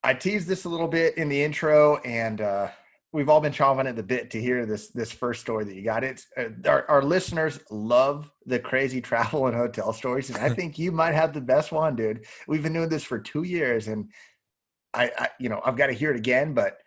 I 0.05 0.15
teased 0.15 0.47
this 0.47 0.67
a 0.67 0.69
little 0.69 0.87
bit 0.87 1.19
in 1.19 1.29
the 1.29 1.43
intro, 1.43 1.97
and 2.05 2.41
uh, 2.41 2.69
we've 3.11 3.29
all 3.29 3.41
been 3.41 3.53
chomping 3.53 3.89
at 3.89 3.97
the 3.97 4.05
bit 4.05 4.31
to 4.31 4.41
hear 4.41 4.67
this 4.67 4.91
this 4.91 5.11
first 5.11 5.41
story 5.41 5.65
that 5.65 5.75
you 5.75 5.83
got. 5.83 6.05
It's 6.05 6.29
uh, 6.37 6.51
our, 6.65 6.89
our 6.89 7.03
listeners 7.03 7.59
love 7.73 8.31
the 8.47 8.61
crazy 8.61 9.01
travel 9.11 9.49
and 9.49 9.57
hotel 9.57 9.93
stories, 9.93 10.31
and 10.31 10.39
I 10.39 10.49
think 10.55 10.79
you 10.79 10.93
might 10.93 11.15
have 11.15 11.33
the 11.33 11.41
best 11.41 11.73
one, 11.73 11.97
dude. 11.97 12.25
We've 12.47 12.63
been 12.63 12.73
doing 12.73 12.89
this 12.89 13.03
for 13.03 13.19
two 13.19 13.43
years, 13.43 13.89
and 13.89 14.11
I, 14.95 15.11
I 15.19 15.29
you 15.41 15.49
know 15.49 15.61
I've 15.65 15.77
got 15.77 15.89
to 15.89 15.93
hear 15.93 16.13
it 16.13 16.17
again, 16.17 16.55
but 16.55 16.79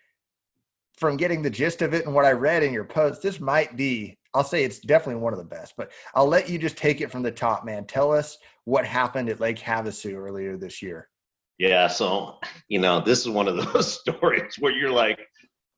from 0.98 1.16
getting 1.16 1.42
the 1.42 1.50
gist 1.50 1.82
of 1.82 1.94
it 1.94 2.06
and 2.06 2.14
what 2.14 2.26
I 2.26 2.32
read 2.32 2.64
in 2.64 2.74
your 2.74 2.84
post, 2.84 3.22
this 3.22 3.40
might 3.40 3.78
be, 3.78 4.18
I'll 4.34 4.44
say 4.44 4.64
it's 4.64 4.80
definitely 4.80 5.22
one 5.22 5.34
of 5.34 5.40
the 5.40 5.46
best, 5.46 5.76
but 5.78 5.92
I'll 6.16 6.28
let 6.28 6.50
you 6.50 6.58
just 6.58 6.78
take 6.78 7.02
it 7.02 7.12
from 7.12 7.24
the 7.24 7.32
top, 7.32 7.66
man. 7.66 7.86
Tell 7.86 8.12
us 8.12 8.38
what 8.66 8.86
happened 8.86 9.30
at 9.30 9.40
Lake 9.40 9.60
Havasu 9.60 10.16
earlier 10.16 10.58
this 10.58 10.82
year. 10.82 11.08
Yeah. 11.58 11.88
So 11.88 12.38
you 12.68 12.80
know, 12.80 13.02
this 13.02 13.20
is 13.20 13.30
one 13.30 13.48
of 13.48 13.56
those 13.74 14.00
stories 14.00 14.56
where 14.60 14.74
you're 14.74 14.92
like, 14.92 15.20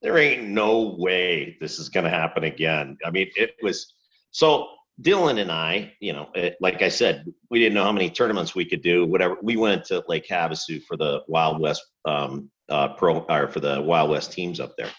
there 0.02 0.18
ain't 0.18 0.48
no 0.48 0.96
way 0.98 1.56
this 1.60 1.78
is 1.78 1.90
going 1.90 2.04
to 2.04 2.10
happen 2.10 2.44
again. 2.44 2.96
I 3.04 3.10
mean, 3.10 3.28
it 3.36 3.54
was 3.62 3.94
so 4.30 4.68
Dylan 5.02 5.40
and 5.40 5.50
I, 5.52 5.92
you 6.00 6.12
know, 6.12 6.28
it, 6.34 6.56
like 6.60 6.82
I 6.82 6.88
said, 6.88 7.26
we 7.50 7.58
didn't 7.58 7.74
know 7.74 7.84
how 7.84 7.92
many 7.92 8.10
tournaments 8.10 8.54
we 8.54 8.64
could 8.64 8.82
do, 8.82 9.06
whatever. 9.06 9.36
We 9.42 9.56
went 9.56 9.84
to 9.86 10.04
Lake 10.08 10.26
Havasu 10.28 10.82
for 10.84 10.96
the 10.96 11.22
Wild 11.28 11.60
West 11.60 11.82
um, 12.04 12.50
uh, 12.68 12.88
pro 12.88 13.20
or 13.20 13.48
for 13.48 13.60
the 13.60 13.80
Wild 13.80 14.10
West 14.10 14.32
teams 14.32 14.60
up 14.60 14.74
there. 14.76 14.90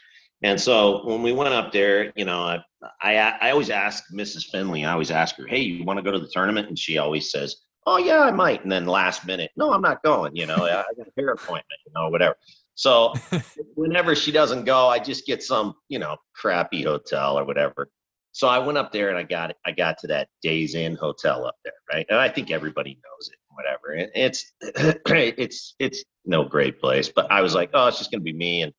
And 0.43 0.59
so 0.59 1.05
when 1.05 1.21
we 1.21 1.33
went 1.33 1.53
up 1.53 1.71
there, 1.71 2.11
you 2.15 2.25
know, 2.25 2.39
I, 2.39 2.63
I, 3.01 3.37
I 3.41 3.51
always 3.51 3.69
ask 3.69 4.03
Mrs. 4.13 4.45
Finley, 4.45 4.85
I 4.85 4.93
always 4.93 5.11
ask 5.11 5.35
her, 5.35 5.45
hey, 5.45 5.59
you 5.59 5.83
want 5.83 5.97
to 5.97 6.03
go 6.03 6.11
to 6.11 6.19
the 6.19 6.29
tournament? 6.33 6.67
And 6.67 6.77
she 6.77 6.97
always 6.97 7.31
says, 7.31 7.57
oh, 7.85 7.97
yeah, 7.97 8.21
I 8.21 8.31
might. 8.31 8.63
And 8.63 8.71
then 8.71 8.85
last 8.85 9.25
minute, 9.25 9.51
no, 9.55 9.71
I'm 9.71 9.81
not 9.81 10.01
going. 10.03 10.35
You 10.35 10.47
know, 10.47 10.55
I, 10.65 10.83
got 10.97 11.07
a 11.07 11.11
hair 11.15 11.29
appointment, 11.29 11.79
you 11.85 11.91
know, 11.93 12.09
whatever. 12.09 12.35
So 12.75 13.13
whenever 13.75 14.15
she 14.15 14.31
doesn't 14.31 14.65
go, 14.65 14.87
I 14.87 14.97
just 14.97 15.25
get 15.27 15.43
some, 15.43 15.75
you 15.89 15.99
know, 15.99 16.17
crappy 16.35 16.81
hotel 16.81 17.37
or 17.37 17.45
whatever. 17.45 17.89
So 18.33 18.47
I 18.47 18.59
went 18.59 18.77
up 18.77 18.91
there 18.91 19.09
and 19.09 19.17
I 19.17 19.23
got 19.23 19.53
I 19.65 19.71
got 19.71 19.97
to 19.99 20.07
that 20.07 20.29
Days 20.41 20.73
Inn 20.73 20.95
hotel 20.95 21.45
up 21.45 21.55
there, 21.65 21.73
right? 21.91 22.05
And 22.09 22.17
I 22.17 22.29
think 22.29 22.49
everybody 22.49 22.97
knows 23.03 23.29
it, 23.29 23.37
whatever. 23.49 24.09
It's 24.15 24.53
it's 24.61 25.75
it's 25.79 26.03
no 26.25 26.45
great 26.45 26.79
place, 26.79 27.09
but 27.13 27.29
I 27.29 27.41
was 27.41 27.53
like, 27.53 27.71
oh, 27.73 27.87
it's 27.87 27.97
just 27.97 28.09
gonna 28.09 28.23
be 28.23 28.31
me 28.31 28.61
and 28.61 28.73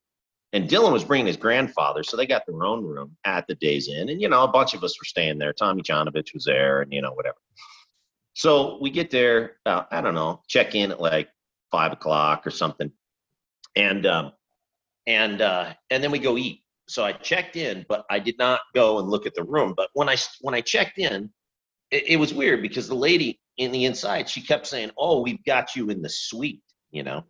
and 0.53 0.69
Dylan 0.69 0.93
was 0.93 1.05
bringing 1.05 1.27
his 1.27 1.37
grandfather, 1.37 2.03
so 2.03 2.17
they 2.17 2.27
got 2.27 2.45
their 2.47 2.63
own 2.65 2.85
room 2.85 3.17
at 3.25 3.47
the 3.47 3.55
Days 3.55 3.89
Inn, 3.89 4.09
and 4.11 4.21
you 4.21 4.29
know, 4.29 4.45
a 4.45 4.49
bunch 4.49 4.75
of 4.75 4.85
us 4.85 4.99
were 5.01 5.05
staying 5.05 5.39
there. 5.39 5.53
Tommy 5.53 5.83
Johnovich 5.83 6.35
was 6.35 6.45
there, 6.45 6.83
and 6.83 6.93
you 6.93 7.01
know, 7.01 7.13
whatever. 7.13 7.37
So 8.35 8.79
we 8.81 8.91
get 8.91 9.11
there, 9.11 9.57
about, 9.67 9.89
I 9.93 10.01
don't 10.01 10.15
know, 10.15 10.43
check 10.49 10.75
in 10.75 10.91
at 10.91 11.01
like 11.01 11.29
five 11.71 11.93
o'clock 11.93 12.47
or 12.47 12.51
something, 12.51 12.91
and 13.77 14.07
um, 14.07 14.33
and 15.07 15.41
uh, 15.41 15.73
and 15.91 16.03
then 16.03 16.11
we 16.11 16.19
go 16.19 16.37
eat. 16.37 16.61
So 16.89 17.05
I 17.05 17.13
checked 17.13 17.57
in, 17.57 17.87
but 17.89 18.05
I 18.11 18.19
did 18.19 18.37
not 18.39 18.61
go 18.75 18.99
and 18.99 19.09
look 19.09 19.25
at 19.27 19.35
the 19.35 19.45
room. 19.45 19.73
But 19.77 19.89
when 19.95 20.09
I 20.09 20.17
when 20.43 20.55
I 20.55 20.61
checked 20.61 20.99
in, 20.99 21.31
it, 21.91 22.05
it 22.09 22.17
was 22.17 22.35
weird 22.35 22.61
because 22.61 22.89
the 22.89 22.95
lady 22.95 23.41
in 23.59 23.73
the 23.73 23.85
inside 23.87 24.29
she 24.29 24.43
kept 24.43 24.67
saying, 24.67 24.91
"Oh, 24.99 25.23
we've 25.23 25.43
got 25.45 25.75
you 25.77 25.89
in 25.91 26.03
the 26.03 26.09
suite," 26.11 26.63
you 26.91 27.03
know. 27.03 27.25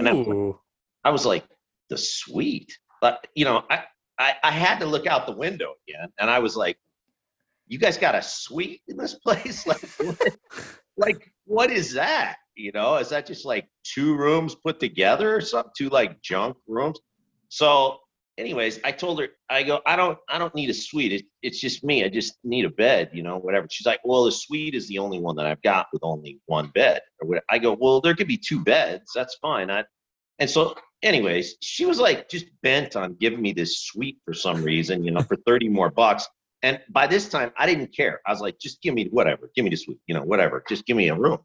And 0.00 0.08
I- 0.08 0.12
Ooh. 0.12 0.58
I 1.04 1.10
was 1.10 1.24
like, 1.24 1.44
"The 1.90 1.98
suite," 1.98 2.72
but 3.00 3.26
you 3.34 3.44
know, 3.44 3.64
I 3.70 3.84
I, 4.18 4.34
I 4.44 4.50
had 4.50 4.78
to 4.80 4.86
look 4.86 5.06
out 5.06 5.26
the 5.26 5.32
window 5.32 5.74
again, 5.88 6.08
and 6.18 6.30
I 6.30 6.38
was 6.38 6.54
like, 6.54 6.78
"You 7.66 7.78
guys 7.78 7.96
got 7.96 8.14
a 8.14 8.22
suite 8.22 8.82
in 8.88 8.96
this 8.96 9.14
place? 9.26 9.66
Like, 9.66 9.82
what, 9.98 10.36
like 10.96 11.32
what 11.46 11.70
is 11.70 11.92
that? 11.94 12.36
You 12.54 12.72
know, 12.72 12.96
is 12.96 13.08
that 13.08 13.26
just 13.26 13.44
like 13.46 13.66
two 13.82 14.14
rooms 14.16 14.54
put 14.54 14.78
together 14.78 15.34
or 15.34 15.40
something? 15.40 15.72
Two 15.76 15.88
like 15.88 16.20
junk 16.22 16.56
rooms?" 16.68 17.00
So, 17.48 17.98
anyways, 18.38 18.78
I 18.84 18.92
told 18.92 19.20
her, 19.20 19.28
I 19.48 19.62
go, 19.62 19.80
"I 19.86 19.96
don't, 19.96 20.18
I 20.28 20.38
don't 20.38 20.54
need 20.54 20.68
a 20.70 20.74
suite. 20.74 21.12
It, 21.12 21.24
it's 21.42 21.60
just 21.60 21.82
me. 21.82 22.04
I 22.04 22.08
just 22.08 22.34
need 22.44 22.66
a 22.66 22.70
bed, 22.70 23.10
you 23.14 23.22
know, 23.22 23.38
whatever." 23.38 23.66
She's 23.70 23.86
like, 23.86 24.00
"Well, 24.04 24.24
the 24.24 24.32
suite 24.32 24.74
is 24.74 24.86
the 24.86 24.98
only 24.98 25.18
one 25.18 25.34
that 25.36 25.46
I've 25.46 25.62
got 25.62 25.86
with 25.92 26.02
only 26.04 26.40
one 26.46 26.68
bed." 26.74 27.00
I 27.48 27.58
go, 27.58 27.76
"Well, 27.80 28.02
there 28.02 28.14
could 28.14 28.28
be 28.28 28.38
two 28.38 28.62
beds. 28.62 29.12
That's 29.14 29.36
fine." 29.40 29.70
I, 29.70 29.84
and 30.40 30.48
so 30.48 30.74
anyways, 31.02 31.56
she 31.60 31.86
was 31.86 32.00
like 32.00 32.28
just 32.28 32.46
bent 32.62 32.96
on 32.96 33.14
giving 33.20 33.40
me 33.40 33.52
this 33.52 33.82
suite 33.82 34.18
for 34.24 34.34
some 34.34 34.62
reason, 34.62 35.04
you 35.04 35.10
know, 35.10 35.22
for 35.22 35.36
30 35.46 35.68
more 35.68 35.90
bucks. 35.90 36.26
And 36.62 36.80
by 36.90 37.06
this 37.06 37.28
time, 37.28 37.52
I 37.56 37.66
didn't 37.66 37.94
care. 37.94 38.20
I 38.26 38.32
was 38.32 38.40
like, 38.40 38.58
just 38.58 38.82
give 38.82 38.94
me 38.94 39.08
whatever, 39.10 39.50
give 39.54 39.64
me 39.64 39.70
the 39.70 39.76
suite, 39.76 40.00
you 40.06 40.14
know, 40.14 40.22
whatever, 40.22 40.62
just 40.68 40.84
give 40.86 40.96
me 40.96 41.08
a 41.08 41.14
room. 41.14 41.38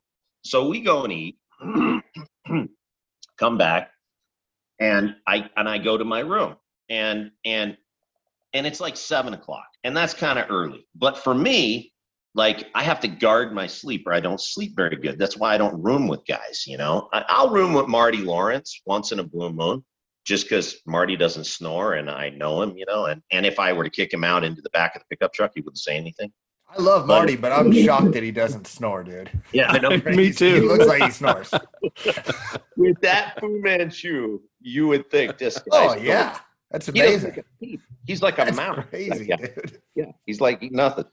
So 0.43 0.67
we 0.67 0.81
go 0.81 1.03
and 1.03 1.13
eat, 1.13 1.37
come 3.39 3.57
back, 3.57 3.91
and 4.79 5.15
I 5.25 5.49
and 5.55 5.69
I 5.69 5.77
go 5.77 5.97
to 5.97 6.03
my 6.03 6.19
room, 6.19 6.57
and 6.89 7.31
and 7.45 7.77
and 8.53 8.67
it's 8.67 8.79
like 8.79 8.97
seven 8.97 9.33
o'clock, 9.33 9.67
and 9.83 9.95
that's 9.95 10.13
kind 10.13 10.37
of 10.37 10.51
early. 10.51 10.85
But 10.95 11.17
for 11.17 11.33
me, 11.33 11.93
like 12.35 12.67
I 12.75 12.83
have 12.83 12.99
to 12.99 13.07
guard 13.07 13.53
my 13.53 13.65
sleep 13.65 14.03
or 14.05 14.13
I 14.13 14.19
don't 14.19 14.39
sleep 14.41 14.75
very 14.75 14.97
good. 14.97 15.17
That's 15.17 15.37
why 15.37 15.55
I 15.55 15.57
don't 15.57 15.81
room 15.81 16.07
with 16.07 16.25
guys, 16.27 16.65
you 16.67 16.77
know. 16.77 17.07
I, 17.13 17.23
I'll 17.29 17.49
room 17.49 17.73
with 17.73 17.87
Marty 17.87 18.17
Lawrence 18.19 18.81
once 18.85 19.11
in 19.13 19.19
a 19.19 19.23
blue 19.23 19.51
moon, 19.53 19.83
just 20.25 20.45
because 20.45 20.75
Marty 20.85 21.15
doesn't 21.15 21.45
snore 21.45 21.93
and 21.93 22.09
I 22.09 22.29
know 22.29 22.61
him, 22.61 22.75
you 22.77 22.85
know. 22.87 23.05
And 23.05 23.21
and 23.31 23.45
if 23.45 23.57
I 23.57 23.71
were 23.73 23.85
to 23.85 23.89
kick 23.89 24.13
him 24.13 24.23
out 24.25 24.43
into 24.43 24.61
the 24.61 24.69
back 24.71 24.95
of 24.95 25.01
the 25.01 25.05
pickup 25.15 25.33
truck, 25.33 25.51
he 25.55 25.61
wouldn't 25.61 25.77
say 25.79 25.95
anything. 25.95 26.31
I 26.67 26.81
love 26.81 27.07
Marty, 27.07 27.37
but 27.37 27.53
I'm 27.53 27.71
shocked 27.71 28.11
that 28.13 28.23
he 28.23 28.31
doesn't 28.31 28.67
snore, 28.67 29.03
dude. 29.03 29.29
Yeah, 29.53 29.71
I 29.71 29.77
know. 29.77 29.89
Me 30.13 30.33
too. 30.33 30.55
He 30.55 30.59
looks 30.61 30.87
like 30.87 31.03
he 31.03 31.11
snores. 31.11 31.53
with 32.75 32.99
that 33.01 33.39
Fu 33.39 33.61
Manchu, 33.61 34.41
you 34.59 34.87
would 34.87 35.09
think 35.09 35.37
this. 35.37 35.57
Oh 35.71 35.93
guy's 35.95 36.03
yeah, 36.03 36.39
that's 36.71 36.87
He 36.87 36.91
doesn't 36.93 37.29
amazing. 37.29 37.43
take 37.61 37.79
a. 37.79 37.83
He's 38.05 38.21
like 38.21 38.33
a 38.39 38.45
That's 38.45 38.57
mouse. 38.57 38.83
crazy, 38.89 39.25
Yeah. 39.27 39.37
dude. 39.37 39.79
Yeah, 39.95 40.11
he's 40.25 40.41
like 40.41 40.61
nothing. 40.71 41.05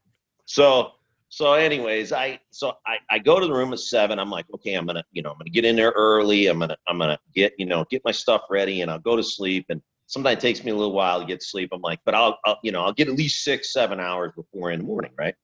So 0.47 0.93
so 1.33 1.55
anyways, 1.55 2.13
I 2.13 2.39
so 2.51 2.75
I, 2.87 2.99
I 3.09 3.19
go 3.19 3.41
to 3.41 3.47
the 3.47 3.55
room 3.55 3.73
at 3.73 3.79
seven. 3.79 4.19
I'm 4.19 4.29
like, 4.29 4.45
okay, 4.53 4.75
I'm 4.75 4.85
gonna, 4.85 5.03
you 5.13 5.23
know, 5.23 5.31
I'm 5.31 5.39
gonna 5.39 5.49
get 5.49 5.65
in 5.65 5.77
there 5.77 5.95
early. 5.97 6.47
I'm 6.49 6.59
gonna 6.59 6.77
I'm 6.87 6.99
gonna 6.99 7.19
get, 7.35 7.55
you 7.57 7.65
know, 7.65 7.87
get 7.89 8.03
my 8.05 8.13
stuff 8.13 8.43
ready 8.51 8.83
and 8.83 8.91
I'll 8.91 8.99
go 8.99 9.17
to 9.17 9.23
sleep. 9.23 9.65
And 9.71 9.81
sometimes 10.09 10.37
it 10.37 10.41
takes 10.41 10.63
me 10.63 10.73
a 10.73 10.77
little 10.77 10.93
while 10.93 11.21
to 11.21 11.27
get 11.27 11.41
to 11.41 11.47
sleep. 11.47 11.71
I'm 11.73 11.81
like, 11.81 12.01
but 12.05 12.15
I'll, 12.15 12.39
I'll 12.45 12.59
you 12.63 12.71
know, 12.71 12.83
I'll 12.83 12.93
get 12.93 13.09
at 13.09 13.15
least 13.15 13.45
six, 13.45 13.73
seven 13.73 13.99
hours 13.99 14.33
before 14.37 14.73
in 14.73 14.81
the 14.81 14.85
morning, 14.85 15.11
right? 15.19 15.35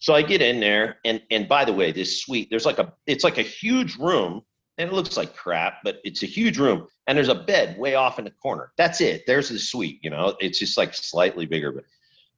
So 0.00 0.14
I 0.14 0.22
get 0.22 0.42
in 0.42 0.58
there, 0.58 0.96
and 1.04 1.22
and 1.30 1.48
by 1.48 1.64
the 1.64 1.72
way, 1.72 1.92
this 1.92 2.20
suite, 2.20 2.48
there's 2.50 2.66
like 2.66 2.80
a 2.80 2.92
it's 3.06 3.22
like 3.22 3.38
a 3.38 3.42
huge 3.42 3.96
room, 3.98 4.42
and 4.78 4.90
it 4.90 4.92
looks 4.92 5.16
like 5.16 5.36
crap, 5.36 5.74
but 5.84 5.98
it's 6.02 6.24
a 6.24 6.26
huge 6.26 6.58
room, 6.58 6.88
and 7.06 7.16
there's 7.16 7.28
a 7.28 7.36
bed 7.36 7.78
way 7.78 7.94
off 7.94 8.18
in 8.18 8.24
the 8.24 8.32
corner. 8.32 8.72
That's 8.76 9.00
it. 9.00 9.22
There's 9.28 9.48
the 9.48 9.60
suite, 9.60 10.00
you 10.02 10.10
know. 10.10 10.34
It's 10.40 10.58
just 10.58 10.76
like 10.76 10.92
slightly 10.92 11.46
bigger, 11.46 11.70
but 11.70 11.84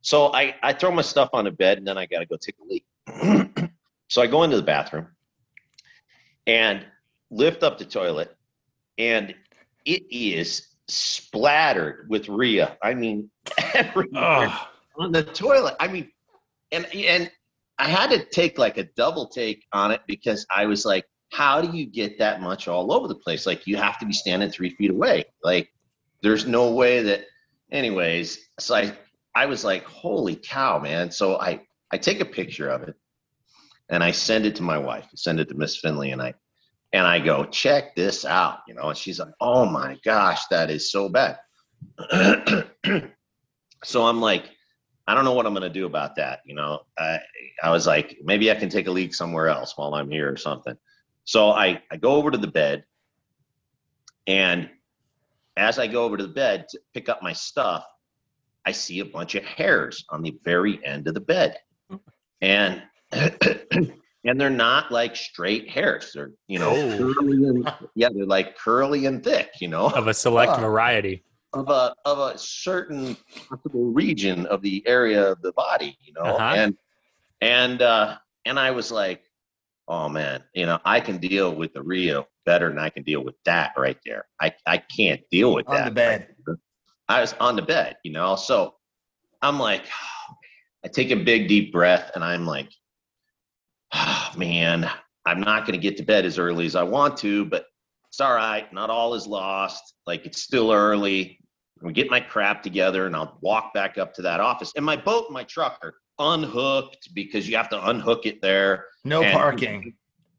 so 0.05 0.35
I, 0.35 0.55
I 0.63 0.75
throw 0.75 0.91
my 0.91 1.01
stuff 1.01 1.31
on 1.33 1.47
the 1.47 1.51
bed 1.51 1.79
and 1.79 1.87
then 1.87 1.97
I 1.97 2.05
got 2.05 2.19
to 2.19 2.27
go 2.27 2.37
take 2.37 2.57
a 2.61 2.65
leak. 2.65 3.71
so 4.09 4.21
I 4.21 4.27
go 4.27 4.43
into 4.43 4.57
the 4.57 4.63
bathroom 4.63 5.09
and 6.47 6.85
lift 7.31 7.63
up 7.63 7.79
the 7.79 7.87
toilet 7.87 8.37
and 8.99 9.35
it 9.87 10.03
is 10.11 10.69
splattered 10.89 12.07
with 12.11 12.29
Rhea. 12.29 12.77
I 12.83 12.93
mean, 12.93 13.31
everywhere 13.75 14.53
on 14.99 15.11
the 15.11 15.23
toilet. 15.23 15.75
I 15.81 15.89
mean, 15.89 16.11
and 16.71 16.85
and 16.95 17.31
I 17.79 17.89
had 17.89 18.11
to 18.11 18.27
take 18.27 18.59
like 18.59 18.77
a 18.77 18.85
double 18.85 19.29
take 19.29 19.65
on 19.73 19.91
it 19.91 20.03
because 20.07 20.45
I 20.55 20.67
was 20.67 20.85
like, 20.85 21.07
how 21.33 21.63
do 21.63 21.75
you 21.75 21.87
get 21.87 22.19
that 22.19 22.43
much 22.43 22.69
all 22.69 22.93
over 22.93 23.09
the 23.09 23.15
place? 23.15 23.47
Like 23.47 23.67
you 23.67 23.79
have 23.79 23.99
to 24.01 24.07
be 24.07 24.13
standing 24.13 24.51
three 24.51 24.71
feet 24.71 24.91
away. 24.91 25.25
Like 25.43 25.73
there's 26.23 26.47
no 26.47 26.73
way 26.75 27.03
that. 27.05 27.25
Anyways, 27.73 28.39
so 28.61 28.77
I 28.77 28.93
I 29.35 29.47
was 29.47 29.65
like, 29.65 29.85
holy 29.85 30.37
cow, 30.37 30.79
man. 30.79 31.11
So 31.11 31.39
I 31.41 31.61
I 31.93 31.99
take 31.99 32.21
a 32.21 32.25
picture 32.25 32.69
of 32.69 32.83
it 32.83 32.95
and 33.91 34.03
I 34.03 34.11
send 34.11 34.47
it 34.47 34.57
to 34.57 34.63
my 34.63 34.79
wife. 34.79 35.05
I 35.07 35.17
Send 35.17 35.41
it 35.41 35.49
to 35.49 35.55
Miss 35.55 35.77
Finley 35.77 36.13
and 36.13 36.23
I 36.23 36.35
and 36.93 37.07
I 37.07 37.19
go, 37.19 37.45
check 37.45 37.97
this 37.97 38.25
out, 38.25 38.61
you 38.69 38.75
know. 38.75 38.89
And 38.89 38.99
she's 38.99 39.19
like, 39.19 39.35
oh 39.41 39.67
my 39.67 39.99
gosh, 40.05 40.47
that 40.47 40.71
is 40.71 40.93
so 40.93 41.09
bad. 41.09 41.39
so 43.85 44.07
I'm 44.07 44.21
like, 44.21 44.51
I 45.07 45.15
don't 45.15 45.25
know 45.25 45.33
what 45.33 45.47
I'm 45.47 45.55
gonna 45.55 45.69
do 45.69 45.87
about 45.87 46.15
that. 46.17 46.41
You 46.47 46.55
know, 46.55 46.81
I 46.99 47.19
I 47.63 47.71
was 47.71 47.87
like, 47.87 48.19
maybe 48.23 48.51
I 48.51 48.55
can 48.55 48.69
take 48.69 48.87
a 48.87 48.91
leak 48.91 49.15
somewhere 49.15 49.49
else 49.49 49.77
while 49.77 49.95
I'm 49.95 50.11
here 50.11 50.33
or 50.33 50.37
something. 50.37 50.77
So 51.25 51.51
I 51.51 51.83
I 51.91 51.97
go 51.97 52.13
over 52.15 52.31
to 52.31 52.39
the 52.39 52.47
bed, 52.47 52.85
and 54.27 54.71
as 55.57 55.79
I 55.79 55.87
go 55.87 56.05
over 56.05 56.17
to 56.17 56.27
the 56.27 56.33
bed 56.33 56.67
to 56.71 56.81
pick 56.95 57.09
up 57.09 57.23
my 57.23 57.33
stuff, 57.33 57.85
I 58.67 58.73
see 58.73 59.01
a 59.01 59.05
bunch 59.05 59.35
of 59.35 59.45
hairs 59.45 60.05
on 60.11 60.23
the 60.23 60.37
very 60.45 60.81
end 60.85 61.07
of 61.09 61.15
the 61.15 61.21
bed, 61.21 61.59
and 62.41 62.83
and 63.13 64.41
they're 64.41 64.51
not 64.51 64.91
like 64.91 65.17
straight 65.17 65.69
hairs. 65.69 66.13
They're 66.15 66.31
you 66.49 66.59
know 66.59 66.71
Oh. 66.75 66.99
curly 66.99 67.33
and 67.49 67.71
yeah, 67.95 68.09
they're 68.15 68.27
like 68.27 68.57
curly 68.57 69.07
and 69.07 69.23
thick. 69.23 69.51
You 69.61 69.69
know, 69.69 69.89
Of 69.91 70.07
a 70.07 70.15
select 70.15 70.53
Ah. 70.53 70.61
variety. 70.71 71.23
of 71.53 71.69
a 71.69 71.95
of 72.05 72.19
a 72.19 72.39
certain 72.39 73.17
possible 73.49 73.93
region 73.93 74.47
of 74.47 74.63
the 74.63 74.83
area 74.87 75.31
of 75.33 75.41
the 75.43 75.53
body, 75.53 75.97
you 76.01 76.13
know, 76.15 76.23
Uh-huh. 76.23 76.55
and 76.57 76.77
and 77.41 77.83
uh, 77.83 78.17
and 78.47 78.59
I 78.59 78.71
was 78.71 78.91
like, 78.91 79.23
oh 79.89 80.09
man, 80.09 80.43
you 80.55 80.67
know, 80.67 80.79
I 80.85 81.01
can 81.01 81.19
deal 81.19 81.55
with 81.55 81.75
the 81.75 81.83
Rio 81.83 82.27
better 82.47 82.69
than 82.69 82.79
I 82.79 82.91
can 82.91 83.03
deal 83.05 83.23
with 83.25 83.37
that 83.45 83.73
right 83.77 83.99
there. 84.05 84.25
I 84.41 84.55
I 84.67 84.79
can't 84.79 85.21
deal 85.31 85.53
with 85.55 85.69
On 85.69 85.75
that. 85.77 85.85
the 85.85 85.91
bed. 85.91 86.29
I 87.09 87.21
was 87.21 87.35
on 87.35 87.57
the 87.57 87.63
bed, 87.63 87.97
you 88.05 88.13
know, 88.13 88.37
so 88.37 88.75
I'm 89.43 89.59
like, 89.59 89.85
I 90.85 90.89
take 90.89 91.11
a 91.11 91.17
big 91.17 91.49
deep 91.49 91.73
breath, 91.73 92.11
and 92.15 92.23
I'm 92.23 92.47
like, 92.47 92.71
oh, 93.95 94.33
man, 94.37 94.91
I'm 95.27 95.41
not 95.41 95.67
going 95.67 95.79
to 95.79 95.83
get 95.83 95.97
to 95.99 96.03
bed 96.03 96.27
as 96.27 96.39
early 96.39 96.67
as 96.67 96.77
I 96.77 96.83
want 96.83 97.17
to, 97.19 97.47
but 97.47 97.65
it's 98.11 98.21
all 98.21 98.35
right. 98.35 98.71
Not 98.73 98.91
all 98.91 99.15
is 99.15 99.27
lost. 99.27 99.95
Like 100.07 100.27
it's 100.27 100.43
still 100.43 100.71
early. 100.71 101.41
We 101.83 101.93
get 101.93 102.11
my 102.11 102.21
crap 102.21 102.63
together, 102.63 103.07
and 103.07 103.17
I'll 103.17 103.39
walk 103.41 103.75
back 103.75 103.99
up 103.99 104.15
to 104.15 104.23
that 104.23 104.41
office. 104.41 104.73
And 104.77 104.85
my 104.85 104.97
boat 104.97 105.25
and 105.27 105.35
my 105.35 105.45
truck 105.45 105.79
are 105.83 105.95
unhooked 106.19 107.15
because 107.15 107.49
you 107.49 107.57
have 107.57 107.69
to 107.71 107.89
unhook 107.89 108.27
it 108.27 108.41
there. 108.41 108.87
No 109.05 109.23
And- 109.23 109.33
parking. 109.33 109.95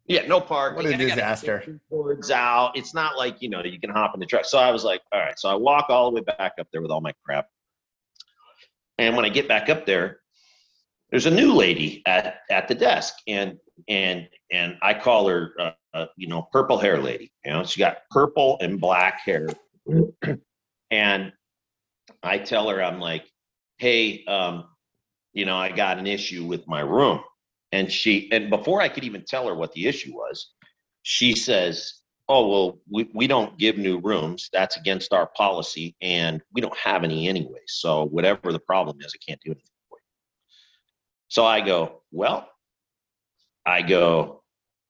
Yeah, 0.07 0.27
no 0.27 0.39
park. 0.39 0.75
What 0.75 0.85
a 0.85 0.89
and 0.89 1.01
I 1.01 1.05
gotta 1.05 1.15
disaster. 1.15 1.79
Boards 1.89 2.29
out. 2.29 2.73
It's 2.75 2.93
not 2.93 3.17
like 3.17 3.41
you 3.41 3.49
know 3.49 3.63
you 3.63 3.79
can 3.79 3.89
hop 3.89 4.13
in 4.13 4.19
the 4.19 4.25
truck. 4.25 4.45
So 4.45 4.59
I 4.59 4.71
was 4.71 4.83
like, 4.83 5.01
all 5.11 5.19
right. 5.19 5.37
So 5.37 5.49
I 5.49 5.55
walk 5.55 5.87
all 5.89 6.11
the 6.11 6.15
way 6.15 6.21
back 6.21 6.53
up 6.59 6.67
there 6.71 6.81
with 6.81 6.91
all 6.91 7.01
my 7.01 7.13
crap. 7.25 7.47
And 8.97 9.15
when 9.15 9.25
I 9.25 9.29
get 9.29 9.47
back 9.47 9.69
up 9.69 9.85
there, 9.85 10.19
there's 11.09 11.25
a 11.25 11.31
new 11.31 11.53
lady 11.53 12.03
at 12.05 12.41
at 12.49 12.67
the 12.67 12.75
desk, 12.75 13.15
and 13.27 13.57
and 13.87 14.27
and 14.51 14.77
I 14.81 14.93
call 14.93 15.27
her, 15.27 15.53
uh, 15.59 15.71
uh, 15.93 16.05
you 16.17 16.27
know, 16.27 16.47
purple 16.51 16.77
hair 16.77 16.99
lady. 17.01 17.31
You 17.43 17.53
know, 17.53 17.63
she 17.63 17.79
got 17.79 17.97
purple 18.11 18.57
and 18.61 18.79
black 18.79 19.21
hair, 19.25 19.47
and 20.91 21.33
I 22.21 22.37
tell 22.37 22.69
her, 22.69 22.83
I'm 22.83 22.99
like, 22.99 23.25
hey, 23.77 24.23
um, 24.25 24.65
you 25.33 25.45
know, 25.45 25.57
I 25.57 25.71
got 25.71 25.99
an 25.99 26.07
issue 26.07 26.45
with 26.45 26.67
my 26.67 26.81
room, 26.81 27.21
and 27.71 27.91
she, 27.91 28.29
and 28.31 28.49
before 28.49 28.81
I 28.81 28.89
could 28.89 29.03
even 29.03 29.23
tell 29.27 29.47
her 29.47 29.55
what 29.55 29.71
the 29.73 29.87
issue 29.87 30.13
was, 30.13 30.51
she 31.03 31.35
says, 31.35 32.01
oh 32.27 32.47
well, 32.47 32.79
we 32.89 33.09
we 33.13 33.27
don't 33.27 33.57
give 33.59 33.77
new 33.77 33.99
rooms. 33.99 34.49
That's 34.51 34.77
against 34.77 35.13
our 35.13 35.27
policy, 35.27 35.95
and 36.01 36.41
we 36.53 36.61
don't 36.61 36.77
have 36.77 37.03
any 37.03 37.27
anyway. 37.27 37.59
So 37.67 38.05
whatever 38.05 38.51
the 38.51 38.59
problem 38.59 38.97
is, 39.01 39.13
I 39.15 39.19
can't 39.27 39.39
do 39.43 39.51
anything 39.51 39.69
for 39.89 39.97
you. 39.99 40.07
So 41.27 41.45
I 41.45 41.61
go, 41.61 42.01
well, 42.11 42.49
I 43.65 43.81
go, 43.81 44.43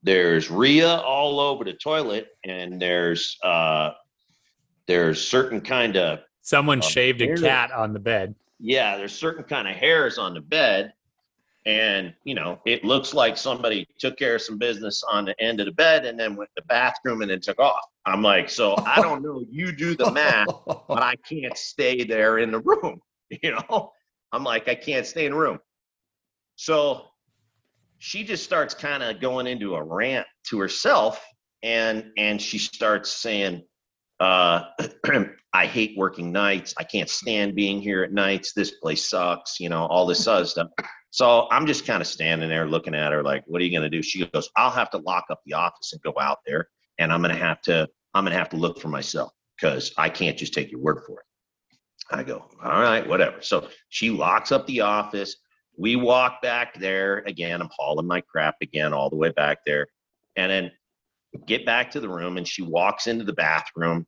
there's 0.03 0.49
Rhea 0.51 0.97
all 0.97 1.39
over 1.39 1.63
the 1.63 1.73
toilet, 1.73 2.27
and 2.45 2.81
there's 2.81 3.37
uh, 3.43 3.91
there's 4.87 5.25
certain 5.27 5.61
kind 5.61 5.97
of 5.97 6.19
Someone 6.41 6.77
Um, 6.77 6.81
shaved 6.89 7.21
a 7.21 7.35
cat 7.35 7.71
on 7.71 7.91
the 7.91 7.99
bed. 7.99 8.35
yeah, 8.59 8.97
there's 8.97 9.13
certain 9.13 9.43
kind 9.43 9.67
of 9.67 9.75
hairs 9.75 10.19
on 10.19 10.35
the 10.35 10.41
bed, 10.41 10.93
and 11.65 12.13
you 12.23 12.35
know 12.35 12.59
it 12.65 12.83
looks 12.83 13.13
like 13.13 13.37
somebody 13.37 13.87
took 13.97 14.17
care 14.17 14.35
of 14.35 14.41
some 14.41 14.57
business 14.57 15.03
on 15.11 15.25
the 15.25 15.41
end 15.41 15.59
of 15.59 15.65
the 15.65 15.71
bed 15.71 16.05
and 16.05 16.19
then 16.19 16.35
went 16.35 16.49
to 16.55 16.61
the 16.61 16.67
bathroom 16.67 17.21
and 17.21 17.31
then 17.31 17.39
took 17.39 17.59
off. 17.59 17.83
I'm 18.05 18.21
like 18.21 18.49
so 18.49 18.75
i 18.85 19.01
don't 19.01 19.23
know. 19.23 19.43
You 19.49 19.71
do 19.71 19.95
the 19.95 20.11
math 20.11 20.47
but 20.65 21.01
i 21.01 21.15
can't 21.27 21.57
stay 21.57 22.03
there 22.03 22.37
in 22.39 22.51
the 22.51 22.59
room. 22.59 23.01
You 23.41 23.55
know? 23.55 23.91
I'm 24.31 24.43
like 24.43 24.67
i 24.67 24.75
can't 24.75 25.05
stay 25.05 25.25
in 25.25 25.31
the 25.31 25.37
room. 25.37 25.59
So 26.57 27.05
she 27.97 28.23
just 28.23 28.43
starts 28.43 28.75
kind 28.75 29.01
of 29.01 29.19
going 29.19 29.47
into 29.47 29.75
a 29.75 29.83
rant 29.83 30.27
to 30.49 30.59
herself 30.59 31.23
and 31.63 32.11
and 32.17 32.39
she 32.39 32.59
starts 32.59 33.09
saying 33.09 33.63
uh 34.19 34.65
i 35.53 35.65
hate 35.65 35.97
working 35.97 36.31
nights. 36.31 36.75
I 36.77 36.83
can't 36.83 37.09
stand 37.09 37.55
being 37.55 37.81
here 37.81 38.03
at 38.03 38.13
nights. 38.13 38.53
This 38.53 38.71
place 38.73 39.09
sucks 39.09 39.59
you 39.59 39.69
know 39.69 39.87
all 39.87 40.05
this 40.05 40.27
other 40.27 40.45
stuff 40.45 40.67
so 41.15 41.47
i'm 41.49 41.65
just 41.65 41.85
kind 41.85 42.01
of 42.01 42.07
standing 42.07 42.49
there 42.49 42.67
looking 42.67 42.93
at 42.93 43.13
her 43.13 43.23
like 43.23 43.41
what 43.47 43.61
are 43.61 43.63
you 43.63 43.71
going 43.71 43.89
to 43.89 43.97
do? 43.97 44.03
She 44.03 44.25
goes 44.27 44.49
i'll 44.57 44.69
have 44.69 44.89
to 44.89 44.97
lock 44.97 45.25
up 45.29 45.39
the 45.45 45.53
office 45.53 45.93
and 45.93 46.01
go 46.01 46.13
out 46.19 46.39
there 46.45 46.67
and 46.99 47.11
i'm 47.11 47.21
going 47.21 47.33
to 47.33 47.41
have 47.41 47.61
to 47.61 47.87
i'm 48.13 48.25
going 48.25 48.33
to 48.33 48.37
have 48.37 48.49
to 48.49 48.57
look 48.57 48.81
for 48.81 48.89
myself 48.89 49.31
because 49.55 49.93
i 49.97 50.09
can't 50.09 50.37
just 50.37 50.53
take 50.53 50.71
your 50.71 50.81
word 50.81 51.03
for 51.07 51.21
it. 51.21 51.25
I 52.11 52.23
go 52.23 52.45
all 52.61 52.81
right 52.81 53.07
whatever. 53.07 53.41
So 53.41 53.69
she 53.87 54.09
locks 54.09 54.51
up 54.51 54.67
the 54.67 54.81
office. 54.81 55.37
We 55.77 55.95
walk 55.95 56.41
back 56.41 56.77
there. 56.79 57.19
Again 57.25 57.61
i'm 57.61 57.69
hauling 57.71 58.07
my 58.07 58.19
crap 58.19 58.55
again 58.61 58.91
all 58.91 59.09
the 59.09 59.15
way 59.15 59.29
back 59.29 59.59
there. 59.65 59.87
And 60.35 60.51
then 60.51 60.71
get 61.47 61.65
back 61.65 61.91
to 61.91 62.01
the 62.01 62.09
room 62.09 62.35
and 62.35 62.45
she 62.45 62.61
walks 62.61 63.07
into 63.07 63.23
the 63.23 63.33
bathroom 63.33 64.05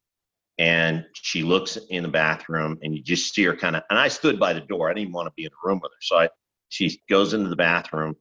and 0.59 1.05
she 1.13 1.41
looks 1.43 1.77
in 1.89 2.03
the 2.03 2.09
bathroom 2.09 2.77
and 2.81 2.93
you 2.93 3.01
just 3.01 3.33
see 3.33 3.43
her 3.43 3.55
kind 3.55 3.77
of 3.77 3.83
and 3.89 3.97
i 3.97 4.09
stood 4.09 4.37
by 4.37 4.51
the 4.51 4.61
door. 4.61 4.89
I 4.89 4.93
didn't 4.93 5.13
want 5.13 5.27
to 5.27 5.33
be 5.37 5.45
in 5.45 5.51
the 5.51 5.69
room 5.69 5.79
with 5.81 5.93
her. 5.93 6.01
So 6.01 6.17
i 6.17 6.29
she 6.69 7.01
goes 7.09 7.33
into 7.33 7.49
the 7.49 7.55
bathroom 7.55 8.15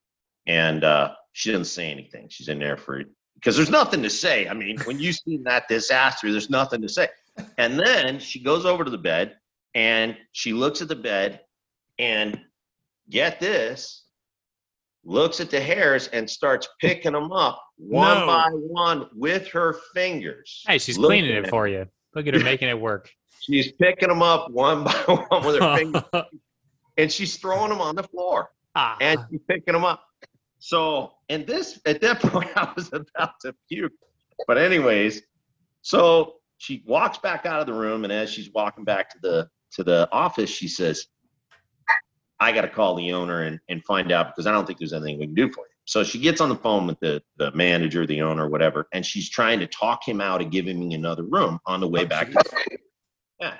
and 0.46 0.84
uh, 0.84 1.12
she 1.32 1.50
doesn't 1.50 1.64
say 1.66 1.90
anything 1.90 2.26
she's 2.30 2.48
in 2.48 2.58
there 2.58 2.76
for 2.76 3.02
because 3.34 3.56
there's 3.56 3.70
nothing 3.70 4.02
to 4.02 4.10
say 4.10 4.48
i 4.48 4.54
mean 4.54 4.78
when 4.84 4.98
you 4.98 5.12
see 5.12 5.38
that 5.44 5.68
disaster 5.68 6.30
there's 6.30 6.50
nothing 6.50 6.80
to 6.80 6.88
say 6.88 7.08
and 7.58 7.78
then 7.78 8.18
she 8.18 8.42
goes 8.42 8.64
over 8.64 8.84
to 8.84 8.90
the 8.90 8.98
bed 8.98 9.36
and 9.74 10.16
she 10.32 10.52
looks 10.52 10.80
at 10.80 10.88
the 10.88 10.96
bed 10.96 11.40
and 11.98 12.40
get 13.10 13.38
this 13.40 14.04
looks 15.04 15.38
at 15.40 15.50
the 15.50 15.60
hairs 15.60 16.08
and 16.08 16.28
starts 16.28 16.68
picking 16.80 17.12
them 17.12 17.30
up 17.32 17.62
one 17.76 18.18
No. 18.20 18.26
by 18.26 18.48
one 18.50 19.06
with 19.14 19.46
her 19.48 19.76
fingers. 19.94 20.64
Hey, 20.66 20.78
she's 20.78 20.96
cleaning 20.96 21.30
it 21.30 21.48
for 21.48 21.68
you. 21.68 21.86
Look 22.14 22.26
at 22.26 22.34
her 22.34 22.40
making 22.44 22.68
it 22.68 22.80
work. 22.80 23.08
She's 23.40 23.70
picking 23.72 24.08
them 24.08 24.22
up 24.22 24.50
one 24.50 24.82
by 24.82 24.92
one 25.28 25.46
with 25.46 25.60
her 25.60 25.76
fingers, 25.78 26.02
and 26.96 27.10
she's 27.10 27.36
throwing 27.36 27.70
them 27.70 27.80
on 27.80 27.94
the 27.96 28.02
floor, 28.02 28.50
Ah, 28.74 28.96
and 29.00 29.20
she's 29.30 29.40
picking 29.48 29.74
them 29.74 29.84
up. 29.84 30.02
So, 30.58 31.12
and 31.28 31.46
this 31.46 31.80
at 31.86 32.00
that 32.00 32.20
point, 32.22 32.50
I 32.56 32.72
was 32.76 32.88
about 32.88 33.40
to 33.42 33.54
puke. 33.68 33.92
But 34.46 34.58
anyways, 34.58 35.22
so 35.82 36.34
she 36.58 36.82
walks 36.86 37.18
back 37.18 37.46
out 37.46 37.60
of 37.60 37.66
the 37.66 37.74
room, 37.74 38.04
and 38.04 38.12
as 38.12 38.30
she's 38.30 38.50
walking 38.52 38.84
back 38.84 39.10
to 39.10 39.18
the 39.22 39.48
to 39.72 39.84
the 39.84 40.08
office, 40.12 40.50
she 40.50 40.68
says, 40.68 41.06
"I 42.40 42.52
got 42.52 42.62
to 42.62 42.68
call 42.68 42.94
the 42.96 43.12
owner 43.12 43.42
and 43.42 43.58
and 43.68 43.84
find 43.84 44.12
out 44.12 44.28
because 44.28 44.46
I 44.46 44.52
don't 44.52 44.66
think 44.66 44.78
there's 44.78 44.92
anything 44.92 45.18
we 45.18 45.26
can 45.26 45.34
do 45.34 45.50
for 45.52 45.60
you." 45.60 45.72
So 45.84 46.02
she 46.02 46.18
gets 46.18 46.40
on 46.40 46.48
the 46.48 46.56
phone 46.56 46.86
with 46.86 46.98
the 47.00 47.22
the 47.36 47.52
manager, 47.52 48.06
the 48.06 48.20
owner, 48.22 48.48
whatever, 48.48 48.88
and 48.92 49.04
she's 49.04 49.30
trying 49.30 49.60
to 49.60 49.66
talk 49.66 50.06
him 50.06 50.20
out 50.20 50.42
of 50.42 50.50
giving 50.50 50.78
me 50.78 50.94
another 50.94 51.22
room 51.22 51.58
on 51.66 51.80
the 51.80 51.88
way 51.88 52.04
back. 52.04 52.28
Yeah. 53.40 53.56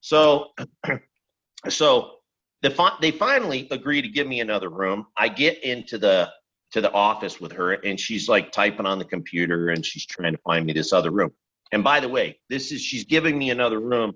So, 0.00 0.48
so 1.68 2.21
the 2.62 2.70
fi- 2.70 2.96
they 3.00 3.10
finally 3.10 3.68
agree 3.70 4.00
to 4.00 4.08
give 4.08 4.26
me 4.26 4.40
another 4.40 4.70
room. 4.70 5.06
I 5.16 5.28
get 5.28 5.62
into 5.62 5.98
the 5.98 6.30
to 6.72 6.80
the 6.80 6.92
office 6.92 7.40
with 7.40 7.52
her, 7.52 7.72
and 7.72 8.00
she's 8.00 8.28
like 8.28 8.50
typing 8.50 8.86
on 8.86 8.98
the 8.98 9.04
computer, 9.04 9.68
and 9.70 9.84
she's 9.84 10.06
trying 10.06 10.32
to 10.32 10.40
find 10.42 10.64
me 10.64 10.72
this 10.72 10.92
other 10.92 11.10
room. 11.10 11.30
And 11.72 11.84
by 11.84 12.00
the 12.00 12.08
way, 12.08 12.38
this 12.48 12.72
is 12.72 12.80
she's 12.80 13.04
giving 13.04 13.38
me 13.38 13.50
another 13.50 13.80
room 13.80 14.14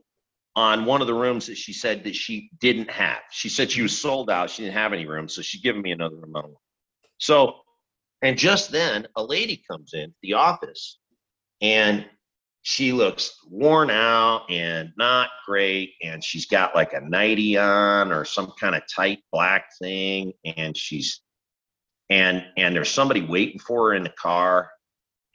on 0.54 0.86
one 0.86 1.02
of 1.02 1.06
the 1.06 1.14
rooms 1.14 1.46
that 1.46 1.58
she 1.58 1.74
said 1.74 2.04
that 2.04 2.16
she 2.16 2.50
didn't 2.60 2.90
have. 2.90 3.18
She 3.30 3.50
said 3.50 3.70
she 3.70 3.82
was 3.82 3.96
sold 3.98 4.30
out. 4.30 4.48
She 4.48 4.62
didn't 4.62 4.74
have 4.74 4.94
any 4.94 5.06
rooms, 5.06 5.34
so 5.34 5.42
she's 5.42 5.60
giving 5.60 5.82
me 5.82 5.92
another 5.92 6.16
room. 6.16 6.54
So, 7.18 7.56
and 8.22 8.38
just 8.38 8.70
then, 8.70 9.06
a 9.16 9.22
lady 9.22 9.62
comes 9.70 9.92
in 9.92 10.14
the 10.22 10.34
office, 10.34 10.98
and 11.60 12.06
she 12.68 12.90
looks 12.90 13.38
worn 13.48 13.90
out 13.90 14.44
and 14.50 14.92
not 14.98 15.28
great 15.46 15.92
and 16.02 16.22
she's 16.24 16.46
got 16.46 16.74
like 16.74 16.94
a 16.94 17.00
nightie 17.00 17.56
on 17.56 18.10
or 18.10 18.24
some 18.24 18.52
kind 18.58 18.74
of 18.74 18.82
tight 18.92 19.20
black 19.30 19.66
thing 19.80 20.32
and 20.44 20.76
she's 20.76 21.20
and 22.10 22.44
and 22.56 22.74
there's 22.74 22.90
somebody 22.90 23.22
waiting 23.22 23.60
for 23.60 23.90
her 23.90 23.94
in 23.94 24.02
the 24.02 24.10
car 24.10 24.68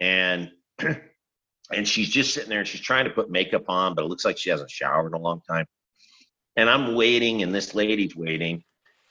and 0.01 0.51
and 1.71 1.87
she's 1.87 2.09
just 2.09 2.33
sitting 2.33 2.49
there 2.49 2.59
and 2.59 2.67
she's 2.67 2.81
trying 2.81 3.05
to 3.05 3.11
put 3.11 3.31
makeup 3.31 3.63
on 3.69 3.95
but 3.95 4.03
it 4.03 4.09
looks 4.09 4.25
like 4.25 4.37
she 4.37 4.49
hasn't 4.49 4.69
showered 4.69 5.07
in 5.07 5.13
a 5.13 5.17
long 5.17 5.39
time. 5.49 5.65
And 6.57 6.69
i'm 6.69 6.95
waiting 6.95 7.43
and 7.43 7.55
this 7.55 7.73
lady's 7.73 8.13
waiting 8.13 8.61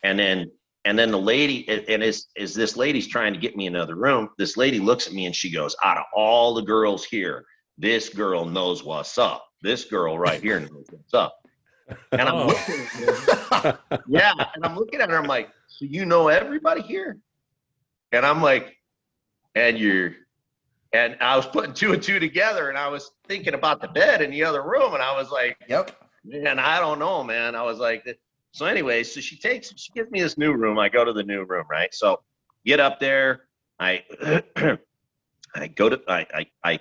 and 0.04 0.18
then 0.18 0.50
and 0.84 0.98
then 0.98 1.10
the 1.10 1.18
lady 1.18 1.66
and- 1.70 2.02
as 2.02 2.26
as 2.38 2.52
this 2.52 2.76
lady's 2.76 3.08
trying 3.08 3.32
to 3.32 3.40
get 3.40 3.56
me 3.56 3.66
another 3.66 3.94
room 3.94 4.28
this 4.36 4.58
lady 4.58 4.78
looks 4.78 5.06
at 5.06 5.14
me 5.14 5.24
and 5.24 5.34
she 5.34 5.50
goes 5.50 5.74
out 5.82 5.96
of 5.96 6.04
all 6.14 6.52
the 6.52 6.60
girls 6.60 7.02
here 7.06 7.46
this 7.80 8.10
girl 8.10 8.44
knows 8.44 8.84
what's 8.84 9.16
up. 9.16 9.46
This 9.62 9.84
girl 9.86 10.18
right 10.18 10.42
here 10.42 10.60
knows 10.60 10.86
what's 10.90 11.14
up. 11.14 11.34
And 12.12 12.28
I'm 12.28 12.36
Oh. 12.36 12.46
looking 12.48 12.80
at 12.80 12.88
her, 13.64 13.78
yeah, 14.06 14.32
and 14.54 14.64
I'm 14.64 14.76
looking 14.76 15.00
at 15.00 15.10
her, 15.10 15.16
I'm 15.16 15.26
like, 15.26 15.48
so 15.66 15.86
you 15.86 16.04
know 16.04 16.28
everybody 16.28 16.82
here? 16.82 17.18
And 18.12 18.24
I'm 18.24 18.42
like, 18.42 18.76
and 19.54 19.78
you're 19.78 20.12
and 20.92 21.16
I 21.20 21.36
was 21.36 21.46
putting 21.46 21.72
two 21.72 21.92
and 21.92 22.02
two 22.02 22.18
together 22.18 22.68
and 22.68 22.76
I 22.76 22.88
was 22.88 23.12
thinking 23.28 23.54
about 23.54 23.80
the 23.80 23.88
bed 23.88 24.20
in 24.22 24.30
the 24.30 24.44
other 24.44 24.62
room, 24.62 24.94
and 24.94 25.02
I 25.02 25.16
was 25.16 25.30
like, 25.30 25.56
Yep. 25.68 25.96
man, 26.24 26.58
I 26.58 26.78
don't 26.80 26.98
know, 26.98 27.24
man. 27.24 27.54
I 27.54 27.62
was 27.62 27.78
like, 27.78 28.06
so 28.52 28.66
anyway, 28.66 29.02
so 29.04 29.20
she 29.20 29.38
takes, 29.38 29.72
she 29.76 29.92
gives 29.92 30.10
me 30.10 30.20
this 30.20 30.36
new 30.36 30.52
room. 30.52 30.78
I 30.78 30.88
go 30.88 31.04
to 31.04 31.12
the 31.12 31.22
new 31.22 31.44
room, 31.44 31.64
right? 31.70 31.92
So 31.94 32.20
get 32.66 32.78
up 32.80 33.00
there. 33.00 33.42
I, 33.78 34.04
I 35.54 35.68
go 35.68 35.88
to, 35.88 36.00
I, 36.08 36.26
I, 36.34 36.46
I 36.64 36.80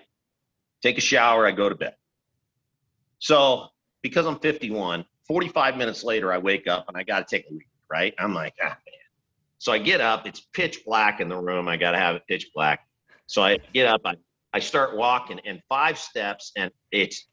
take 0.82 0.98
a 0.98 1.02
shower. 1.02 1.46
I 1.46 1.52
go 1.52 1.70
to 1.70 1.76
bed. 1.76 1.96
So 3.20 3.68
because 4.02 4.26
I'm 4.26 4.40
51, 4.40 5.06
45 5.28 5.78
minutes 5.78 6.04
later, 6.04 6.32
I 6.32 6.38
wake 6.38 6.68
up 6.68 6.86
and 6.88 6.98
I 6.98 7.04
got 7.04 7.28
to 7.28 7.36
take 7.36 7.50
a 7.50 7.54
leak, 7.54 7.68
right? 7.90 8.14
I'm 8.18 8.34
like, 8.34 8.54
ah, 8.62 8.70
man. 8.70 8.76
So 9.58 9.72
I 9.72 9.78
get 9.78 10.02
up. 10.02 10.26
It's 10.26 10.40
pitch 10.40 10.86
black 10.86 11.20
in 11.20 11.28
the 11.28 11.38
room. 11.38 11.68
I 11.68 11.78
got 11.78 11.92
to 11.92 11.98
have 11.98 12.16
it 12.16 12.24
pitch 12.28 12.50
black. 12.56 12.88
So 13.28 13.44
I 13.44 13.58
get 13.74 13.88
up. 13.88 14.02
I, 14.06 14.16
I 14.54 14.60
start 14.60 14.96
walking 14.96 15.40
and 15.46 15.62
five 15.70 16.00
steps 16.00 16.52
and 16.58 16.72
it's 16.92 17.28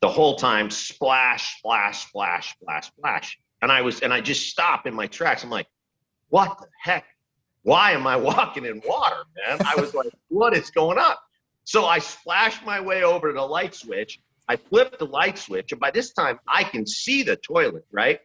the 0.00 0.08
whole 0.08 0.36
time 0.36 0.70
splash, 0.70 1.58
splash, 1.58 2.08
splash, 2.08 2.54
splash, 2.54 2.86
splash. 2.86 3.38
And 3.60 3.72
I 3.72 3.82
was, 3.82 4.00
and 4.00 4.12
I 4.12 4.20
just 4.20 4.48
stop 4.48 4.86
in 4.86 4.94
my 4.94 5.06
tracks. 5.06 5.42
I'm 5.42 5.50
like, 5.50 5.66
what 6.28 6.58
the 6.58 6.66
heck? 6.80 7.04
Why 7.62 7.92
am 7.92 8.06
I 8.06 8.16
walking 8.30 8.64
in 8.64 8.80
water, 8.86 9.24
man? 9.36 9.58
I 9.66 9.74
was 9.80 9.94
like, 9.94 10.12
what 10.28 10.56
is 10.56 10.70
going 10.70 10.98
on? 10.98 11.16
So 11.64 11.86
I 11.86 11.98
splashed 11.98 12.64
my 12.64 12.80
way 12.80 13.02
over 13.02 13.28
to 13.28 13.34
the 13.34 13.42
light 13.42 13.74
switch. 13.74 14.20
I 14.48 14.56
flipped 14.56 14.98
the 14.98 15.06
light 15.06 15.38
switch, 15.38 15.72
and 15.72 15.80
by 15.80 15.90
this 15.90 16.12
time 16.12 16.38
I 16.46 16.64
can 16.64 16.86
see 16.86 17.22
the 17.22 17.36
toilet, 17.36 17.86
right? 17.90 18.20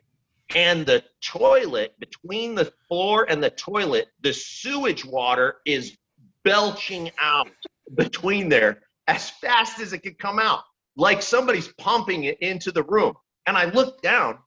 And 0.56 0.86
the 0.86 1.04
toilet, 1.24 1.94
between 2.00 2.56
the 2.56 2.72
floor 2.88 3.26
and 3.30 3.42
the 3.42 3.52
toilet, 3.52 4.08
the 4.22 4.34
sewage 4.34 5.06
water 5.06 5.58
is 5.66 5.96
belching 6.44 7.12
out 7.22 7.50
between 7.96 8.50
there 8.50 8.82
as 9.08 9.30
fast 9.30 9.80
as 9.80 9.94
it 9.94 10.00
could 10.00 10.20
come 10.20 10.40
out, 10.40 10.64
like 10.98 11.22
somebody's 11.22 11.70
pumping 11.78 12.26
it 12.26 12.38
into 12.42 12.72
the 12.72 12.84
room. 12.84 13.14
And 13.48 13.56
I 13.56 13.66
looked 13.66 14.04
down 14.04 14.40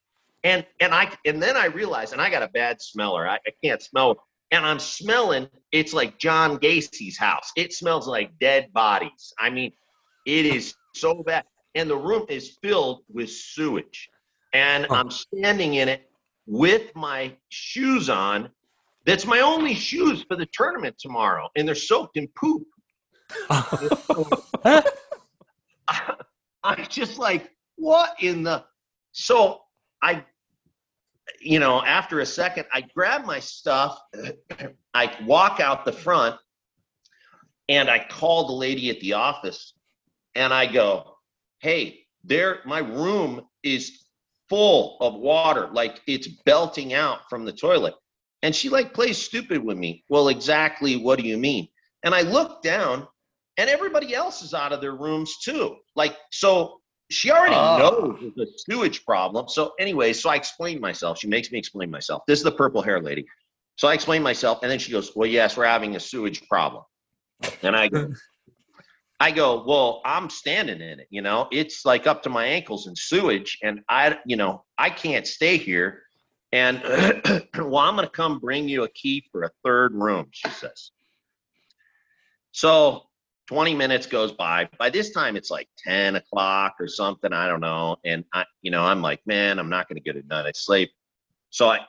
and 0.44 0.66
and 0.80 0.92
I 0.92 1.10
and 1.24 1.42
then 1.42 1.56
I 1.56 1.66
realized, 1.66 2.12
and 2.12 2.20
I 2.20 2.30
got 2.30 2.42
a 2.42 2.48
bad 2.48 2.82
smeller. 2.82 3.28
I, 3.28 3.36
I 3.36 3.52
can't 3.64 3.80
smell 3.82 4.16
and 4.52 4.64
I'm 4.66 4.78
smelling, 4.78 5.48
it's 5.72 5.92
like 5.94 6.18
John 6.18 6.58
Gacy's 6.58 7.18
house. 7.18 7.50
It 7.56 7.72
smells 7.72 8.06
like 8.06 8.38
dead 8.38 8.70
bodies. 8.72 9.32
I 9.38 9.48
mean, 9.50 9.72
it 10.26 10.46
is 10.46 10.74
so 10.94 11.22
bad. 11.22 11.44
And 11.74 11.88
the 11.88 11.96
room 11.96 12.26
is 12.28 12.58
filled 12.62 13.00
with 13.08 13.30
sewage. 13.30 14.08
And. 14.52 14.86
I'm 14.90 15.10
standing 15.10 15.74
in 15.74 15.88
it 15.88 16.08
with 16.46 16.94
my 16.94 17.34
shoes 17.48 18.10
on. 18.10 18.50
That's 19.06 19.26
my 19.26 19.40
only 19.40 19.74
shoes 19.74 20.22
for 20.28 20.36
the 20.36 20.46
tournament 20.52 20.96
tomorrow. 20.98 21.48
And 21.56 21.66
they're 21.66 21.74
soaked 21.74 22.18
in 22.18 22.28
poop. 22.36 22.62
I'm 26.64 26.86
just 26.88 27.18
like, 27.18 27.50
what 27.76 28.14
in 28.20 28.42
the? 28.42 28.64
So 29.12 29.62
I, 30.02 30.24
you 31.42 31.58
know, 31.58 31.82
after 31.82 32.20
a 32.20 32.26
second, 32.26 32.66
I 32.72 32.82
grab 32.82 33.24
my 33.24 33.40
stuff, 33.40 33.98
I 34.94 35.16
walk 35.24 35.60
out 35.60 35.84
the 35.84 35.92
front, 35.92 36.36
and 37.68 37.90
I 37.90 38.04
call 38.08 38.46
the 38.46 38.52
lady 38.52 38.90
at 38.90 39.00
the 39.00 39.14
office, 39.14 39.74
and 40.34 40.52
I 40.52 40.66
go, 40.66 41.16
"Hey, 41.58 42.06
there, 42.24 42.60
my 42.64 42.78
room 42.78 43.46
is 43.62 44.04
full 44.48 44.98
of 45.00 45.14
water, 45.14 45.68
like 45.72 46.00
it's 46.06 46.28
belting 46.44 46.94
out 46.94 47.28
from 47.28 47.44
the 47.44 47.52
toilet." 47.52 47.94
And 48.42 48.54
she 48.54 48.68
like 48.68 48.92
plays 48.92 49.18
stupid 49.18 49.64
with 49.64 49.78
me. 49.78 50.04
Well, 50.08 50.28
exactly 50.28 50.96
what 50.96 51.18
do 51.18 51.26
you 51.26 51.38
mean? 51.38 51.68
And 52.02 52.14
I 52.14 52.22
look 52.22 52.62
down 52.62 53.06
and 53.56 53.70
everybody 53.70 54.14
else 54.14 54.42
is 54.42 54.54
out 54.54 54.72
of 54.72 54.80
their 54.80 54.96
rooms 54.96 55.38
too. 55.38 55.76
Like, 55.94 56.16
so 56.30 56.80
she 57.12 57.30
already 57.30 57.54
Ah. 57.54 57.78
knows 57.78 58.32
the 58.36 58.46
sewage 58.56 59.04
problem. 59.04 59.48
So 59.48 59.72
anyway, 59.78 60.12
so 60.12 60.30
I 60.30 60.36
explained 60.36 60.80
myself. 60.80 61.18
She 61.18 61.28
makes 61.28 61.50
me 61.52 61.58
explain 61.58 61.90
myself. 61.90 62.22
This 62.26 62.38
is 62.38 62.44
the 62.44 62.52
purple 62.52 62.82
hair 62.82 63.00
lady. 63.00 63.24
So 63.76 63.88
I 63.88 63.94
explained 63.94 64.24
myself, 64.24 64.60
and 64.62 64.70
then 64.70 64.78
she 64.78 64.92
goes, 64.92 65.14
"Well, 65.16 65.28
yes, 65.28 65.56
we're 65.56 65.66
having 65.66 65.96
a 65.96 66.00
sewage 66.00 66.46
problem." 66.48 66.84
And 67.62 67.74
I 67.76 67.88
go, 67.88 68.12
I 69.20 69.30
go, 69.30 69.64
"Well, 69.64 70.02
I'm 70.04 70.28
standing 70.30 70.80
in 70.80 71.00
it. 71.00 71.06
You 71.10 71.22
know, 71.22 71.48
it's 71.50 71.84
like 71.84 72.06
up 72.06 72.22
to 72.24 72.28
my 72.30 72.44
ankles 72.44 72.86
in 72.86 72.96
sewage, 72.96 73.58
and 73.62 73.80
I, 73.88 74.18
you 74.26 74.36
know, 74.36 74.64
I 74.78 74.90
can't 74.90 75.26
stay 75.26 75.56
here. 75.56 76.02
And 76.52 76.82
well, 77.58 77.78
I'm 77.78 77.96
going 77.96 78.06
to 78.06 78.12
come 78.12 78.38
bring 78.38 78.68
you 78.68 78.84
a 78.84 78.88
key 78.90 79.24
for 79.32 79.44
a 79.44 79.50
third 79.64 79.94
room," 79.94 80.26
she 80.32 80.48
says. 80.50 80.90
So 82.52 83.04
20 83.48 83.74
minutes 83.74 84.06
goes 84.06 84.32
by. 84.32 84.68
By 84.78 84.90
this 84.90 85.10
time, 85.10 85.36
it's 85.36 85.50
like 85.50 85.68
10 85.86 86.16
o'clock 86.16 86.74
or 86.78 86.86
something. 86.86 87.32
I 87.32 87.46
don't 87.48 87.60
know. 87.60 87.96
And 88.04 88.24
I, 88.32 88.44
you 88.62 88.70
know, 88.70 88.82
I'm 88.82 89.02
like, 89.02 89.20
man, 89.26 89.58
I'm 89.58 89.68
not 89.68 89.88
going 89.88 89.96
to 89.96 90.02
get 90.02 90.16
a 90.22 90.26
night 90.26 90.46
of 90.48 90.56
sleep. 90.56 90.90
So 91.50 91.68
I, 91.68 91.80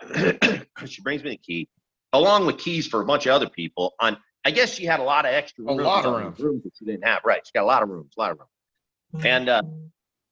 she 0.86 1.02
brings 1.02 1.24
me 1.24 1.32
the 1.32 1.38
key, 1.38 1.70
along 2.12 2.46
with 2.46 2.58
keys 2.58 2.88
for 2.88 3.02
a 3.02 3.06
bunch 3.06 3.26
of 3.28 3.34
other 3.34 3.48
people. 3.50 3.94
On, 4.00 4.18
I 4.46 4.52
guess 4.52 4.74
she 4.74 4.86
had 4.86 5.00
a 5.00 5.04
lot 5.04 5.26
of 5.26 5.34
extra 5.34 5.64
A 5.66 5.68
rooms, 5.70 5.84
lot 5.84 6.06
of 6.06 6.14
rooms. 6.14 6.40
rooms 6.40 6.64
that 6.64 6.72
she 6.78 6.86
didn't 6.86 7.06
have. 7.06 7.22
Right? 7.24 7.42
She 7.46 7.52
got 7.54 7.64
a 7.64 7.68
lot 7.68 7.84
of 7.84 7.90
rooms, 7.90 8.14
a 8.18 8.22
lot 8.22 8.32
of 8.32 8.40
rooms. 8.40 9.26
And 9.26 9.48
uh, 9.48 9.62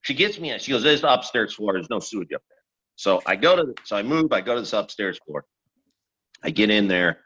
she 0.01 0.13
gets 0.13 0.39
me 0.39 0.51
in. 0.51 0.59
She 0.59 0.71
goes, 0.71 0.81
"This 0.83 1.01
upstairs 1.03 1.53
floor. 1.53 1.73
There's 1.73 1.89
no 1.89 1.99
sewage 1.99 2.33
up 2.33 2.41
there." 2.49 2.57
So 2.95 3.21
I 3.25 3.35
go 3.35 3.55
to, 3.55 3.63
the, 3.63 3.75
so 3.85 3.95
I 3.95 4.01
move. 4.03 4.33
I 4.33 4.41
go 4.41 4.55
to 4.55 4.59
this 4.61 4.73
upstairs 4.73 5.19
floor. 5.25 5.45
I 6.43 6.49
get 6.49 6.71
in 6.71 6.87
there. 6.87 7.19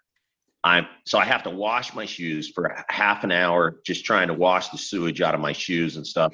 I'm 0.66 0.88
so 1.06 1.20
I 1.20 1.26
have 1.26 1.44
to 1.44 1.52
wash 1.52 1.94
my 1.94 2.06
shoes 2.08 2.50
for 2.50 2.76
half 2.90 3.24
an 3.24 3.32
hour, 3.32 3.80
just 3.86 4.04
trying 4.04 4.28
to 4.30 4.34
wash 4.34 4.70
the 4.70 4.80
sewage 4.80 5.22
out 5.22 5.36
of 5.36 5.40
my 5.40 5.52
shoes 5.52 5.96
and 5.96 6.06
stuff. 6.06 6.34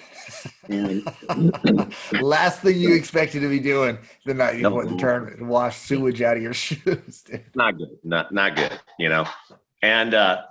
And 0.70 1.04
Last 2.22 2.62
thing 2.62 2.80
you 2.80 2.94
expected 2.96 3.42
to 3.42 3.50
be 3.50 3.60
doing 3.60 3.98
the 4.26 4.34
night 4.34 4.58
you 4.58 4.70
went 4.70 4.88
to 4.90 4.96
turn 4.96 5.36
and 5.38 5.50
wash 5.50 5.76
sewage 5.76 6.22
out 6.22 6.38
of 6.38 6.44
your 6.44 6.54
shoes. 6.66 7.24
dude. 7.24 7.44
not 7.56 7.78
good, 7.78 7.90
not 8.06 8.34
not 8.34 8.56
good, 8.56 8.80
you 8.98 9.10
know. 9.10 9.26
And 9.82 10.14
uh, 10.14 10.44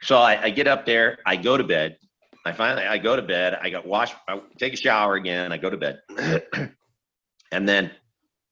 so 0.00 0.16
I, 0.16 0.44
I 0.44 0.50
get 0.50 0.66
up 0.66 0.86
there, 0.86 1.18
I 1.26 1.36
go 1.36 1.58
to 1.58 1.64
bed. 1.64 1.98
I 2.46 2.52
finally 2.52 2.86
I 2.86 2.96
go 2.96 3.16
to 3.16 3.22
bed. 3.22 3.58
I 3.60 3.68
got 3.68 3.86
wash, 3.86 4.14
I 4.26 4.40
take 4.58 4.72
a 4.72 4.78
shower 4.78 5.16
again. 5.16 5.52
I 5.52 5.58
go 5.58 5.68
to 5.68 5.76
bed, 5.76 6.00
and 7.52 7.68
then 7.68 7.90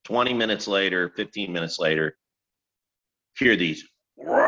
20 0.03 0.31
minutes 0.35 0.67
later, 0.67 1.11
15 1.17 1.51
minutes 1.51 1.79
later, 1.79 2.17
hear 3.39 3.55
these 3.55 3.83
"Rah!" 4.17 4.44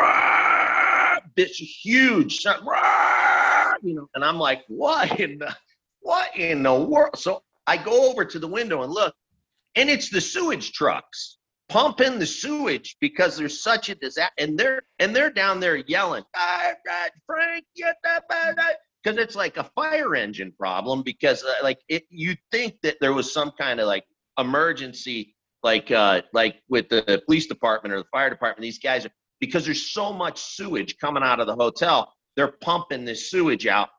This 1.38 1.51
huge 1.51 2.43
you 3.83 3.93
know, 3.93 4.09
and 4.15 4.25
I'm 4.25 4.39
like, 4.39 4.63
what 4.67 5.19
in 5.19 5.38
the 5.38 5.55
what 6.01 6.35
in 6.35 6.63
the 6.63 6.73
world? 6.73 7.17
So 7.17 7.43
I 7.67 7.77
go 7.77 8.09
over 8.09 8.25
to 8.25 8.39
the 8.39 8.47
window 8.47 8.83
and 8.83 8.91
look, 8.91 9.15
and 9.75 9.89
it's 9.89 10.09
the 10.09 10.19
sewage 10.19 10.73
trucks 10.73 11.38
pumping 11.69 12.17
the 12.17 12.25
sewage 12.25 12.95
because 13.01 13.38
there's 13.38 13.61
such 13.61 13.89
a 13.89 13.95
disaster, 13.95 14.33
and 14.38 14.57
they're 14.57 14.81
and 14.99 15.15
they're 15.15 15.29
down 15.29 15.59
there 15.59 15.77
yelling, 15.77 16.23
"Ah, 16.35 16.73
ah, 16.89 17.09
Frank, 17.25 17.65
because 17.75 19.23
it's 19.23 19.35
like 19.35 19.57
a 19.57 19.63
fire 19.75 20.15
engine 20.15 20.53
problem. 20.57 21.03
Because 21.03 21.43
uh, 21.43 21.53
like 21.63 21.79
it, 21.88 22.03
you 22.09 22.35
think 22.51 22.75
that 22.83 22.97
there 22.99 23.13
was 23.13 23.31
some 23.31 23.51
kind 23.51 23.79
of 23.79 23.88
like 23.88 24.05
emergency, 24.38 25.35
like 25.63 25.91
uh, 25.91 26.21
like 26.33 26.61
with 26.69 26.89
the 26.89 27.21
police 27.25 27.47
department 27.47 27.93
or 27.93 27.99
the 27.99 28.09
fire 28.11 28.29
department. 28.29 28.61
These 28.61 28.79
guys 28.79 29.05
are 29.05 29.11
because 29.39 29.65
there's 29.65 29.91
so 29.91 30.11
much 30.11 30.39
sewage 30.39 30.97
coming 30.97 31.23
out 31.23 31.39
of 31.39 31.47
the 31.47 31.55
hotel. 31.55 32.11
They're 32.35 32.53
pumping 32.61 33.05
this 33.05 33.29
sewage 33.29 33.67
out. 33.67 33.89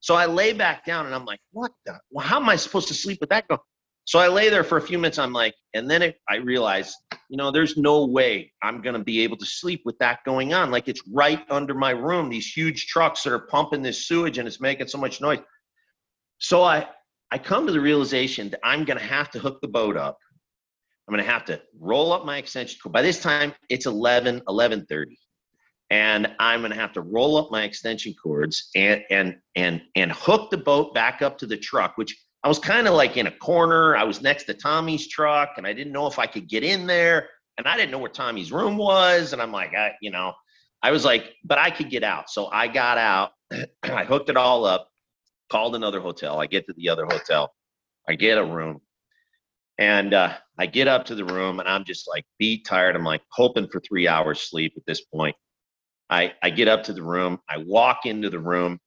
So 0.00 0.14
I 0.14 0.26
lay 0.26 0.52
back 0.52 0.84
down 0.84 1.06
and 1.06 1.14
I'm 1.14 1.24
like, 1.24 1.40
what 1.52 1.72
the? 1.86 1.98
Well, 2.10 2.26
how 2.26 2.38
am 2.38 2.48
I 2.48 2.56
supposed 2.56 2.88
to 2.88 2.94
sleep 2.94 3.18
with 3.20 3.30
that 3.30 3.48
going? 3.48 3.60
So 4.06 4.18
I 4.18 4.28
lay 4.28 4.50
there 4.50 4.64
for 4.64 4.76
a 4.76 4.82
few 4.82 4.98
minutes. 4.98 5.18
I'm 5.18 5.32
like, 5.32 5.54
and 5.72 5.90
then 5.90 6.02
it, 6.02 6.16
I 6.28 6.36
realize, 6.36 6.94
you 7.30 7.38
know, 7.38 7.50
there's 7.50 7.78
no 7.78 8.04
way 8.04 8.52
I'm 8.62 8.82
going 8.82 8.94
to 8.94 9.02
be 9.02 9.22
able 9.22 9.38
to 9.38 9.46
sleep 9.46 9.80
with 9.86 9.98
that 9.98 10.18
going 10.26 10.52
on. 10.52 10.70
Like 10.70 10.88
it's 10.88 11.02
right 11.10 11.42
under 11.48 11.72
my 11.72 11.90
room, 11.90 12.28
these 12.28 12.46
huge 12.46 12.86
trucks 12.86 13.22
that 13.22 13.32
are 13.32 13.46
pumping 13.46 13.82
this 13.82 14.06
sewage 14.06 14.36
and 14.36 14.46
it's 14.46 14.60
making 14.60 14.88
so 14.88 14.98
much 14.98 15.22
noise. 15.22 15.38
So 16.38 16.62
I, 16.62 16.86
I 17.30 17.38
come 17.38 17.66
to 17.66 17.72
the 17.72 17.80
realization 17.80 18.50
that 18.50 18.60
I'm 18.62 18.84
going 18.84 18.98
to 18.98 19.04
have 19.04 19.30
to 19.30 19.38
hook 19.38 19.60
the 19.62 19.68
boat 19.68 19.96
up. 19.96 20.18
I'm 21.06 21.14
going 21.14 21.24
to 21.24 21.30
have 21.30 21.44
to 21.46 21.60
roll 21.78 22.12
up 22.12 22.24
my 22.24 22.38
extension 22.38 22.78
cord. 22.82 22.92
By 22.92 23.02
this 23.02 23.20
time, 23.20 23.52
it's 23.68 23.86
11, 23.86 24.36
1130. 24.46 25.18
And 25.90 26.34
I'm 26.38 26.60
going 26.60 26.72
to 26.72 26.78
have 26.78 26.92
to 26.94 27.02
roll 27.02 27.36
up 27.36 27.50
my 27.50 27.64
extension 27.64 28.14
cords 28.14 28.70
and, 28.74 29.02
and, 29.10 29.36
and, 29.54 29.82
and 29.96 30.12
hook 30.12 30.50
the 30.50 30.56
boat 30.56 30.94
back 30.94 31.20
up 31.20 31.36
to 31.38 31.46
the 31.46 31.58
truck, 31.58 31.98
which 31.98 32.16
I 32.42 32.48
was 32.48 32.58
kind 32.58 32.88
of 32.88 32.94
like 32.94 33.16
in 33.16 33.26
a 33.26 33.30
corner. 33.30 33.96
I 33.96 34.04
was 34.04 34.22
next 34.22 34.44
to 34.44 34.54
Tommy's 34.54 35.08
truck 35.08 35.54
and 35.56 35.66
I 35.66 35.72
didn't 35.74 35.92
know 35.92 36.06
if 36.06 36.18
I 36.18 36.26
could 36.26 36.48
get 36.48 36.64
in 36.64 36.86
there. 36.86 37.28
And 37.58 37.68
I 37.68 37.76
didn't 37.76 37.90
know 37.90 37.98
where 37.98 38.10
Tommy's 38.10 38.50
room 38.50 38.76
was. 38.76 39.32
And 39.32 39.40
I'm 39.40 39.52
like, 39.52 39.74
I, 39.74 39.92
you 40.00 40.10
know, 40.10 40.32
I 40.82 40.90
was 40.90 41.04
like, 41.04 41.34
but 41.44 41.58
I 41.58 41.70
could 41.70 41.90
get 41.90 42.02
out. 42.02 42.28
So 42.30 42.46
I 42.46 42.66
got 42.66 42.98
out. 42.98 43.32
I 43.82 44.04
hooked 44.04 44.30
it 44.30 44.36
all 44.36 44.64
up, 44.64 44.88
called 45.50 45.76
another 45.76 46.00
hotel. 46.00 46.40
I 46.40 46.46
get 46.46 46.66
to 46.66 46.74
the 46.74 46.88
other 46.88 47.06
hotel. 47.06 47.54
I 48.08 48.14
get 48.14 48.38
a 48.38 48.44
room. 48.44 48.80
And 49.78 50.14
uh, 50.14 50.34
I 50.58 50.66
get 50.66 50.86
up 50.86 51.04
to 51.06 51.14
the 51.14 51.24
room 51.24 51.60
and 51.60 51.68
I'm 51.68 51.84
just 51.84 52.08
like 52.08 52.24
beat 52.38 52.64
tired. 52.64 52.94
I'm 52.94 53.04
like 53.04 53.22
hoping 53.30 53.68
for 53.68 53.80
three 53.80 54.06
hours 54.06 54.40
sleep 54.40 54.74
at 54.76 54.86
this 54.86 55.02
point. 55.02 55.34
I, 56.10 56.32
I 56.42 56.50
get 56.50 56.68
up 56.68 56.84
to 56.84 56.92
the 56.92 57.02
room. 57.02 57.40
I 57.48 57.58
walk 57.58 58.06
into 58.06 58.30
the 58.30 58.38
room 58.38 58.78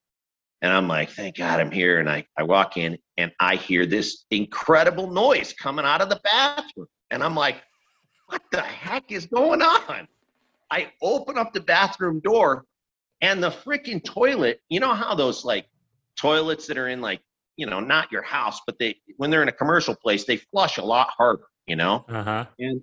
and 0.61 0.71
I'm 0.71 0.87
like, 0.87 1.09
thank 1.09 1.37
God 1.37 1.59
I'm 1.59 1.71
here. 1.71 1.99
And 1.99 2.09
I, 2.09 2.25
I 2.37 2.43
walk 2.43 2.77
in 2.77 2.97
and 3.17 3.31
I 3.39 3.57
hear 3.57 3.85
this 3.85 4.25
incredible 4.31 5.11
noise 5.11 5.53
coming 5.53 5.85
out 5.85 6.01
of 6.01 6.09
the 6.09 6.21
bathroom. 6.23 6.87
And 7.11 7.23
I'm 7.23 7.35
like, 7.35 7.57
what 8.27 8.41
the 8.51 8.61
heck 8.61 9.11
is 9.11 9.25
going 9.25 9.61
on? 9.61 10.07
I 10.71 10.91
open 11.01 11.37
up 11.37 11.53
the 11.53 11.61
bathroom 11.61 12.19
door 12.21 12.65
and 13.21 13.41
the 13.41 13.49
freaking 13.49 14.03
toilet, 14.03 14.61
you 14.69 14.79
know 14.79 14.93
how 14.93 15.15
those 15.15 15.43
like 15.43 15.67
toilets 16.17 16.67
that 16.67 16.77
are 16.77 16.87
in 16.87 17.01
like, 17.01 17.21
you 17.57 17.65
know, 17.65 17.79
not 17.79 18.11
your 18.11 18.21
house, 18.21 18.61
but 18.65 18.77
they, 18.79 18.95
when 19.17 19.29
they're 19.29 19.41
in 19.41 19.49
a 19.49 19.53
commercial 19.53 19.95
place, 19.95 20.23
they 20.23 20.37
flush 20.37 20.77
a 20.77 20.83
lot 20.83 21.09
harder, 21.17 21.43
you 21.65 21.75
know? 21.75 22.05
Uh 22.07 22.23
huh. 22.23 22.45
And 22.59 22.81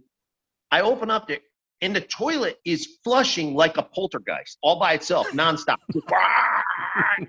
I 0.71 0.83
open 0.83 1.11
up 1.11 1.29
the 1.29 1.41
and 1.81 1.95
the 1.95 2.01
toilet 2.01 2.59
is 2.65 2.97
flushing 3.05 3.55
like 3.55 3.77
a 3.77 3.83
poltergeist 3.83 4.59
all 4.63 4.79
by 4.79 4.95
itself, 4.95 5.29
nonstop. 5.29 5.77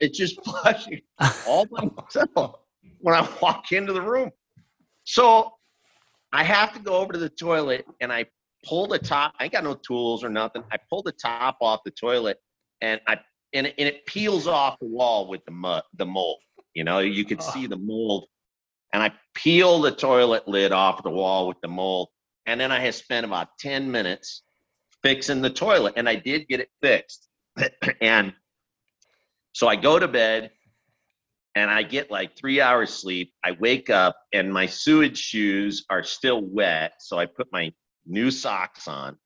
it's 0.00 0.18
just 0.18 0.38
flushing 0.44 1.00
all 1.46 1.66
by 1.66 1.88
itself 1.98 2.56
when 3.00 3.14
I 3.14 3.26
walk 3.40 3.72
into 3.72 3.92
the 3.92 4.02
room. 4.02 4.30
So 5.04 5.52
I 6.32 6.44
have 6.44 6.74
to 6.74 6.80
go 6.80 6.96
over 6.96 7.12
to 7.12 7.18
the 7.18 7.28
toilet 7.28 7.86
and 8.00 8.12
I 8.12 8.26
pull 8.64 8.86
the 8.86 8.98
top. 8.98 9.34
I 9.38 9.44
ain't 9.44 9.52
got 9.52 9.64
no 9.64 9.74
tools 9.74 10.22
or 10.22 10.28
nothing. 10.28 10.62
I 10.70 10.76
pull 10.90 11.02
the 11.02 11.12
top 11.12 11.56
off 11.60 11.80
the 11.84 11.90
toilet 11.90 12.38
and 12.80 13.00
I 13.06 13.18
and 13.54 13.68
it, 13.68 13.74
and 13.78 13.88
it 13.88 14.04
peels 14.04 14.46
off 14.46 14.78
the 14.80 14.86
wall 14.86 15.28
with 15.28 15.44
the 15.44 15.52
mud, 15.52 15.82
the 15.94 16.04
mold. 16.04 16.40
You 16.74 16.84
know, 16.84 16.98
you 16.98 17.24
could 17.24 17.42
see 17.42 17.66
the 17.66 17.76
mold. 17.76 18.26
And 18.92 19.02
I 19.02 19.12
peel 19.34 19.80
the 19.80 19.92
toilet 19.92 20.46
lid 20.48 20.72
off 20.72 21.02
the 21.02 21.10
wall 21.10 21.46
with 21.48 21.60
the 21.62 21.68
mold. 21.68 22.08
And 22.46 22.60
then 22.60 22.72
I 22.72 22.80
had 22.80 22.94
spent 22.94 23.24
about 23.24 23.48
10 23.60 23.90
minutes 23.90 24.42
fixing 25.02 25.40
the 25.40 25.50
toilet. 25.50 25.94
And 25.96 26.08
I 26.08 26.16
did 26.16 26.48
get 26.48 26.60
it 26.60 26.68
fixed. 26.82 27.28
and 28.00 28.34
so 29.52 29.68
I 29.68 29.76
go 29.76 29.98
to 29.98 30.08
bed 30.08 30.50
and 31.54 31.70
I 31.70 31.84
get 31.84 32.10
like 32.10 32.36
three 32.36 32.60
hours 32.60 32.92
sleep. 32.92 33.32
I 33.44 33.52
wake 33.52 33.88
up 33.88 34.16
and 34.32 34.52
my 34.52 34.66
sewage 34.66 35.18
shoes 35.18 35.84
are 35.88 36.02
still 36.02 36.42
wet. 36.42 36.94
So 36.98 37.18
I 37.18 37.26
put 37.26 37.48
my 37.52 37.72
new 38.06 38.30
socks 38.32 38.88
on 38.88 39.16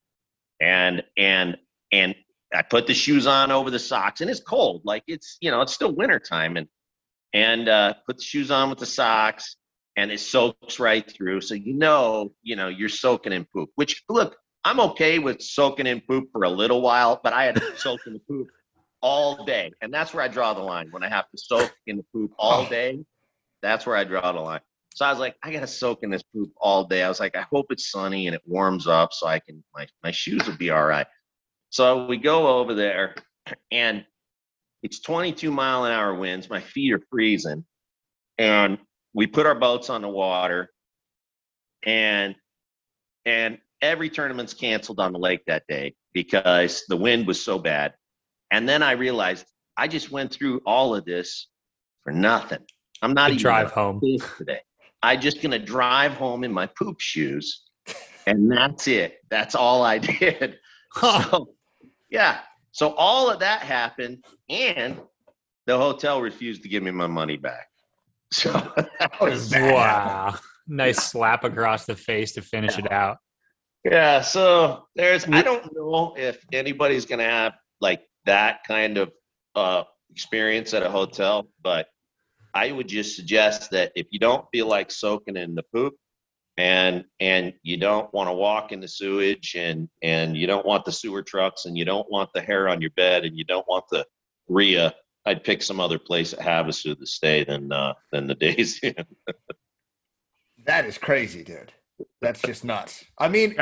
and 0.60 1.02
and 1.16 1.56
and 1.92 2.14
I 2.55 2.62
put 2.62 2.86
the 2.86 2.94
shoes 2.94 3.26
on 3.26 3.51
over 3.51 3.70
the 3.70 3.78
socks 3.78 4.20
and 4.20 4.30
it's 4.30 4.40
cold. 4.40 4.82
Like 4.84 5.03
it's, 5.07 5.36
you 5.40 5.51
know, 5.51 5.61
it's 5.61 5.72
still 5.72 5.94
wintertime 5.94 6.57
and 6.57 6.66
and 7.34 7.68
uh 7.68 7.94
put 8.07 8.16
the 8.16 8.22
shoes 8.22 8.51
on 8.51 8.70
with 8.70 8.78
the 8.78 8.86
socks 8.86 9.57
and 9.96 10.11
it 10.11 10.20
soaks 10.20 10.78
right 10.78 11.11
through. 11.11 11.40
So 11.40 11.55
you 11.55 11.74
know, 11.74 12.32
you 12.42 12.57
know, 12.57 12.68
you're 12.68 12.88
soaking 12.88 13.32
in 13.32 13.46
poop. 13.53 13.70
Which 13.74 14.03
look, 14.09 14.36
I'm 14.64 14.80
okay 14.80 15.18
with 15.18 15.42
soaking 15.42 15.86
in 15.86 16.01
poop 16.01 16.28
for 16.32 16.44
a 16.44 16.49
little 16.49 16.80
while, 16.80 17.20
but 17.22 17.32
I 17.32 17.44
had 17.44 17.57
to 17.57 17.76
soak 17.76 18.01
in 18.07 18.14
the 18.14 18.20
poop 18.20 18.49
all 19.03 19.44
day. 19.44 19.72
And 19.80 19.92
that's 19.92 20.14
where 20.14 20.24
I 20.24 20.28
draw 20.28 20.55
the 20.55 20.62
line. 20.62 20.88
When 20.90 21.03
I 21.03 21.09
have 21.09 21.28
to 21.30 21.38
soak 21.38 21.72
in 21.86 21.96
the 21.96 22.05
poop 22.12 22.32
all 22.38 22.64
day, 22.66 22.99
that's 23.61 23.86
where 23.86 23.96
I 23.96 24.05
draw 24.05 24.32
the 24.32 24.40
line. 24.40 24.61
So 24.94 25.05
I 25.05 25.11
was 25.11 25.20
like, 25.20 25.36
I 25.42 25.53
gotta 25.53 25.66
soak 25.66 26.01
in 26.03 26.11
this 26.11 26.22
poop 26.34 26.51
all 26.61 26.84
day. 26.84 27.03
I 27.03 27.09
was 27.09 27.20
like, 27.20 27.36
I 27.36 27.42
hope 27.53 27.66
it's 27.70 27.90
sunny 27.90 28.26
and 28.26 28.34
it 28.34 28.42
warms 28.44 28.86
up 28.86 29.12
so 29.12 29.26
I 29.26 29.38
can 29.38 29.62
my 29.74 29.86
my 30.03 30.11
shoes 30.11 30.46
will 30.46 30.57
be 30.57 30.70
all 30.70 30.84
right. 30.84 31.07
So 31.70 32.06
we 32.06 32.16
go 32.16 32.58
over 32.58 32.74
there 32.74 33.14
and 33.70 34.04
it's 34.82 35.00
22 35.00 35.50
mile 35.50 35.84
an 35.84 35.92
hour 35.92 36.14
winds. 36.14 36.48
My 36.48 36.60
feet 36.60 36.92
are 36.92 37.02
freezing. 37.10 37.64
And 38.38 38.78
we 39.14 39.26
put 39.26 39.46
our 39.46 39.54
boats 39.54 39.90
on 39.90 40.02
the 40.02 40.08
water 40.08 40.70
and 41.84 42.34
and 43.24 43.58
every 43.82 44.10
tournament's 44.10 44.54
canceled 44.54 45.00
on 45.00 45.12
the 45.12 45.18
lake 45.18 45.40
that 45.46 45.64
day 45.68 45.94
because 46.12 46.84
the 46.88 46.96
wind 46.96 47.26
was 47.26 47.42
so 47.42 47.58
bad. 47.58 47.94
And 48.50 48.68
then 48.68 48.82
I 48.82 48.92
realized 48.92 49.46
I 49.76 49.88
just 49.88 50.10
went 50.10 50.32
through 50.32 50.60
all 50.66 50.94
of 50.94 51.04
this 51.04 51.48
for 52.02 52.12
nothing. 52.12 52.64
I'm 53.02 53.12
not 53.12 53.30
even 53.30 53.42
drive 53.42 53.70
home. 53.70 54.00
today. 54.38 54.60
I'm 55.02 55.20
just 55.20 55.42
gonna 55.42 55.58
drive 55.58 56.12
home 56.14 56.42
in 56.42 56.52
my 56.52 56.66
poop 56.66 57.00
shoes, 57.00 57.62
and 58.26 58.50
that's 58.50 58.88
it. 58.88 59.18
That's 59.30 59.54
all 59.54 59.82
I 59.82 59.98
did. 59.98 60.58
So, 60.94 61.54
yeah. 62.11 62.40
So 62.72 62.94
all 62.94 63.30
of 63.30 63.40
that 63.40 63.62
happened, 63.62 64.24
and 64.48 65.00
the 65.66 65.76
hotel 65.76 66.20
refused 66.20 66.62
to 66.62 66.68
give 66.68 66.82
me 66.82 66.90
my 66.90 67.06
money 67.06 67.36
back. 67.36 67.68
So 68.30 68.52
that 68.52 69.72
wow. 69.74 70.34
Nice 70.66 71.02
slap 71.02 71.44
across 71.44 71.86
the 71.86 71.96
face 71.96 72.32
to 72.32 72.42
finish 72.42 72.78
it 72.78 72.92
out. 72.92 73.16
yeah, 73.86 74.20
so 74.20 74.84
there's 74.96 75.26
I 75.26 75.40
don't 75.40 75.64
know 75.74 76.14
if 76.14 76.44
anybody's 76.52 77.06
gonna 77.06 77.24
have 77.24 77.54
like 77.80 78.02
that 78.26 78.61
kind 78.68 78.98
of 78.98 79.12
uh 79.54 79.84
experience 80.11 80.74
at 80.74 80.82
a 80.82 80.90
hotel, 80.90 81.48
but 81.62 81.86
I 82.52 82.70
would 82.70 82.88
just 82.88 83.16
suggest 83.16 83.70
that 83.70 83.92
if 83.94 84.09
you 84.11 84.18
don't 84.18 84.44
feel 84.52 84.66
like 84.66 84.90
soaking 84.90 85.36
in 85.36 85.54
the 85.54 85.62
poop 85.74 85.94
and 86.59 87.04
and 87.20 87.54
you 87.62 87.76
don't 87.76 88.12
want 88.12 88.28
to 88.28 88.34
walk 88.34 88.72
in 88.72 88.80
the 88.80 88.88
sewage 88.88 89.54
and 89.56 89.88
and 90.02 90.36
you 90.36 90.46
don't 90.46 90.66
want 90.66 90.84
the 90.84 90.92
sewer 90.92 91.22
trucks 91.22 91.64
and 91.64 91.78
you 91.78 91.84
don't 91.84 92.11
want 92.11 92.28
the 92.34 92.40
hair 92.40 92.68
on 92.68 92.80
your 92.80 92.90
bed 92.90 93.24
and 93.24 93.36
you 93.38 93.44
don't 93.44 93.66
want 93.68 93.84
the 93.90 94.04
RIA, 94.48 94.92
I'd 95.24 95.44
pick 95.44 95.62
some 95.62 95.78
other 95.78 95.98
place 95.98 96.32
at 96.32 96.40
Havasu 96.40 96.98
to 96.98 97.06
stay 97.06 97.44
than 97.44 97.72
uh 97.72 97.94
than 98.12 98.26
the 98.26 98.34
Days 98.46 98.80
Inn. 98.82 98.94
That 100.64 100.84
is 100.84 100.98
crazy, 100.98 101.44
dude. 101.44 101.72
That's 102.20 102.42
just 102.42 102.64
nuts. 102.64 103.04
I 103.18 103.28
mean, 103.28 103.54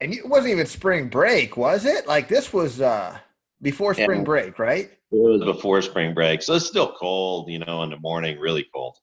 and 0.00 0.12
it 0.12 0.28
wasn't 0.28 0.52
even 0.52 0.66
spring 0.66 1.08
break, 1.08 1.56
was 1.56 1.84
it? 1.84 2.06
Like 2.08 2.28
this 2.28 2.52
was 2.52 2.80
uh 2.80 3.18
before 3.62 3.94
spring 3.94 4.20
Yeah. 4.20 4.24
break, 4.24 4.58
right? 4.58 4.90
It 5.12 5.16
was 5.16 5.44
before 5.44 5.80
spring 5.82 6.12
break, 6.14 6.42
so 6.42 6.54
it's 6.54 6.66
still 6.66 6.92
cold, 6.98 7.48
you 7.48 7.60
know, 7.60 7.82
in 7.84 7.90
the 7.90 7.98
morning, 7.98 8.38
really 8.40 8.66
cold. 8.74 8.96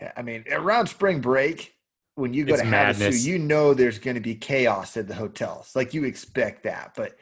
Yeah, 0.00 0.12
I 0.16 0.22
mean, 0.22 0.44
around 0.50 0.86
spring 0.86 1.20
break, 1.20 1.74
when 2.18 2.34
you 2.34 2.44
go 2.44 2.54
It's 2.54 2.62
to 2.62 2.68
madness. 2.68 3.16
Havasu, 3.20 3.24
you 3.26 3.38
know 3.38 3.72
there's 3.74 3.98
going 3.98 4.16
to 4.16 4.20
be 4.20 4.34
chaos 4.34 4.96
at 4.96 5.06
the 5.06 5.14
hotels. 5.14 5.70
Like 5.76 5.94
you 5.94 6.04
expect 6.04 6.64
that, 6.64 6.92
but 6.96 7.16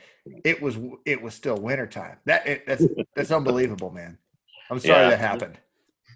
it 0.44 0.60
was 0.60 0.78
it 1.04 1.20
was 1.20 1.34
still 1.34 1.56
wintertime. 1.56 2.16
That 2.24 2.46
it, 2.46 2.66
that's 2.66 2.84
that's 3.14 3.30
unbelievable, 3.30 3.90
man. 3.90 4.18
I'm 4.70 4.78
sorry 4.80 5.02
Yeah. 5.04 5.10
that 5.10 5.20
happened. 5.20 5.58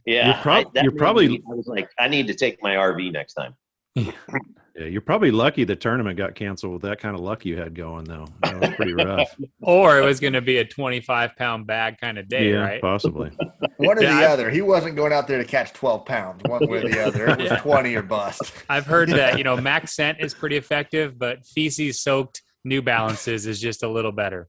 Yeah, 0.07 0.27
You're 0.29 0.43
prob- 0.43 0.67
I- 0.67 0.71
that 0.75 0.85
you're 0.85 0.93
probably- 0.97 1.29
me- 1.29 1.43
I 1.51 1.55
was 1.55 1.67
like, 1.67 1.91
I 1.99 2.09
need 2.09 2.27
to 2.29 2.35
take 2.35 2.63
my 2.63 2.75
RV 2.75 3.13
next 3.13 3.35
time. 3.35 3.55
Yeah, 4.81 4.87
you're 4.87 5.03
probably 5.03 5.31
lucky 5.31 5.65
the 5.65 5.77
tournament 5.77 6.17
got 6.17 6.35
canceled 6.35 6.73
with 6.73 6.83
that 6.83 7.01
kind 7.01 7.15
of 7.15 7.21
luck 7.21 7.45
you 7.45 7.59
had 7.59 7.75
going, 7.75 8.05
though. 8.05 8.27
That 8.43 8.59
was 8.61 8.71
pretty 8.71 8.95
rough. 8.95 9.37
Or 9.61 9.99
it 10.01 10.05
was 10.07 10.21
going 10.21 10.33
to 10.33 10.41
be 10.41 10.57
a 10.57 10.65
25 10.65 11.37
pound 11.37 11.67
bag 11.67 11.99
kind 12.01 12.17
of 12.19 12.29
day, 12.29 12.53
yeah, 12.53 12.57
right? 12.61 12.81
possibly. 12.81 13.31
One 13.77 13.99
or 13.99 14.03
Yeah, 14.03 14.21
the 14.21 14.27
I- 14.27 14.31
other. 14.33 14.49
He 14.51 14.63
wasn't 14.63 14.97
going 14.97 15.13
out 15.13 15.29
there 15.29 15.37
to 15.37 15.45
catch 15.45 15.75
12 15.75 16.07
pounds, 16.07 16.41
one 16.47 16.67
way 16.67 16.79
or 16.79 16.89
the 16.89 17.05
other. 17.05 17.27
It 17.29 17.39
was 17.39 17.51
Yeah. 17.51 17.57
20 17.61 17.95
or 17.95 18.03
bust. 18.03 18.53
I've 18.71 18.87
heard 18.87 19.11
that, 19.11 19.37
you 19.37 19.45
know, 19.45 19.57
Max 19.59 19.95
Scent 19.95 20.19
is 20.21 20.33
pretty 20.33 20.57
effective, 20.57 21.19
but 21.19 21.45
feces 21.45 22.01
soaked 22.01 22.41
New 22.65 22.81
Balances 22.81 23.47
is 23.47 23.61
just 23.61 23.83
a 23.83 23.89
little 23.89 24.13
better. 24.13 24.49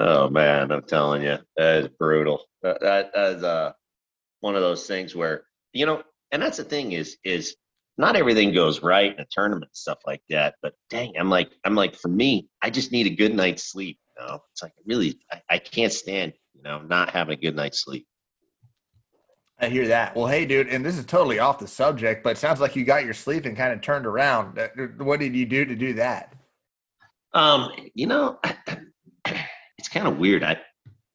Oh 0.00 0.28
man, 0.30 0.70
I'm 0.72 0.82
telling 0.82 1.22
you, 1.22 1.38
that 1.56 1.82
is 1.84 1.88
brutal. 1.98 2.44
That, 2.62 2.80
that, 2.80 3.12
that 3.12 3.32
is 3.38 3.42
uh, 3.42 3.72
one 4.40 4.54
of 4.54 4.60
those 4.62 4.86
things 4.86 5.14
where 5.16 5.44
you 5.72 5.86
know, 5.86 6.02
and 6.32 6.40
that's 6.42 6.58
the 6.58 6.64
thing 6.64 6.92
is 6.92 7.16
is 7.24 7.54
not 7.96 8.16
everything 8.16 8.52
goes 8.52 8.82
right 8.82 9.14
in 9.14 9.20
a 9.20 9.26
tournament 9.30 9.70
and 9.70 9.76
stuff 9.76 9.98
like 10.06 10.22
that. 10.30 10.54
But 10.62 10.74
dang, 10.90 11.12
I'm 11.18 11.30
like 11.30 11.50
I'm 11.64 11.74
like 11.74 11.94
for 11.94 12.08
me, 12.08 12.48
I 12.62 12.70
just 12.70 12.92
need 12.92 13.06
a 13.06 13.14
good 13.14 13.34
night's 13.34 13.70
sleep. 13.70 13.98
You 14.18 14.26
know, 14.26 14.38
it's 14.52 14.62
like 14.62 14.72
really, 14.86 15.18
I, 15.32 15.42
I 15.50 15.58
can't 15.58 15.92
stand 15.92 16.32
you 16.54 16.62
know 16.62 16.80
not 16.82 17.10
having 17.10 17.38
a 17.38 17.40
good 17.40 17.56
night's 17.56 17.82
sleep. 17.84 18.06
I 19.60 19.68
hear 19.68 19.86
that. 19.88 20.16
Well, 20.16 20.26
hey, 20.26 20.46
dude, 20.46 20.68
and 20.68 20.84
this 20.84 20.98
is 20.98 21.04
totally 21.04 21.38
off 21.38 21.60
the 21.60 21.68
subject, 21.68 22.24
but 22.24 22.30
it 22.30 22.38
sounds 22.38 22.60
like 22.60 22.74
you 22.74 22.84
got 22.84 23.04
your 23.04 23.14
sleep 23.14 23.46
and 23.46 23.56
kind 23.56 23.72
of 23.72 23.80
turned 23.80 24.04
around. 24.04 24.58
Uh, 24.58 24.68
What 24.98 25.20
did 25.20 25.34
you 25.36 25.46
do 25.46 25.64
to 25.64 25.76
do 25.76 25.94
that? 25.94 26.34
Um, 27.34 27.70
you 27.94 28.06
know, 28.06 28.40
it's 29.78 29.88
kind 29.88 30.08
of 30.08 30.18
weird. 30.18 30.42
I 30.42 30.58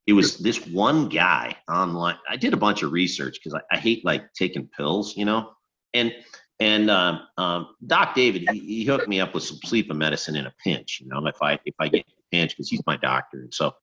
it 0.08 0.14
was 0.14 0.38
this 0.38 0.66
one 0.66 1.08
guy 1.08 1.56
online. 1.70 2.16
I 2.28 2.36
did 2.36 2.54
a 2.54 2.58
bunch 2.58 2.82
of 2.82 2.92
research 2.92 3.38
because 3.44 3.54
I, 3.54 3.76
I 3.76 3.80
hate 3.80 4.04
like 4.04 4.34
taking 4.34 4.68
pills, 4.76 5.16
you 5.16 5.26
know, 5.26 5.52
and 5.94 6.12
and 6.60 6.90
um, 6.90 7.22
um, 7.38 7.76
Doc 7.86 8.16
David 8.16 8.50
he, 8.52 8.60
he 8.60 8.86
hooked 8.86 9.08
me 9.08 9.20
up 9.20 9.34
with 9.34 9.44
some 9.44 9.58
sleep 9.64 9.90
and 9.90 10.00
medicine 10.00 10.36
in 10.36 10.46
a 10.46 10.54
pinch, 10.64 11.00
you 11.02 11.08
know, 11.08 11.26
if 11.26 11.42
I 11.42 11.60
if 11.66 11.76
I 11.80 11.88
get 11.88 12.02
a 12.02 12.36
pinch 12.36 12.52
because 12.52 12.70
he's 12.70 12.86
my 12.86 12.98
doctor, 12.98 13.40
and 13.40 13.54
so 13.54 13.74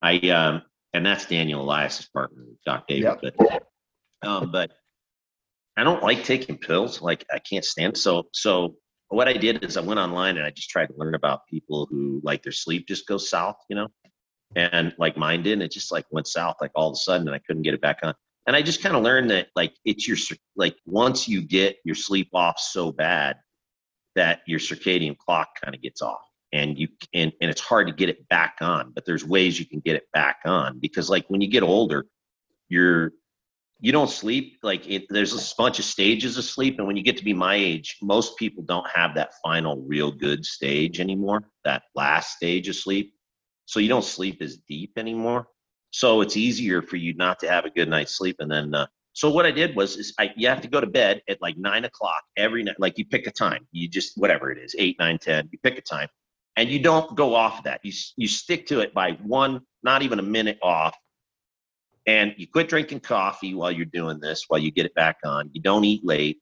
I 0.00 0.18
um 0.30 0.62
and 0.94 1.04
that's 1.04 1.26
Daniel 1.26 1.62
Elias's 1.62 2.06
partner, 2.06 2.44
Doc 2.64 2.86
David, 2.88 3.18
but 3.20 3.66
um, 4.22 4.50
but 4.50 4.72
I 5.76 5.84
don't 5.84 6.02
like 6.02 6.24
taking 6.24 6.58
pills. 6.58 7.02
Like 7.02 7.24
I 7.32 7.38
can't 7.38 7.64
stand. 7.64 7.96
So 7.96 8.24
so 8.32 8.76
what 9.08 9.28
I 9.28 9.34
did 9.34 9.62
is 9.62 9.76
I 9.76 9.80
went 9.82 10.00
online 10.00 10.36
and 10.36 10.46
I 10.46 10.50
just 10.50 10.70
tried 10.70 10.86
to 10.86 10.94
learn 10.96 11.14
about 11.14 11.46
people 11.46 11.86
who 11.90 12.20
like 12.24 12.42
their 12.42 12.52
sleep 12.52 12.86
just 12.86 13.06
goes 13.06 13.28
south, 13.28 13.56
you 13.68 13.76
know, 13.76 13.88
and 14.56 14.94
like 14.98 15.16
mine 15.16 15.42
did. 15.42 15.54
And 15.54 15.62
it 15.62 15.70
just 15.70 15.92
like 15.92 16.06
went 16.10 16.26
south 16.26 16.56
like 16.60 16.70
all 16.74 16.88
of 16.88 16.94
a 16.94 16.96
sudden, 16.96 17.28
and 17.28 17.34
I 17.34 17.40
couldn't 17.40 17.62
get 17.62 17.74
it 17.74 17.80
back 17.80 18.00
on. 18.02 18.14
And 18.46 18.56
I 18.56 18.62
just 18.62 18.82
kind 18.82 18.96
of 18.96 19.02
learned 19.02 19.30
that 19.30 19.48
like 19.54 19.74
it's 19.84 20.06
your 20.08 20.16
like 20.56 20.76
once 20.86 21.28
you 21.28 21.42
get 21.42 21.76
your 21.84 21.94
sleep 21.94 22.28
off 22.34 22.58
so 22.58 22.92
bad 22.92 23.36
that 24.14 24.40
your 24.46 24.58
circadian 24.58 25.16
clock 25.16 25.48
kind 25.62 25.74
of 25.74 25.80
gets 25.80 26.02
off 26.02 26.24
and 26.52 26.78
you 26.78 26.88
and, 27.14 27.32
and 27.40 27.50
it's 27.50 27.60
hard 27.60 27.86
to 27.86 27.94
get 27.94 28.08
it 28.08 28.28
back 28.28 28.56
on 28.60 28.92
but 28.94 29.06
there's 29.06 29.24
ways 29.24 29.58
you 29.58 29.64
can 29.64 29.80
get 29.80 29.96
it 29.96 30.04
back 30.12 30.40
on 30.44 30.78
because 30.80 31.08
like 31.08 31.24
when 31.28 31.40
you 31.40 31.48
get 31.48 31.62
older 31.62 32.04
you're 32.68 33.12
you 33.80 33.90
don't 33.90 34.10
sleep 34.10 34.58
like 34.62 34.88
it, 34.88 35.04
there's 35.10 35.34
a 35.34 35.54
bunch 35.56 35.78
of 35.78 35.84
stages 35.84 36.38
of 36.38 36.44
sleep 36.44 36.78
and 36.78 36.86
when 36.86 36.96
you 36.96 37.02
get 37.02 37.16
to 37.16 37.24
be 37.24 37.32
my 37.32 37.54
age 37.54 37.96
most 38.00 38.36
people 38.36 38.62
don't 38.62 38.86
have 38.88 39.14
that 39.14 39.32
final 39.42 39.82
real 39.86 40.10
good 40.10 40.44
stage 40.44 41.00
anymore 41.00 41.42
that 41.64 41.82
last 41.94 42.36
stage 42.36 42.68
of 42.68 42.76
sleep. 42.76 43.14
So 43.66 43.80
you 43.80 43.88
don't 43.88 44.04
sleep 44.04 44.42
as 44.42 44.58
deep 44.68 44.92
anymore 44.96 45.46
so 45.92 46.20
it's 46.20 46.36
easier 46.36 46.82
for 46.82 46.96
you 46.96 47.14
not 47.14 47.38
to 47.38 47.48
have 47.48 47.64
a 47.64 47.70
good 47.70 47.88
night's 47.88 48.16
sleep 48.16 48.36
and 48.40 48.50
then 48.50 48.74
uh, 48.74 48.86
so 49.12 49.30
what 49.30 49.46
i 49.46 49.50
did 49.50 49.76
was 49.76 49.96
is 49.96 50.12
I, 50.18 50.32
you 50.36 50.48
have 50.48 50.60
to 50.62 50.68
go 50.68 50.80
to 50.80 50.86
bed 50.86 51.22
at 51.28 51.40
like 51.40 51.56
nine 51.56 51.84
o'clock 51.84 52.22
every 52.36 52.64
night 52.64 52.76
like 52.78 52.98
you 52.98 53.04
pick 53.04 53.26
a 53.26 53.30
time 53.30 53.66
you 53.70 53.88
just 53.88 54.18
whatever 54.18 54.50
it 54.50 54.58
is 54.58 54.74
eight 54.78 54.96
nine 54.98 55.18
ten 55.18 55.48
you 55.52 55.58
pick 55.62 55.78
a 55.78 55.82
time 55.82 56.08
and 56.56 56.68
you 56.68 56.80
don't 56.80 57.16
go 57.16 57.34
off 57.34 57.58
of 57.58 57.64
that 57.64 57.80
you, 57.84 57.92
you 58.16 58.26
stick 58.26 58.66
to 58.66 58.80
it 58.80 58.92
by 58.92 59.12
one 59.22 59.60
not 59.82 60.02
even 60.02 60.18
a 60.18 60.22
minute 60.22 60.58
off 60.62 60.96
and 62.06 62.34
you 62.36 62.48
quit 62.48 62.68
drinking 62.68 63.00
coffee 63.00 63.54
while 63.54 63.70
you're 63.70 63.86
doing 63.86 64.18
this 64.18 64.46
while 64.48 64.60
you 64.60 64.70
get 64.70 64.86
it 64.86 64.94
back 64.94 65.18
on 65.24 65.48
you 65.52 65.62
don't 65.62 65.84
eat 65.84 66.04
late 66.04 66.40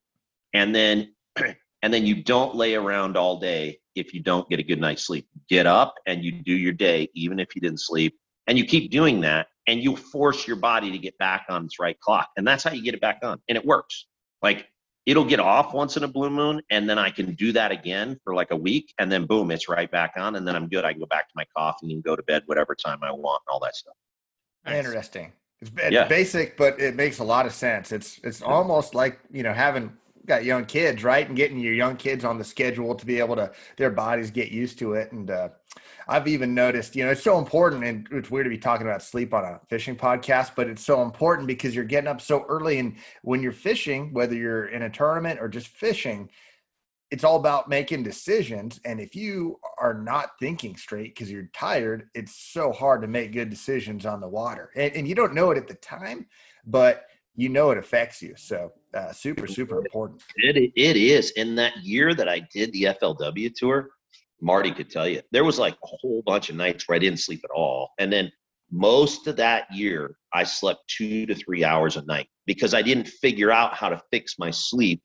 and 0.53 0.74
then 0.74 1.12
and 1.82 1.92
then 1.92 2.07
you 2.07 2.22
don't 2.22 2.55
lay 2.55 2.74
around 2.74 3.16
all 3.16 3.38
day 3.40 3.78
if 3.94 4.14
you 4.14 4.20
don't 4.20 4.48
get 4.48 4.61
a 4.61 4.62
good 4.62 4.80
night's 4.80 5.05
sleep. 5.05 5.26
Get 5.48 5.66
up 5.66 5.94
and 6.07 6.24
you 6.24 6.32
do 6.32 6.53
your 6.53 6.72
day 6.72 7.09
even 7.14 7.40
if 7.40 7.55
you 7.55 7.61
didn't 7.61 7.80
sleep 7.80 8.18
and 8.51 8.59
you 8.59 8.64
keep 8.64 8.90
doing 8.90 9.20
that 9.20 9.46
and 9.68 9.80
you 9.80 9.94
force 9.94 10.46
your 10.48 10.57
body 10.57 10.90
to 10.90 10.98
get 10.98 11.16
back 11.18 11.46
on 11.48 11.64
its 11.64 11.78
right 11.78 11.98
clock 12.01 12.28
and 12.36 12.46
that's 12.46 12.64
how 12.64 12.72
you 12.72 12.82
get 12.82 12.94
it 12.94 13.01
back 13.01 13.20
on 13.22 13.40
and 13.48 13.57
it 13.57 13.64
works 13.64 14.07
like 14.42 14.66
it'll 15.07 15.24
get 15.24 15.38
off 15.38 15.72
once 15.72 15.96
in 15.96 16.03
a 16.03 16.09
blue 16.09 16.28
moon 16.28 16.61
and 16.70 16.90
then 16.90 16.98
i 16.98 17.09
can 17.09 17.32
do 17.36 17.53
that 17.53 17.70
again 17.70 18.18
for 18.24 18.34
like 18.34 18.51
a 18.51 18.57
week 18.57 18.92
and 18.98 19.11
then 19.11 19.24
boom 19.24 19.53
it's 19.53 19.68
right 19.68 19.90
back 19.92 20.14
on 20.16 20.34
and 20.34 20.46
then 20.46 20.57
i'm 20.57 20.68
good 20.68 20.84
i 20.84 20.92
can 20.92 21.01
go 21.01 21.07
back 21.07 21.28
to 21.28 21.32
my 21.36 21.44
coffee 21.57 21.92
and 21.92 22.03
go 22.03 22.16
to 22.16 22.22
bed 22.24 22.42
whatever 22.46 22.74
time 22.74 22.98
i 23.03 23.12
want 23.12 23.40
and 23.46 23.53
all 23.53 23.61
that 23.61 23.76
stuff 23.76 23.94
Interesting. 24.66 25.32
It's, 25.61 25.70
it's 25.76 25.94
Yeah. 25.94 26.07
basic, 26.07 26.57
but 26.57 26.80
it 26.80 26.94
makes 26.94 27.18
a 27.18 27.24
lot 27.24 27.46
of 27.46 27.53
sense. 27.53 27.92
It's 27.92 28.20
it's 28.22 28.42
almost 28.42 28.94
like 28.94 29.20
you 29.30 29.42
know 29.42 29.53
having 29.53 29.96
got 30.26 30.44
young 30.44 30.64
kids, 30.64 31.03
right, 31.03 31.26
and 31.26 31.36
getting 31.36 31.59
your 31.59 31.74
young 31.74 31.96
kids 31.96 32.24
on 32.24 32.38
the 32.38 32.44
schedule 32.44 32.94
to 32.94 33.07
be 33.07 33.18
able 33.18 33.36
to 33.36 33.51
their 33.76 33.90
bodies 33.90 34.30
get 34.30 34.51
used 34.51 34.78
to 34.80 34.94
it. 34.94 35.12
And 35.12 35.30
uh, 35.30 35.48
I've 36.09 36.28
even 36.28 36.55
noticed, 36.55 36.96
you 36.96 37.05
know, 37.05 37.11
it's 37.11 37.22
so 37.22 37.38
important, 37.38 37.84
and 37.84 38.09
it's 38.11 38.30
weird 38.30 38.46
to 38.46 38.51
be 38.51 38.59
talking 38.59 38.86
about 38.86 39.03
sleep 39.03 39.32
on 39.34 39.44
a 39.44 39.61
fishing 39.68 39.96
podcast, 39.96 40.53
but 40.57 40.68
it's 40.68 40.84
so 40.84 41.03
important 41.03 41.46
because 41.46 41.74
you're 41.74 41.84
getting 41.84 42.09
up 42.09 42.20
so 42.20 42.44
early, 42.48 42.78
and 42.78 42.96
when 43.22 43.42
you're 43.42 43.53
fishing, 43.53 44.12
whether 44.12 44.34
you're 44.34 44.66
in 44.66 44.82
a 44.82 44.90
tournament 44.90 45.40
or 45.40 45.48
just 45.48 45.68
fishing. 45.68 46.30
It's 47.11 47.24
all 47.24 47.34
about 47.34 47.68
making 47.68 48.05
decisions. 48.05 48.78
And 48.84 49.01
if 49.01 49.16
you 49.16 49.59
are 49.78 49.94
not 49.94 50.38
thinking 50.38 50.76
straight 50.76 51.12
because 51.12 51.28
you're 51.28 51.51
tired, 51.53 52.09
it's 52.14 52.36
so 52.36 52.70
hard 52.70 53.03
to 53.03 53.09
make 53.09 53.32
good 53.32 53.51
decisions 53.51 54.07
on 54.07 54.20
the 54.20 54.28
water. 54.28 54.70
And, 54.76 54.94
and 54.94 55.09
you 55.09 55.16
don't 55.16 55.34
know 55.34 55.51
it 55.51 55.59
at 55.59 55.66
the 55.66 55.74
time, 55.74 56.28
but 56.64 57.07
you 57.34 57.48
know 57.48 57.72
it 57.72 57.78
affects 57.78 58.22
you. 58.22 58.34
So 58.36 58.72
uh, 58.94 59.12
super, 59.12 59.46
super 59.46 59.78
important. 59.78 60.22
It, 60.36 60.72
it 60.76 60.96
is. 60.96 61.30
In 61.32 61.55
that 61.57 61.76
year 61.78 62.14
that 62.14 62.28
I 62.28 62.40
did 62.53 62.72
the 62.72 62.84
FLW 62.84 63.55
tour, 63.55 63.90
Marty 64.41 64.70
could 64.70 64.91
tell 64.91 65.09
you, 65.09 65.22
there 65.32 65.45
was 65.45 65.59
like 65.59 65.74
a 65.74 65.86
whole 65.86 66.22
bunch 66.24 66.51
of 66.51 66.57
nights 66.57 66.88
where 66.88 66.97
I 66.97 66.99
didn't 66.99 67.20
sleep 67.20 67.41
at 67.45 67.51
all. 67.51 67.91
And 67.99 68.12
then 68.12 68.30
most 68.70 69.26
of 69.26 69.36
that 69.36 69.66
year, 69.72 70.16
I 70.32 70.45
slept 70.45 70.80
two 70.88 71.26
to 71.26 71.34
three 71.34 71.64
hours 71.64 71.97
a 71.97 72.05
night 72.07 72.28
because 72.47 72.72
I 72.72 72.82
didn't 72.82 73.09
figure 73.09 73.51
out 73.51 73.74
how 73.74 73.88
to 73.88 74.01
fix 74.11 74.38
my 74.38 74.51
sleep 74.51 75.03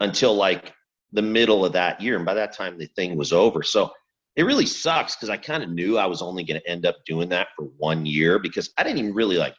until 0.00 0.34
like 0.34 0.72
the 1.12 1.22
middle 1.22 1.64
of 1.64 1.72
that 1.72 2.00
year. 2.00 2.16
And 2.16 2.24
by 2.24 2.34
that 2.34 2.52
time, 2.52 2.78
the 2.78 2.86
thing 2.96 3.16
was 3.16 3.32
over. 3.32 3.62
So 3.62 3.90
it 4.36 4.44
really 4.44 4.66
sucks 4.66 5.14
because 5.14 5.28
I 5.28 5.36
kind 5.36 5.62
of 5.62 5.70
knew 5.70 5.98
I 5.98 6.06
was 6.06 6.22
only 6.22 6.42
going 6.42 6.60
to 6.60 6.70
end 6.70 6.86
up 6.86 6.96
doing 7.06 7.28
that 7.30 7.48
for 7.56 7.64
one 7.76 8.06
year 8.06 8.38
because 8.38 8.70
I 8.78 8.82
didn't 8.82 8.98
even 8.98 9.14
really 9.14 9.36
like 9.36 9.54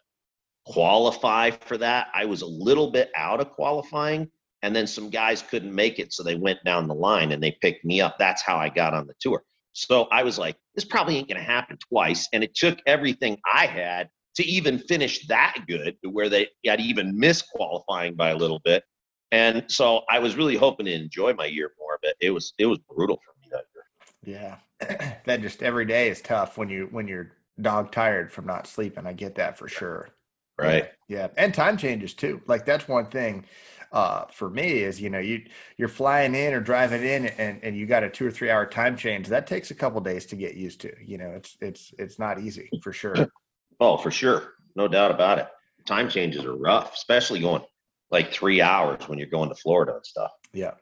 qualify 0.65 1.51
for 1.51 1.77
that. 1.77 2.07
I 2.13 2.25
was 2.25 2.41
a 2.41 2.47
little 2.47 2.89
bit 2.91 3.11
out 3.15 3.39
of 3.39 3.51
qualifying, 3.51 4.29
and 4.63 4.75
then 4.75 4.87
some 4.87 5.09
guys 5.09 5.41
couldn't 5.41 5.75
make 5.75 5.99
it, 5.99 6.13
so 6.13 6.23
they 6.23 6.35
went 6.35 6.63
down 6.63 6.87
the 6.87 6.95
line 6.95 7.33
and 7.33 7.43
they 7.43 7.51
picked 7.61 7.85
me 7.85 8.01
up. 8.01 8.15
That's 8.17 8.41
how 8.41 8.57
I 8.57 8.69
got 8.69 8.93
on 8.93 9.05
the 9.05 9.13
tour. 9.19 9.43
So 9.73 10.03
I 10.11 10.23
was 10.23 10.39
like, 10.39 10.55
this 10.73 10.85
probably 10.85 11.17
ain't 11.17 11.27
going 11.27 11.39
to 11.39 11.43
happen 11.43 11.77
twice. 11.89 12.29
And 12.31 12.43
it 12.43 12.55
took 12.55 12.79
everything 12.87 13.37
I 13.51 13.65
had 13.65 14.09
to 14.35 14.43
even 14.45 14.79
finish 14.79 15.27
that 15.27 15.57
good 15.67 15.97
to 16.03 16.09
where 16.09 16.29
they 16.29 16.47
had 16.65 16.79
even 16.79 17.17
missed 17.17 17.45
qualifying 17.53 18.15
by 18.15 18.29
a 18.29 18.37
little 18.37 18.61
bit. 18.63 18.83
And 19.31 19.65
so 19.67 20.03
I 20.09 20.19
was 20.19 20.35
really 20.35 20.55
hoping 20.55 20.85
to 20.85 20.93
enjoy 20.93 21.33
my 21.33 21.45
year 21.45 21.71
more, 21.79 21.99
but 22.01 22.15
it 22.21 22.29
was 22.29 22.53
it 22.57 22.67
was 22.67 22.79
brutal 22.79 23.17
for 23.17 23.33
me 23.41 23.49
that 23.51 23.65
year. 23.75 24.57
Yeah. 24.79 25.17
that 25.25 25.41
just 25.41 25.61
every 25.61 25.85
day 25.85 26.09
is 26.09 26.21
tough 26.21 26.57
when 26.57 26.69
you 26.69 26.87
when 26.91 27.07
you're 27.07 27.31
dog 27.59 27.91
tired 27.91 28.31
from 28.31 28.45
not 28.45 28.67
sleeping. 28.67 29.05
I 29.07 29.13
get 29.13 29.35
that 29.35 29.57
for 29.57 29.67
sure. 29.67 30.09
Right. 30.57 30.91
Yeah. 31.07 31.17
yeah. 31.17 31.27
And 31.35 31.53
time 31.53 31.77
changes 31.77 32.13
too. 32.13 32.41
Like 32.45 32.65
that's 32.65 32.87
one 32.87 33.07
thing 33.07 33.45
uh, 33.93 34.25
for 34.31 34.49
me 34.49 34.79
is 34.79 34.99
you 34.99 35.09
know 35.09 35.19
you 35.19 35.43
you're 35.77 35.87
flying 35.87 36.33
in 36.33 36.53
or 36.53 36.59
driving 36.59 37.03
in 37.03 37.27
and, 37.27 37.63
and 37.63 37.77
you 37.77 37.85
got 37.85 38.03
a 38.03 38.09
two 38.09 38.25
or 38.25 38.31
three 38.31 38.49
hour 38.49 38.65
time 38.65 38.97
change 38.97 39.27
that 39.27 39.45
takes 39.47 39.69
a 39.71 39.75
couple 39.75 40.01
days 40.01 40.25
to 40.25 40.35
get 40.35 40.55
used 40.55 40.81
to 40.81 40.91
you 41.05 41.17
know 41.17 41.29
it's 41.29 41.55
it's 41.61 41.93
it's 41.99 42.19
not 42.19 42.39
easy 42.39 42.69
for 42.81 42.91
sure. 42.91 43.15
Oh 43.79 43.97
for 43.97 44.11
sure. 44.11 44.53
No 44.75 44.87
doubt 44.87 45.09
about 45.09 45.39
it. 45.39 45.47
Time 45.85 46.07
changes 46.07 46.45
are 46.45 46.55
rough 46.55 46.93
especially 46.93 47.39
going 47.39 47.63
like 48.11 48.31
three 48.31 48.61
hours 48.61 49.07
when 49.07 49.17
you're 49.17 49.27
going 49.27 49.49
to 49.49 49.55
florida 49.55 49.95
and 49.95 50.05
stuff. 50.05 50.31
Yeah. 50.53 50.75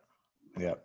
Yeah. 0.59 0.76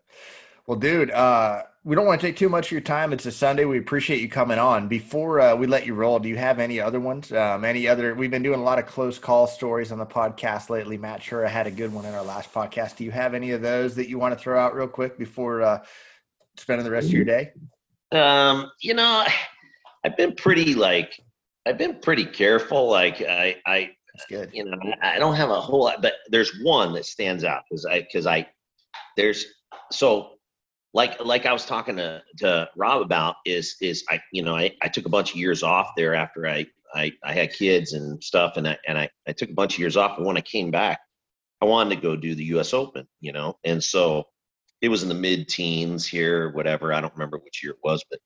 Well, 0.67 0.79
dude, 0.79 1.11
uh, 1.11 1.63
we 1.87 1.95
don't 1.95 2.05
want 2.05 2.21
to 2.21 2.27
take 2.27 2.37
too 2.37 2.49
much 2.49 2.67
of 2.67 2.73
your 2.73 2.81
time. 2.81 3.13
It's 3.13 3.27
a 3.27 3.31
Sunday. 3.31 3.65
We 3.65 3.79
appreciate 3.79 4.21
you 4.21 4.29
coming 4.29 4.59
on. 4.59 4.89
Before 4.89 5.41
uh, 5.41 5.55
we 5.55 5.69
let 5.69 5.87
you 5.87 5.95
roll, 5.95 6.19
do 6.19 6.29
you 6.29 6.37
have 6.37 6.59
any 6.59 6.81
other 6.81 6.99
ones? 6.99 7.31
Um, 7.31 7.65
any 7.65 7.87
other? 7.87 8.13
We've 8.13 8.31
been 8.31 8.43
doing 8.43 8.59
a 8.59 8.63
lot 8.65 8.81
of 8.81 8.87
close 8.87 9.21
call 9.21 9.47
stories 9.47 9.93
on 9.93 9.99
the 9.99 10.05
podcast 10.05 10.69
lately. 10.69 10.99
Matt 10.99 11.23
Sure 11.23 11.47
I 11.47 11.49
had 11.49 11.69
a 11.69 11.71
good 11.71 11.95
one 11.95 12.05
in 12.05 12.13
our 12.13 12.25
last 12.25 12.53
podcast. 12.53 12.97
Do 12.97 13.05
you 13.05 13.13
have 13.13 13.35
any 13.35 13.53
of 13.53 13.63
those 13.63 13.95
that 13.95 14.09
you 14.09 14.19
want 14.19 14.37
to 14.37 14.39
throw 14.39 14.59
out 14.59 14.75
real 14.75 14.89
quick 14.89 15.17
before 15.17 15.63
uh, 15.63 15.85
spending 16.57 16.85
the 16.85 16.91
rest 16.91 17.07
of 17.07 17.13
your 17.13 17.25
day? 17.25 17.53
Um, 18.11 18.69
you 18.81 18.95
know, 18.95 19.25
I've 20.05 20.17
been 20.17 20.35
pretty 20.35 20.75
like 20.75 21.17
I've 21.69 21.79
been 21.79 22.01
pretty 22.01 22.25
careful. 22.25 22.91
Like 22.91 23.23
I, 23.23 23.59
I, 23.65 23.93
That's 24.13 24.27
good. 24.29 24.51
You 24.53 24.65
know, 24.65 24.77
I 25.03 25.21
don't 25.21 25.37
have 25.37 25.51
a 25.51 25.61
whole 25.61 25.85
lot, 25.85 26.03
but 26.03 26.15
there's 26.31 26.51
one 26.65 26.95
that 26.95 27.07
stands 27.07 27.45
out 27.45 27.63
because 27.71 27.87
I, 27.87 28.01
because 28.01 28.27
I, 28.27 28.49
there's 29.17 29.47
so 29.93 30.36
like 30.97 31.23
like 31.23 31.45
I 31.45 31.53
was 31.53 31.67
talking 31.67 31.97
to, 31.97 32.23
to 32.39 32.69
Rob 32.75 33.03
about 33.03 33.37
is 33.45 33.77
is 33.83 34.03
I 34.11 34.19
you 34.33 34.43
know 34.43 34.57
I, 34.57 34.73
I 34.83 34.89
took 34.89 35.05
a 35.05 35.11
bunch 35.11 35.31
of 35.31 35.37
years 35.37 35.63
off 35.63 35.91
there 35.95 36.15
after 36.15 36.49
I, 36.49 36.67
I 36.95 37.13
I 37.23 37.35
had 37.35 37.53
kids 37.53 37.93
and 37.93 38.23
stuff 38.25 38.57
and 38.57 38.67
I 38.67 38.79
and 38.89 38.99
I, 38.99 39.11
I 39.29 39.33
took 39.33 39.51
a 39.51 39.55
bunch 39.55 39.75
of 39.75 39.79
years 39.79 39.99
off 39.99 40.17
and 40.17 40.27
when 40.27 40.39
I 40.39 40.41
came 40.41 40.71
back 40.71 40.99
I 41.61 41.67
wanted 41.67 41.97
to 41.97 42.01
go 42.01 42.17
do 42.17 42.35
the 42.35 42.45
US 42.57 42.73
Open 42.73 43.07
you 43.21 43.33
know? 43.33 43.59
And 43.63 43.85
so 43.85 44.25
it 44.81 44.89
was 44.89 45.03
in 45.03 45.11
the 45.11 45.15
mid 45.15 45.49
teens 45.49 46.07
here 46.07 46.51
whatever 46.53 46.95
I 46.95 47.03
don't 47.03 47.13
remember 47.13 47.39
which 47.39 47.63
year 47.63 47.73
it 47.73 47.79
was 47.85 48.03
but 48.11 48.19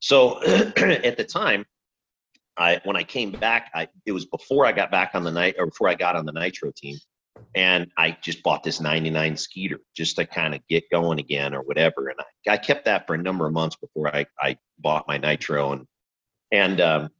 so 0.00 0.42
at 0.42 1.18
the 1.18 1.24
time 1.24 1.66
I 2.56 2.80
when 2.84 2.96
I 2.96 3.02
came 3.02 3.30
back 3.30 3.70
I 3.74 3.88
it 4.06 4.12
was 4.12 4.24
before 4.24 4.64
I 4.64 4.72
got 4.72 4.90
back 4.90 5.10
on 5.12 5.22
the 5.22 5.30
night 5.30 5.56
or 5.58 5.66
before 5.66 5.90
I 5.90 5.94
got 5.94 6.16
on 6.16 6.24
the 6.24 6.32
nitro 6.32 6.72
team 6.74 6.96
and 7.54 7.90
I 7.96 8.16
just 8.22 8.42
bought 8.42 8.62
this 8.62 8.80
99 8.80 9.36
Skeeter 9.36 9.80
just 9.96 10.16
to 10.16 10.26
kind 10.26 10.54
of 10.54 10.60
get 10.68 10.84
going 10.90 11.18
again 11.18 11.54
or 11.54 11.62
whatever. 11.62 12.08
And 12.08 12.18
I, 12.20 12.54
I 12.54 12.56
kept 12.56 12.84
that 12.84 13.06
for 13.06 13.14
a 13.14 13.22
number 13.22 13.46
of 13.46 13.52
months 13.52 13.76
before 13.76 14.14
I, 14.14 14.26
I 14.40 14.56
bought 14.78 15.08
my 15.08 15.18
Nitro 15.18 15.72
and 15.72 15.86
and 16.52 16.80
um, 16.80 17.10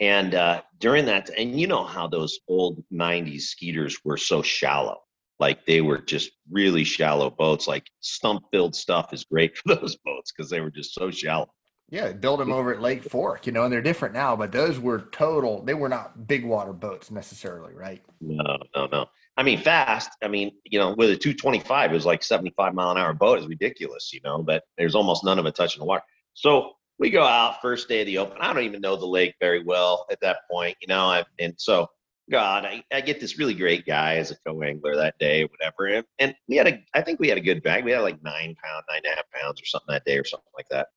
and 0.00 0.34
uh, 0.34 0.62
during 0.78 1.06
that 1.06 1.30
and 1.36 1.58
you 1.58 1.66
know 1.66 1.84
how 1.84 2.06
those 2.06 2.38
old 2.48 2.82
90s 2.92 3.42
Skeeters 3.42 3.98
were 4.04 4.16
so 4.16 4.42
shallow 4.42 4.98
like 5.38 5.64
they 5.66 5.80
were 5.80 5.98
just 5.98 6.30
really 6.50 6.84
shallow 6.84 7.30
boats 7.30 7.66
like 7.66 7.86
stump 8.00 8.44
filled 8.52 8.76
stuff 8.76 9.12
is 9.12 9.24
great 9.24 9.56
for 9.58 9.74
those 9.74 9.96
boats 10.04 10.32
because 10.32 10.50
they 10.50 10.60
were 10.60 10.70
just 10.70 10.94
so 10.94 11.10
shallow 11.10 11.50
yeah, 11.90 12.12
build 12.12 12.38
them 12.38 12.52
over 12.52 12.72
at 12.72 12.80
Lake 12.80 13.02
Fork, 13.02 13.46
you 13.46 13.52
know, 13.52 13.64
and 13.64 13.72
they're 13.72 13.82
different 13.82 14.14
now, 14.14 14.36
but 14.36 14.52
those 14.52 14.78
were 14.78 15.08
total, 15.10 15.64
they 15.64 15.74
were 15.74 15.88
not 15.88 16.28
big 16.28 16.44
water 16.44 16.72
boats 16.72 17.10
necessarily, 17.10 17.74
right? 17.74 18.00
No, 18.20 18.58
no, 18.76 18.86
no. 18.86 19.06
I 19.40 19.42
mean, 19.42 19.58
fast. 19.58 20.10
I 20.22 20.28
mean, 20.28 20.50
you 20.66 20.78
know, 20.78 20.94
with 20.98 21.08
a 21.08 21.16
225, 21.16 21.90
it 21.90 21.94
was 21.94 22.04
like 22.04 22.22
75 22.22 22.74
mile 22.74 22.90
an 22.90 22.98
hour 22.98 23.14
boat 23.14 23.38
is 23.38 23.46
ridiculous, 23.46 24.12
you 24.12 24.20
know, 24.22 24.42
but 24.42 24.64
there's 24.76 24.94
almost 24.94 25.24
none 25.24 25.38
of 25.38 25.46
it 25.46 25.54
touching 25.54 25.80
the 25.80 25.86
water. 25.86 26.02
So 26.34 26.72
we 26.98 27.08
go 27.08 27.22
out 27.22 27.62
first 27.62 27.88
day 27.88 28.02
of 28.02 28.06
the 28.06 28.18
open. 28.18 28.36
I 28.38 28.52
don't 28.52 28.64
even 28.64 28.82
know 28.82 28.96
the 28.96 29.06
lake 29.06 29.34
very 29.40 29.64
well 29.64 30.04
at 30.10 30.20
that 30.20 30.40
point, 30.50 30.76
you 30.82 30.88
know, 30.88 31.06
I, 31.06 31.24
and 31.38 31.54
so 31.56 31.88
God, 32.30 32.66
I, 32.66 32.84
I 32.92 33.00
get 33.00 33.18
this 33.18 33.38
really 33.38 33.54
great 33.54 33.86
guy 33.86 34.16
as 34.16 34.30
a 34.30 34.36
co-angler 34.46 34.94
that 34.96 35.14
day, 35.18 35.44
whatever. 35.44 35.86
And, 35.86 36.04
and 36.18 36.34
we 36.46 36.56
had 36.56 36.68
a, 36.68 36.84
I 36.92 37.00
think 37.00 37.18
we 37.18 37.30
had 37.30 37.38
a 37.38 37.40
good 37.40 37.62
bag. 37.62 37.82
We 37.82 37.92
had 37.92 38.00
like 38.00 38.22
nine 38.22 38.54
pound, 38.62 38.84
nine 38.90 39.00
and 39.04 39.14
a 39.14 39.16
half 39.16 39.30
pounds 39.32 39.62
or 39.62 39.64
something 39.64 39.86
that 39.88 40.04
day 40.04 40.18
or 40.18 40.24
something 40.26 40.52
like 40.54 40.68
that. 40.68 40.88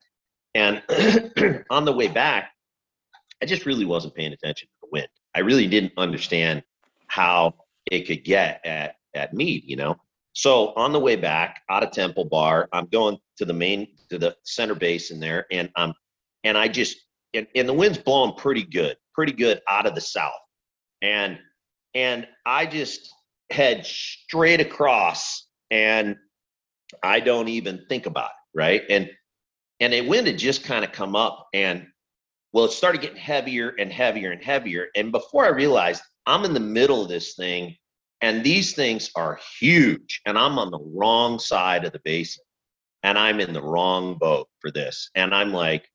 And 0.53 1.63
on 1.69 1.85
the 1.85 1.93
way 1.93 2.09
back, 2.09 2.51
I 3.41 3.45
just 3.45 3.65
really 3.65 3.85
wasn't 3.85 4.15
paying 4.15 4.33
attention 4.33 4.67
to 4.67 4.73
the 4.81 4.89
wind. 4.91 5.07
I 5.33 5.39
really 5.39 5.65
didn't 5.65 5.93
understand 5.95 6.61
how 7.07 7.53
it 7.91 8.07
could 8.07 8.23
get 8.23 8.61
at 8.65 8.95
at 9.15 9.33
Mead, 9.33 9.63
you 9.65 9.75
know. 9.75 9.97
So 10.33 10.73
on 10.75 10.91
the 10.91 10.99
way 10.99 11.15
back 11.15 11.61
out 11.69 11.83
of 11.83 11.91
Temple 11.91 12.25
Bar, 12.25 12.67
I'm 12.73 12.87
going 12.87 13.17
to 13.37 13.45
the 13.45 13.53
main 13.53 13.87
to 14.09 14.17
the 14.17 14.35
center 14.43 14.75
base 14.75 15.11
in 15.11 15.19
there, 15.19 15.45
and 15.51 15.69
I'm 15.75 15.93
and 16.43 16.57
I 16.57 16.67
just 16.67 16.97
and, 17.33 17.47
and 17.55 17.67
the 17.67 17.73
wind's 17.73 17.97
blowing 17.97 18.33
pretty 18.35 18.63
good, 18.63 18.97
pretty 19.13 19.33
good 19.33 19.61
out 19.67 19.85
of 19.85 19.95
the 19.95 20.01
south, 20.01 20.33
and 21.01 21.37
and 21.93 22.27
I 22.45 22.65
just 22.65 23.13
head 23.51 23.85
straight 23.85 24.59
across, 24.59 25.47
and 25.69 26.15
I 27.03 27.19
don't 27.19 27.47
even 27.47 27.85
think 27.87 28.07
about 28.07 28.31
it, 28.31 28.57
right? 28.57 28.83
And 28.89 29.09
and 29.79 29.93
the 29.93 30.01
wind 30.01 30.27
had 30.27 30.37
just 30.37 30.63
kind 30.63 30.83
of 30.83 30.91
come 30.91 31.15
up, 31.15 31.47
and 31.53 31.85
well, 32.53 32.65
it 32.65 32.71
started 32.71 33.01
getting 33.01 33.17
heavier 33.17 33.69
and 33.79 33.91
heavier 33.91 34.31
and 34.31 34.43
heavier, 34.43 34.87
and 34.95 35.11
before 35.11 35.45
I 35.45 35.49
realized 35.49 36.01
I'm 36.25 36.45
in 36.45 36.53
the 36.53 36.59
middle 36.59 37.01
of 37.01 37.09
this 37.09 37.35
thing, 37.35 37.75
and 38.21 38.43
these 38.43 38.73
things 38.73 39.11
are 39.15 39.39
huge, 39.59 40.21
and 40.25 40.37
I'm 40.37 40.57
on 40.57 40.71
the 40.71 40.79
wrong 40.79 41.39
side 41.39 41.85
of 41.85 41.91
the 41.91 42.01
basin, 42.03 42.43
and 43.03 43.17
I'm 43.17 43.39
in 43.39 43.53
the 43.53 43.61
wrong 43.61 44.17
boat 44.17 44.47
for 44.59 44.71
this. 44.71 45.09
And 45.15 45.35
I'm 45.35 45.51
like, 45.51 45.89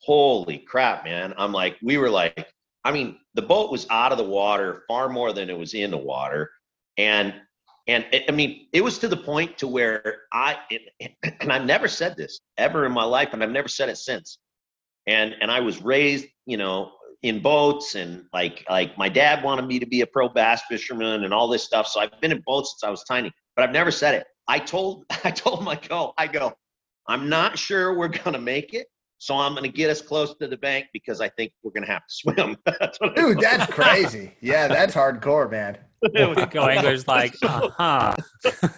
holy 0.00 0.58
crap, 0.58 1.04
man. 1.04 1.34
I'm 1.36 1.52
like, 1.52 1.76
we 1.82 1.98
were 1.98 2.10
like, 2.10 2.50
I 2.84 2.92
mean, 2.92 3.18
the 3.34 3.42
boat 3.42 3.70
was 3.70 3.86
out 3.90 4.12
of 4.12 4.18
the 4.18 4.24
water 4.24 4.84
far 4.88 5.08
more 5.08 5.32
than 5.32 5.50
it 5.50 5.58
was 5.58 5.74
in 5.74 5.90
the 5.90 5.98
water. 5.98 6.50
And 6.96 7.34
and 7.88 8.04
it, 8.12 8.24
I 8.28 8.32
mean, 8.32 8.66
it 8.72 8.82
was 8.82 8.98
to 8.98 9.08
the 9.08 9.16
point 9.16 9.58
to 9.58 9.68
where 9.68 10.22
I 10.32 10.58
it, 10.70 11.14
and 11.40 11.52
I've 11.52 11.66
never 11.66 11.88
said 11.88 12.16
this 12.16 12.40
ever 12.56 12.86
in 12.86 12.92
my 12.92 13.04
life, 13.04 13.30
and 13.32 13.42
I've 13.42 13.50
never 13.50 13.68
said 13.68 13.88
it 13.88 13.98
since. 13.98 14.38
And 15.06 15.34
and 15.40 15.50
I 15.50 15.60
was 15.60 15.82
raised, 15.82 16.26
you 16.46 16.56
know, 16.56 16.92
in 17.22 17.40
boats 17.40 17.94
and 17.94 18.24
like 18.32 18.64
like 18.68 18.96
my 18.98 19.08
dad 19.08 19.42
wanted 19.42 19.66
me 19.66 19.78
to 19.78 19.86
be 19.86 20.00
a 20.02 20.06
pro 20.06 20.28
bass 20.28 20.62
fisherman 20.68 21.24
and 21.24 21.32
all 21.32 21.48
this 21.48 21.62
stuff. 21.62 21.86
So 21.86 22.00
I've 22.00 22.20
been 22.20 22.32
in 22.32 22.42
boats 22.46 22.72
since 22.72 22.86
I 22.86 22.90
was 22.90 23.04
tiny, 23.04 23.32
but 23.54 23.64
I've 23.64 23.72
never 23.72 23.90
said 23.90 24.14
it. 24.14 24.26
I 24.48 24.58
told 24.58 25.04
I 25.24 25.30
told 25.30 25.64
my 25.64 25.76
go, 25.76 26.14
I 26.18 26.26
go, 26.26 26.52
I'm 27.08 27.28
not 27.28 27.58
sure 27.58 27.94
we're 27.94 28.08
gonna 28.08 28.40
make 28.40 28.74
it. 28.74 28.86
So 29.18 29.34
I'm 29.34 29.54
gonna 29.54 29.68
get 29.68 29.90
us 29.90 30.02
close 30.02 30.34
to 30.40 30.46
the 30.46 30.58
bank 30.58 30.86
because 30.92 31.20
I 31.20 31.28
think 31.30 31.52
we're 31.62 31.72
gonna 31.72 31.86
have 31.86 32.06
to 32.06 32.14
swim. 32.34 32.56
that's 32.64 32.98
Dude, 33.14 33.40
that's 33.40 33.72
crazy. 33.72 34.32
Yeah, 34.40 34.68
that's 34.68 34.94
hardcore, 34.94 35.50
man. 35.50 35.78
go 36.50 36.66
anglers 36.66 37.08
like, 37.08 37.34
uh-huh. 37.42 38.14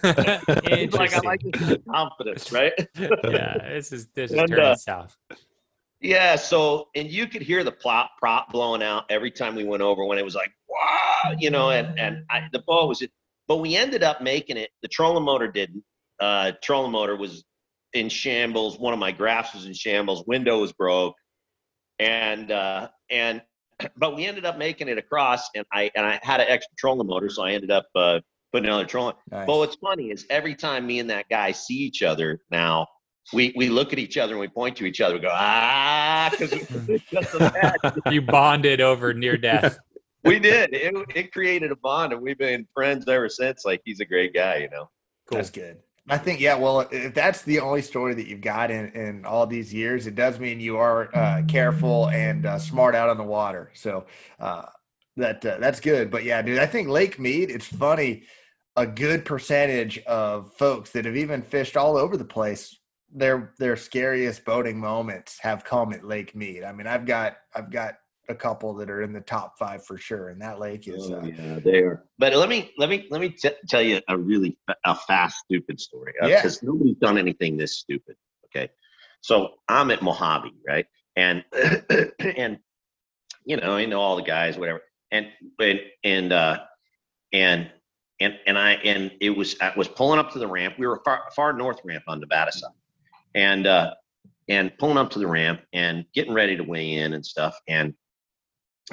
like 0.03 1.13
I 1.13 1.19
like 1.23 1.41
this 1.41 1.77
confidence, 1.91 2.51
right? 2.51 2.73
yeah, 2.97 3.57
this 3.69 3.91
is 3.91 4.07
this 4.15 4.31
is 4.31 4.37
and, 4.37 4.49
turning 4.49 4.65
uh, 4.65 4.75
south. 4.75 5.17
Yeah, 6.01 6.37
so 6.37 6.87
and 6.95 7.09
you 7.09 7.27
could 7.27 7.41
hear 7.41 7.63
the 7.63 7.71
plop 7.71 8.11
prop 8.19 8.51
blowing 8.51 8.81
out 8.81 9.05
every 9.09 9.31
time 9.31 9.55
we 9.55 9.65
went 9.65 9.81
over 9.81 10.05
when 10.05 10.17
it 10.17 10.23
was 10.23 10.35
like 10.35 10.51
wow, 10.69 11.35
you 11.37 11.49
know, 11.49 11.71
and 11.71 11.99
and 11.99 12.23
I, 12.29 12.47
the 12.53 12.63
ball 12.65 12.87
was 12.87 13.01
it, 13.01 13.11
but 13.47 13.57
we 13.57 13.75
ended 13.75 14.03
up 14.03 14.21
making 14.21 14.57
it. 14.57 14.69
The 14.81 14.87
trolling 14.87 15.25
motor 15.25 15.47
didn't. 15.47 15.83
Uh, 16.19 16.53
trolling 16.63 16.91
motor 16.91 17.17
was 17.17 17.43
in 17.93 18.07
shambles. 18.07 18.79
One 18.79 18.93
of 18.93 18.99
my 18.99 19.11
graphs 19.11 19.53
was 19.53 19.65
in 19.65 19.73
shambles. 19.73 20.23
Window 20.25 20.61
was 20.61 20.71
broke, 20.71 21.15
and 21.99 22.49
uh, 22.49 22.89
and 23.09 23.41
but 23.97 24.15
we 24.15 24.25
ended 24.25 24.45
up 24.45 24.57
making 24.57 24.87
it 24.87 24.97
across, 24.97 25.49
and 25.53 25.65
I 25.73 25.91
and 25.95 26.05
I 26.05 26.19
had 26.23 26.39
an 26.39 26.47
extra 26.47 26.73
trolling 26.77 27.07
motor, 27.07 27.29
so 27.29 27.43
I 27.43 27.51
ended 27.51 27.71
up 27.71 27.87
uh, 27.93 28.21
putting 28.53 28.67
another 28.67 28.85
trolling. 28.85 29.15
Nice. 29.31 29.47
But 29.47 29.57
what's 29.57 29.75
funny 29.75 30.11
is 30.11 30.25
every 30.29 30.55
time 30.55 30.87
me 30.87 30.99
and 30.99 31.09
that 31.09 31.27
guy 31.29 31.51
see 31.51 31.75
each 31.75 32.03
other 32.03 32.39
now 32.49 32.87
we 33.33 33.53
we 33.55 33.69
look 33.69 33.93
at 33.93 33.99
each 33.99 34.17
other 34.17 34.33
and 34.33 34.39
we 34.39 34.47
point 34.47 34.75
to 34.77 34.85
each 34.85 35.01
other. 35.01 35.15
We 35.15 35.21
go 35.21 35.29
ah, 35.31 36.29
because 36.31 36.53
you 38.11 38.21
bonded 38.21 38.81
over 38.81 39.13
near 39.13 39.37
death. 39.51 39.79
we 40.23 40.39
did. 40.39 40.73
It, 40.73 40.93
it 41.15 41.31
created 41.31 41.71
a 41.71 41.75
bond, 41.75 42.13
and 42.13 42.21
we've 42.21 42.37
been 42.37 42.67
friends 42.73 43.07
ever 43.07 43.29
since. 43.29 43.65
Like 43.65 43.81
he's 43.85 43.99
a 43.99 44.05
great 44.05 44.33
guy, 44.33 44.57
you 44.57 44.69
know. 44.69 44.89
Cool. 45.27 45.37
That's 45.37 45.49
good. 45.49 45.77
I 46.09 46.17
think 46.17 46.39
yeah. 46.39 46.55
Well, 46.55 46.87
if 46.91 47.13
that's 47.13 47.43
the 47.43 47.59
only 47.59 47.83
story 47.83 48.15
that 48.15 48.27
you've 48.27 48.41
got 48.41 48.71
in 48.71 48.91
in 48.93 49.25
all 49.25 49.45
these 49.45 49.71
years, 49.71 50.07
it 50.07 50.15
does 50.15 50.39
mean 50.39 50.59
you 50.59 50.77
are 50.77 51.15
uh, 51.15 51.43
careful 51.47 52.09
and 52.09 52.47
uh, 52.47 52.57
smart 52.57 52.95
out 52.95 53.09
on 53.09 53.17
the 53.17 53.23
water. 53.23 53.71
So 53.75 54.05
uh, 54.39 54.63
that 55.17 55.45
uh, 55.45 55.57
that's 55.59 55.79
good. 55.79 56.09
But 56.09 56.23
yeah, 56.23 56.41
dude, 56.41 56.57
I 56.57 56.65
think 56.65 56.87
Lake 56.87 57.19
Mead. 57.19 57.51
It's 57.51 57.67
funny. 57.67 58.23
A 58.75 58.87
good 58.87 59.25
percentage 59.25 59.99
of 60.05 60.53
folks 60.53 60.91
that 60.91 61.03
have 61.03 61.17
even 61.17 61.41
fished 61.41 61.75
all 61.75 61.97
over 61.97 62.15
the 62.15 62.23
place, 62.23 62.78
their 63.13 63.53
their 63.57 63.75
scariest 63.75 64.45
boating 64.45 64.79
moments 64.79 65.39
have 65.39 65.63
come 65.63 65.93
at 65.93 66.03
Lake 66.03 66.35
Mead. 66.35 66.63
I 66.63 66.71
mean, 66.71 66.87
I've 66.87 67.05
got 67.05 67.37
I've 67.55 67.71
got 67.71 67.95
a 68.27 68.35
couple 68.35 68.75
that 68.75 68.89
are 68.91 69.01
in 69.01 69.11
the 69.11 69.21
top 69.21 69.57
five 69.57 69.83
for 69.83 69.97
sure, 69.97 70.29
and 70.29 70.39
that 70.41 70.59
lake 70.59 70.87
is. 70.87 71.09
Oh, 71.09 71.15
Uh, 71.15 71.25
yeah, 71.25 71.59
they 71.59 71.79
are. 71.79 72.03
But 72.19 72.35
let 72.35 72.47
me 72.49 72.71
let 72.77 72.89
me 72.89 73.07
let 73.09 73.21
me 73.21 73.29
t- 73.29 73.49
tell 73.67 73.81
you 73.81 74.01
a 74.07 74.17
really 74.17 74.57
fa- 74.67 74.75
a 74.85 74.95
fast 74.95 75.37
stupid 75.45 75.79
story 75.79 76.13
Yeah. 76.21 76.35
because 76.35 76.61
nobody's 76.61 76.97
done 76.97 77.17
anything 77.17 77.57
this 77.57 77.79
stupid. 77.79 78.15
Okay, 78.45 78.69
so 79.21 79.55
I'm 79.67 79.89
at 79.91 80.01
Mojave, 80.01 80.53
right, 80.67 80.85
and 81.15 81.43
and 82.19 82.59
you 83.45 83.57
know 83.57 83.75
I 83.75 83.85
know 83.85 83.99
all 83.99 84.15
the 84.15 84.21
guys, 84.23 84.57
whatever, 84.57 84.81
and 85.11 85.27
and 85.59 85.79
and 86.03 86.31
uh, 86.33 86.59
and 87.33 87.71
and 88.19 88.37
and 88.45 88.59
I 88.59 88.73
and 88.73 89.11
it 89.21 89.31
was 89.31 89.55
I 89.59 89.73
was 89.75 89.87
pulling 89.87 90.19
up 90.19 90.31
to 90.33 90.39
the 90.39 90.47
ramp. 90.47 90.75
We 90.77 90.85
were 90.85 91.01
far 91.03 91.23
far 91.35 91.53
north 91.53 91.79
ramp 91.83 92.03
on 92.07 92.19
Nevada 92.19 92.51
side, 92.51 92.69
and 93.35 93.67
uh, 93.67 93.93
and 94.47 94.75
pulling 94.77 94.97
up 94.97 95.11
to 95.11 95.19
the 95.19 95.27
ramp 95.27 95.61
and 95.73 96.05
getting 96.13 96.33
ready 96.33 96.57
to 96.57 96.63
weigh 96.63 96.93
in 96.93 97.13
and 97.13 97.25
stuff, 97.25 97.57
and 97.67 97.93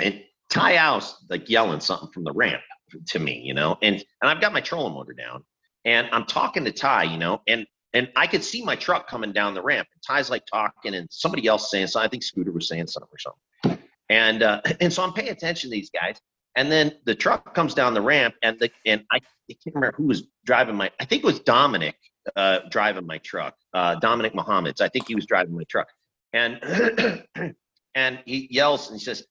and 0.00 0.22
Ty 0.50 0.76
House 0.76 1.24
like 1.28 1.48
yelling 1.48 1.80
something 1.80 2.10
from 2.12 2.24
the 2.24 2.32
ramp 2.32 2.62
to 3.08 3.18
me, 3.18 3.40
you 3.44 3.54
know, 3.54 3.76
and 3.82 3.96
and 3.96 4.30
I've 4.30 4.40
got 4.40 4.52
my 4.52 4.60
trolling 4.60 4.94
motor 4.94 5.12
down, 5.12 5.44
and 5.84 6.08
I'm 6.12 6.24
talking 6.24 6.64
to 6.64 6.72
Ty, 6.72 7.04
you 7.04 7.18
know, 7.18 7.42
and 7.46 7.66
and 7.94 8.10
I 8.14 8.26
could 8.26 8.44
see 8.44 8.62
my 8.62 8.76
truck 8.76 9.08
coming 9.08 9.32
down 9.32 9.54
the 9.54 9.62
ramp, 9.62 9.88
and 9.92 10.02
Ty's 10.06 10.30
like 10.30 10.44
talking, 10.46 10.94
and 10.94 11.08
somebody 11.10 11.46
else 11.46 11.70
saying 11.70 11.88
something. 11.88 12.06
I 12.06 12.10
think 12.10 12.22
Scooter 12.22 12.52
was 12.52 12.68
saying 12.68 12.88
something 12.88 13.08
or 13.10 13.18
something, 13.18 13.84
and 14.10 14.42
uh, 14.42 14.60
and 14.80 14.92
so 14.92 15.02
I'm 15.02 15.12
paying 15.12 15.30
attention 15.30 15.70
to 15.70 15.74
these 15.74 15.90
guys, 15.90 16.20
and 16.56 16.70
then 16.70 16.92
the 17.04 17.14
truck 17.14 17.54
comes 17.54 17.74
down 17.74 17.94
the 17.94 18.02
ramp, 18.02 18.34
and 18.42 18.58
the 18.58 18.70
and 18.84 19.04
I, 19.10 19.16
I 19.16 19.54
can't 19.64 19.74
remember 19.74 19.96
who 19.96 20.04
was 20.04 20.24
driving 20.44 20.76
my. 20.76 20.90
I 21.00 21.04
think 21.04 21.22
it 21.22 21.26
was 21.26 21.40
Dominic 21.40 21.96
uh, 22.34 22.60
driving 22.70 23.06
my 23.06 23.18
truck. 23.18 23.54
Uh, 23.74 23.96
Dominic 23.96 24.34
Mohammeds. 24.34 24.80
I 24.80 24.88
think 24.88 25.06
he 25.08 25.14
was 25.14 25.26
driving 25.26 25.54
my 25.54 25.64
truck, 25.68 25.88
and 26.32 26.58
and 27.94 28.20
he 28.24 28.48
yells 28.50 28.88
and 28.88 28.98
he 28.98 29.04
says, 29.04 29.26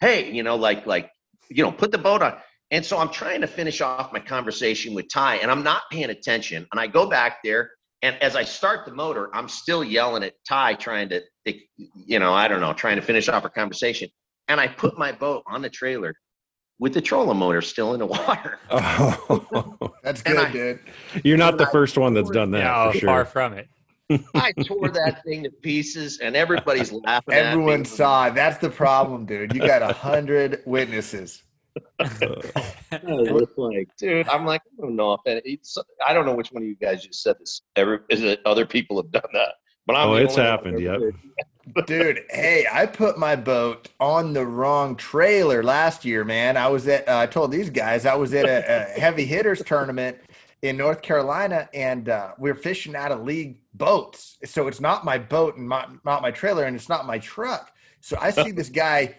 "Hey, 0.00 0.30
you 0.30 0.42
know, 0.42 0.56
like 0.56 0.86
like 0.86 1.10
you 1.48 1.62
know, 1.62 1.72
put 1.72 1.92
the 1.92 1.98
boat 1.98 2.22
on." 2.22 2.36
And 2.70 2.84
so 2.84 2.98
I'm 2.98 3.08
trying 3.08 3.40
to 3.40 3.48
finish 3.48 3.80
off 3.80 4.12
my 4.12 4.20
conversation 4.20 4.94
with 4.94 5.12
Ty, 5.12 5.36
and 5.36 5.50
I'm 5.50 5.64
not 5.64 5.82
paying 5.90 6.10
attention. 6.10 6.66
And 6.70 6.80
I 6.80 6.86
go 6.86 7.08
back 7.08 7.38
there, 7.42 7.70
and 8.02 8.16
as 8.22 8.36
I 8.36 8.44
start 8.44 8.86
the 8.86 8.92
motor, 8.92 9.34
I'm 9.34 9.48
still 9.48 9.84
yelling 9.84 10.22
at 10.22 10.34
Ty, 10.48 10.74
trying 10.74 11.08
to, 11.10 11.22
you 11.94 12.18
know, 12.18 12.32
I 12.32 12.48
don't 12.48 12.60
know, 12.60 12.72
trying 12.72 12.96
to 12.96 13.02
finish 13.02 13.28
off 13.28 13.44
our 13.44 13.50
conversation. 13.50 14.08
And 14.48 14.60
I 14.60 14.68
put 14.68 14.98
my 14.98 15.12
boat 15.12 15.42
on 15.46 15.62
the 15.62 15.70
trailer 15.70 16.14
with 16.80 16.94
the 16.94 17.00
trolling 17.00 17.38
motor 17.38 17.62
still 17.62 17.92
in 17.94 18.00
the 18.00 18.06
water. 18.06 18.58
Oh, 18.70 19.92
that's 20.02 20.22
good, 20.22 20.36
I- 20.38 20.50
dude. 20.50 20.80
you're 21.22 21.38
not 21.38 21.58
the 21.58 21.66
first 21.66 21.96
one 21.96 22.14
that's 22.14 22.30
done 22.30 22.50
that 22.52 22.58
yeah, 22.60 22.90
for 22.90 22.96
oh, 22.96 23.00
far 23.06 23.24
from 23.24 23.52
it. 23.52 23.68
I 24.34 24.50
tore 24.64 24.88
that 24.88 25.22
thing 25.22 25.44
to 25.44 25.50
pieces, 25.50 26.18
and 26.18 26.34
everybody's 26.34 26.90
laughing. 26.90 27.34
at 27.34 27.46
Everyone 27.46 27.80
me. 27.80 27.84
saw 27.84 28.26
it. 28.26 28.34
That's 28.34 28.58
the 28.58 28.68
problem, 28.70 29.24
dude. 29.24 29.54
You 29.54 29.60
got 29.60 29.82
a 29.82 29.92
hundred 29.92 30.62
witnesses. 30.66 31.44
I 32.00 32.08
was 33.04 33.48
like, 33.56 33.88
dude, 33.96 34.28
I'm 34.28 34.44
like, 34.44 34.62
I 34.76 34.82
don't 34.82 34.96
know 34.96 35.12
if 35.12 35.20
that, 35.26 35.42
it's, 35.44 35.78
I 36.04 36.12
don't 36.12 36.26
know 36.26 36.34
which 36.34 36.50
one 36.50 36.64
of 36.64 36.68
you 36.68 36.74
guys 36.74 37.04
just 37.06 37.22
said 37.22 37.36
this. 37.38 37.62
Ever 37.76 38.04
is 38.10 38.22
it 38.22 38.40
other 38.44 38.66
people 38.66 39.00
have 39.00 39.12
done 39.12 39.22
that? 39.32 39.52
But 39.86 39.94
I'm 39.94 40.08
Oh, 40.08 40.14
it's 40.14 40.34
happened, 40.34 40.78
that 40.78 40.82
yep. 40.82 41.00
Dude, 41.86 42.24
hey, 42.30 42.66
I 42.72 42.86
put 42.86 43.18
my 43.18 43.36
boat 43.36 43.88
on 43.98 44.32
the 44.32 44.44
wrong 44.44 44.96
trailer 44.96 45.62
last 45.62 46.04
year, 46.04 46.24
man. 46.24 46.56
I 46.56 46.68
was 46.68 46.88
at, 46.88 47.08
uh, 47.08 47.18
I 47.18 47.26
told 47.26 47.52
these 47.52 47.70
guys, 47.70 48.06
I 48.06 48.14
was 48.14 48.32
at 48.34 48.46
a, 48.46 48.96
a 48.96 49.00
heavy 49.00 49.24
hitters 49.24 49.62
tournament 49.62 50.18
in 50.62 50.76
North 50.76 51.02
Carolina 51.02 51.68
and 51.72 52.08
uh, 52.08 52.32
we 52.38 52.50
are 52.50 52.54
fishing 52.54 52.94
out 52.94 53.12
of 53.12 53.22
league 53.22 53.58
boats. 53.74 54.38
So 54.44 54.68
it's 54.68 54.80
not 54.80 55.04
my 55.04 55.18
boat 55.18 55.56
and 55.56 55.68
my, 55.68 55.86
not 56.04 56.22
my 56.22 56.30
trailer 56.30 56.64
and 56.64 56.76
it's 56.76 56.88
not 56.88 57.06
my 57.06 57.18
truck. 57.18 57.72
So 58.00 58.16
I 58.20 58.30
see 58.30 58.50
this 58.50 58.68
guy, 58.70 59.18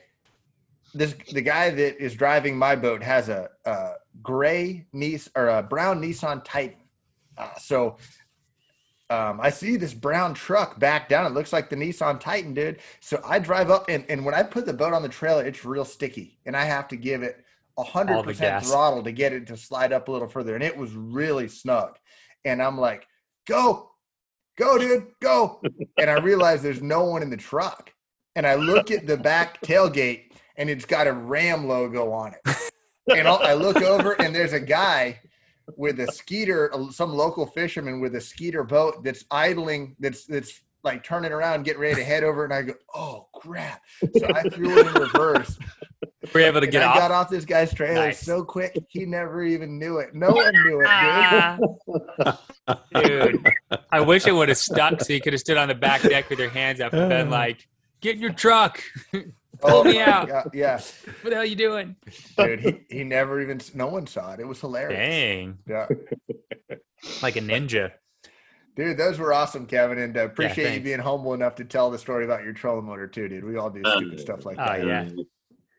this 0.94 1.16
the 1.32 1.42
guy 1.42 1.70
that 1.70 2.04
is 2.04 2.16
driving 2.16 2.58
my 2.58 2.76
boat 2.76 3.02
has 3.02 3.30
a, 3.30 3.50
a 3.66 3.94
gray 4.22 4.86
Nissan 4.94 5.30
or 5.36 5.48
a 5.48 5.64
brown 5.64 6.02
Nissan 6.02 6.44
Titan. 6.44 6.78
Uh, 7.38 7.56
so 7.58 7.98
um, 9.12 9.42
I 9.42 9.50
see 9.50 9.76
this 9.76 9.94
brown 9.94 10.34
truck 10.34 10.80
back 10.80 11.10
down. 11.10 11.26
It 11.26 11.34
looks 11.34 11.52
like 11.52 11.70
the 11.70 11.76
Nissan 11.76 12.18
Titan, 12.18 12.54
dude. 12.54 12.80
So 13.02 13.22
I 13.26 13.40
drive 13.40 13.70
up, 13.70 13.90
and, 13.90 14.06
and 14.08 14.24
when 14.24 14.34
I 14.34 14.42
put 14.42 14.66
the 14.66 14.72
boat 14.72 14.94
on 14.94 15.02
the 15.02 15.10
trailer, 15.10 15.46
it's 15.46 15.66
real 15.66 15.84
sticky, 15.84 16.40
and 16.46 16.56
I 16.56 16.64
have 16.64 16.88
to 16.88 16.96
give 16.96 17.22
it 17.22 17.44
a 17.78 17.84
100% 17.84 18.64
throttle 18.66 19.04
to 19.04 19.12
get 19.12 19.34
it 19.34 19.48
to 19.48 19.58
slide 19.58 19.92
up 19.92 20.08
a 20.08 20.12
little 20.14 20.30
further. 20.30 20.56
And 20.56 20.64
it 20.64 20.78
was 20.78 20.94
really 20.94 21.50
snug. 21.50 21.98
And 22.46 22.64
I'm 22.64 22.78
like, 22.78 23.06
"Go, 23.48 23.92
go, 24.58 24.78
dude, 24.78 25.08
go!" 25.22 25.62
and 25.98 26.10
I 26.10 26.20
realize 26.20 26.62
there's 26.62 26.82
no 26.82 27.04
one 27.04 27.22
in 27.22 27.30
the 27.30 27.36
truck. 27.36 27.92
And 28.38 28.48
I 28.48 28.56
look 28.56 28.92
at 28.92 29.08
the 29.08 29.18
back 29.18 29.62
tailgate, 29.62 30.32
and 30.56 30.70
it's 30.70 30.86
got 30.86 31.08
a 31.08 31.12
Ram 31.12 31.68
logo 31.68 32.14
on 32.14 32.34
it. 32.34 32.72
And 33.10 33.28
I'll, 33.28 33.40
I 33.44 33.56
look 33.56 33.82
over, 33.82 34.14
and 34.22 34.34
there's 34.34 34.54
a 34.54 34.60
guy 34.60 35.20
with 35.78 36.00
a 36.00 36.08
skeeter, 36.12 36.72
some 36.92 37.14
local 37.14 37.46
fisherman 37.46 38.00
with 38.02 38.16
a 38.16 38.22
skeeter 38.22 38.64
boat 38.64 39.04
that's 39.04 39.26
idling, 39.32 39.96
that's 40.00 40.26
that's 40.26 40.62
like 40.84 41.04
turning 41.04 41.32
around, 41.32 41.64
getting 41.64 41.82
ready 41.82 41.96
to 41.96 42.04
head 42.04 42.24
over, 42.24 42.44
and 42.44 42.54
I 42.54 42.62
go, 42.64 42.74
"Oh 42.96 43.28
crap!" 43.36 43.82
So 44.18 44.28
I 44.34 44.44
threw 44.50 44.78
it 44.80 44.88
in 44.88 44.94
reverse. 44.94 45.60
Were 46.34 46.40
you 46.40 46.46
able 46.48 46.62
to 46.62 46.68
get 46.68 46.82
I 46.84 46.86
off? 46.88 46.98
got 46.98 47.12
off 47.12 47.30
this 47.30 47.46
guy's 47.46 47.74
trailer 47.74 48.06
Nice. 48.08 48.22
so 48.22 48.44
quick, 48.44 48.76
he 48.90 49.06
never 49.06 49.44
even 49.44 49.78
knew 49.78 49.98
it. 49.98 50.14
No 50.16 50.30
one 50.32 50.52
knew 50.54 50.82
it, 50.84 51.60
dude. 52.18 52.36
Dude, 53.06 53.48
I 53.92 54.02
wish 54.02 54.26
it 54.28 54.32
would 54.32 54.50
have 54.50 54.58
stuck 54.58 55.02
so 55.02 55.14
you 55.14 55.22
could 55.22 55.34
have 55.34 55.40
stood 55.40 55.58
on 55.58 55.68
the 55.68 55.76
back 55.76 56.02
deck 56.02 56.30
with 56.30 56.40
your 56.40 56.50
hands 56.50 56.80
up 56.80 56.94
and 56.94 57.10
been 57.10 57.30
like, 57.42 57.68
"Get 58.02 58.16
in 58.16 58.22
your 58.22 58.34
truck! 58.34 58.82
Pull 59.60 59.84
me 59.84 60.00
out. 60.00 60.28
God, 60.28 60.50
Yeah, 60.54 60.76
What 60.80 61.30
the 61.30 61.30
hell 61.32 61.40
are 61.42 61.46
you 61.46 61.56
doing?" 61.56 61.96
dude. 62.38 62.60
He, 62.60 62.80
he 62.90 63.04
never 63.04 63.42
even. 63.42 63.60
No 63.76 63.88
one 63.88 64.08
saw 64.08 64.34
it. 64.34 64.40
It 64.40 64.48
was 64.48 64.60
hilarious. 64.60 64.98
Dang, 64.98 65.58
Yeah, 65.68 65.88
like 67.22 67.36
a 67.36 67.42
ninja. 67.42 67.92
dude, 68.76 68.98
those 68.98 69.20
were 69.20 69.34
awesome, 69.34 69.66
Kevin, 69.66 69.98
and 70.00 70.18
uh, 70.18 70.22
appreciate 70.26 70.74
you 70.76 70.82
being 70.82 71.00
humble 71.00 71.34
enough 71.34 71.56
to 71.56 71.66
tell 71.66 71.92
the 71.92 71.98
story 72.00 72.26
about 72.26 72.44
your 72.44 72.54
trolling 72.54 72.86
motor 72.86 73.08
too, 73.08 73.28
dude. 73.28 73.44
We 73.44 73.58
all 73.58 73.70
do 73.70 73.82
stupid 73.86 74.20
stuff 74.20 74.46
like 74.46 74.58
Oh, 74.60 74.66
that. 74.66 74.86
yeah. 74.86 75.10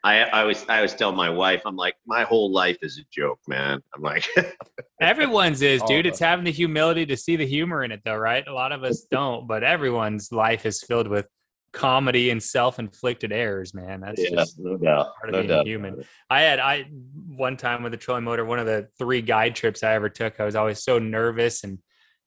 I, 0.04 0.18
I 0.24 0.40
always 0.42 0.64
I 0.68 0.76
always 0.76 0.94
tell 0.94 1.12
my 1.12 1.30
wife, 1.30 1.62
I'm 1.64 1.76
like, 1.76 1.94
my 2.06 2.24
whole 2.24 2.50
life 2.50 2.78
is 2.82 2.98
a 2.98 3.02
joke, 3.12 3.38
man. 3.46 3.80
I'm 3.94 4.02
like, 4.02 4.26
Everyone's 5.00 5.62
is, 5.62 5.80
dude. 5.84 6.06
It's 6.06 6.18
having 6.18 6.44
the 6.44 6.50
humility 6.50 7.06
to 7.06 7.16
see 7.16 7.36
the 7.36 7.46
humor 7.46 7.84
in 7.84 7.92
it, 7.92 8.00
though, 8.04 8.16
right? 8.16 8.46
A 8.46 8.52
lot 8.52 8.72
of 8.72 8.82
us 8.82 9.06
don't, 9.10 9.46
but 9.46 9.62
everyone's 9.62 10.32
life 10.32 10.66
is 10.66 10.82
filled 10.82 11.06
with 11.08 11.28
comedy 11.72 12.30
and 12.30 12.42
self-inflicted 12.42 13.32
errors, 13.32 13.72
man. 13.74 14.00
That's 14.00 14.22
yeah, 14.22 14.30
just 14.30 14.58
no 14.58 14.76
doubt, 14.76 15.14
part 15.16 15.28
of 15.28 15.32
no 15.32 15.38
being 15.40 15.48
doubt. 15.48 15.66
human. 15.66 16.04
I 16.30 16.42
had 16.42 16.58
I 16.60 16.84
one 17.28 17.56
time 17.56 17.82
with 17.82 17.92
the 17.92 17.98
trolling 17.98 18.24
motor, 18.24 18.44
one 18.44 18.58
of 18.58 18.66
the 18.66 18.88
three 18.98 19.22
guide 19.22 19.54
trips 19.54 19.82
I 19.82 19.94
ever 19.94 20.08
took. 20.08 20.38
I 20.40 20.44
was 20.44 20.54
always 20.56 20.82
so 20.82 20.98
nervous 20.98 21.64
and 21.64 21.78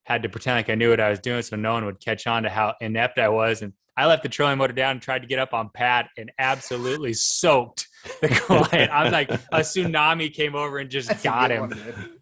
had 0.03 0.23
to 0.23 0.29
pretend 0.29 0.57
like 0.57 0.69
I 0.69 0.75
knew 0.75 0.89
what 0.89 0.99
I 0.99 1.09
was 1.09 1.19
doing, 1.19 1.41
so 1.41 1.55
no 1.55 1.73
one 1.73 1.85
would 1.85 1.99
catch 1.99 2.27
on 2.27 2.43
to 2.43 2.49
how 2.49 2.73
inept 2.81 3.17
I 3.19 3.29
was. 3.29 3.61
And 3.61 3.73
I 3.97 4.07
left 4.07 4.23
the 4.23 4.29
trolling 4.29 4.57
motor 4.57 4.73
down 4.73 4.91
and 4.91 5.01
tried 5.01 5.21
to 5.21 5.27
get 5.27 5.39
up 5.39 5.53
on 5.53 5.69
pad 5.73 6.07
and 6.17 6.31
absolutely 6.37 7.13
soaked 7.13 7.87
the 8.21 8.27
client. 8.31 8.91
I'm 8.91 9.11
like 9.11 9.29
a 9.31 9.59
tsunami 9.61 10.33
came 10.33 10.53
over 10.55 10.79
and 10.79 10.89
just 10.89 11.07
That's 11.07 11.21
a 11.23 11.27
got 11.27 11.49
him. 11.51 11.61
one. 11.61 11.79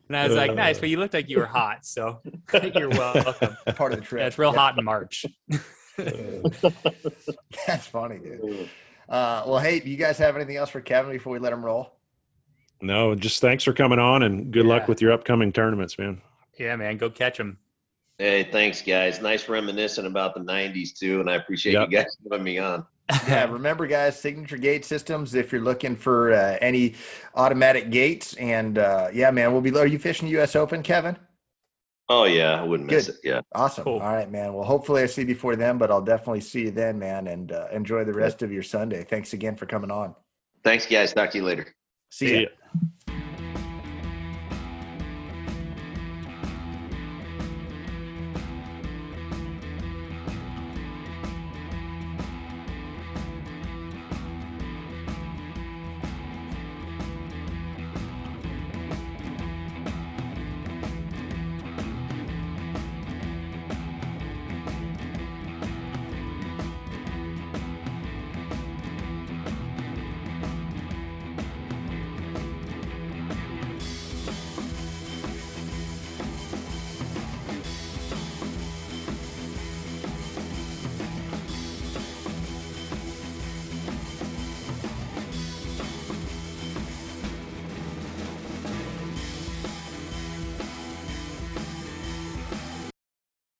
And 0.09 0.17
I 0.17 0.27
was 0.27 0.35
like, 0.35 0.53
nice, 0.53 0.77
but 0.77 0.89
you 0.89 0.97
looked 0.97 1.13
like 1.15 1.29
you 1.29 1.39
were 1.39 1.45
hot, 1.47 1.85
so 1.85 2.21
you're 2.75 2.89
welcome. 2.89 3.57
Part 3.75 3.93
of 3.93 3.99
the 3.99 4.05
trip. 4.05 4.19
Yeah, 4.21 4.27
it's 4.27 4.37
real 4.37 4.51
Yeah. 4.51 4.59
hot 4.59 4.77
in 4.77 4.83
March. 4.85 5.25
That's 7.67 7.87
funny, 7.87 8.19
dude. 8.19 8.69
Uh, 9.09 9.43
well, 9.45 9.59
hey, 9.59 9.79
do 9.79 9.89
you 9.89 9.97
guys 9.97 10.17
have 10.17 10.35
anything 10.35 10.55
else 10.57 10.69
for 10.69 10.81
Kevin 10.81 11.11
before 11.11 11.33
we 11.33 11.39
let 11.39 11.53
him 11.53 11.63
roll? 11.63 11.93
No, 12.81 13.15
just 13.15 13.41
thanks 13.41 13.63
for 13.63 13.73
coming 13.73 13.99
on 13.99 14.23
and 14.23 14.51
good 14.51 14.65
luck 14.65 14.87
with 14.87 15.01
your 15.01 15.11
upcoming 15.11 15.51
tournaments, 15.51 15.97
man. 15.97 16.21
Yeah, 16.59 16.75
man, 16.75 16.97
go 16.97 17.09
catch 17.09 17.37
them. 17.37 17.57
Hey, 18.17 18.43
thanks, 18.43 18.81
guys. 18.81 19.21
Nice 19.21 19.47
reminiscing 19.49 20.05
about 20.05 20.33
the 20.35 20.41
'90s 20.41 20.93
too, 20.97 21.19
and 21.19 21.29
I 21.29 21.35
appreciate 21.35 21.73
Yep. 21.73 21.89
you 21.91 21.97
guys 21.97 22.17
having 22.31 22.43
me 22.43 22.59
on. 22.59 22.85
yeah, 23.27 23.49
remember, 23.51 23.87
guys, 23.87 24.19
Signature 24.19 24.57
Gate 24.57 24.85
Systems. 24.85 25.33
If 25.35 25.51
you're 25.51 25.61
looking 25.61 25.95
for 25.95 26.31
uh, 26.33 26.57
any 26.61 26.93
automatic 27.35 27.89
gates, 27.89 28.33
and 28.35 28.77
uh, 28.77 29.09
yeah, 29.13 29.31
man, 29.31 29.51
we'll 29.51 29.61
be. 29.61 29.75
Are 29.77 29.87
you 29.87 29.99
fishing 29.99 30.27
U.S. 30.29 30.55
Open, 30.55 30.83
Kevin? 30.83 31.17
Oh 32.09 32.25
yeah, 32.25 32.59
I 32.59 32.63
wouldn't 32.63 32.89
miss 32.89 33.07
Good. 33.07 33.15
it. 33.15 33.21
Yeah, 33.23 33.41
Awesome. 33.55 33.85
Cool. 33.85 33.99
All 33.99 34.13
right, 34.13 34.29
man. 34.29 34.53
Well, 34.53 34.65
hopefully 34.65 35.01
I 35.03 35.05
see 35.05 35.21
you 35.21 35.27
before 35.27 35.55
then, 35.55 35.77
but 35.77 35.89
I'll 35.89 36.01
definitely 36.01 36.41
see 36.41 36.63
you 36.63 36.71
then, 36.71 36.99
man. 36.99 37.27
And 37.27 37.51
uh, 37.51 37.67
enjoy 37.71 38.03
the 38.03 38.13
rest 38.13 38.41
of 38.41 38.51
your 38.51 38.63
Sunday. 38.63 39.03
Thanks 39.03 39.33
again 39.33 39.55
for 39.55 39.65
coming 39.65 39.89
on. 39.91 40.13
thanks, 40.63 40.85
guys. 40.85 41.13
Talk 41.13 41.31
to 41.31 41.37
you 41.37 41.43
later. 41.45 41.73
See, 42.09 42.27
See 42.27 42.41
ya. 42.43 42.49
ya. 42.75 42.79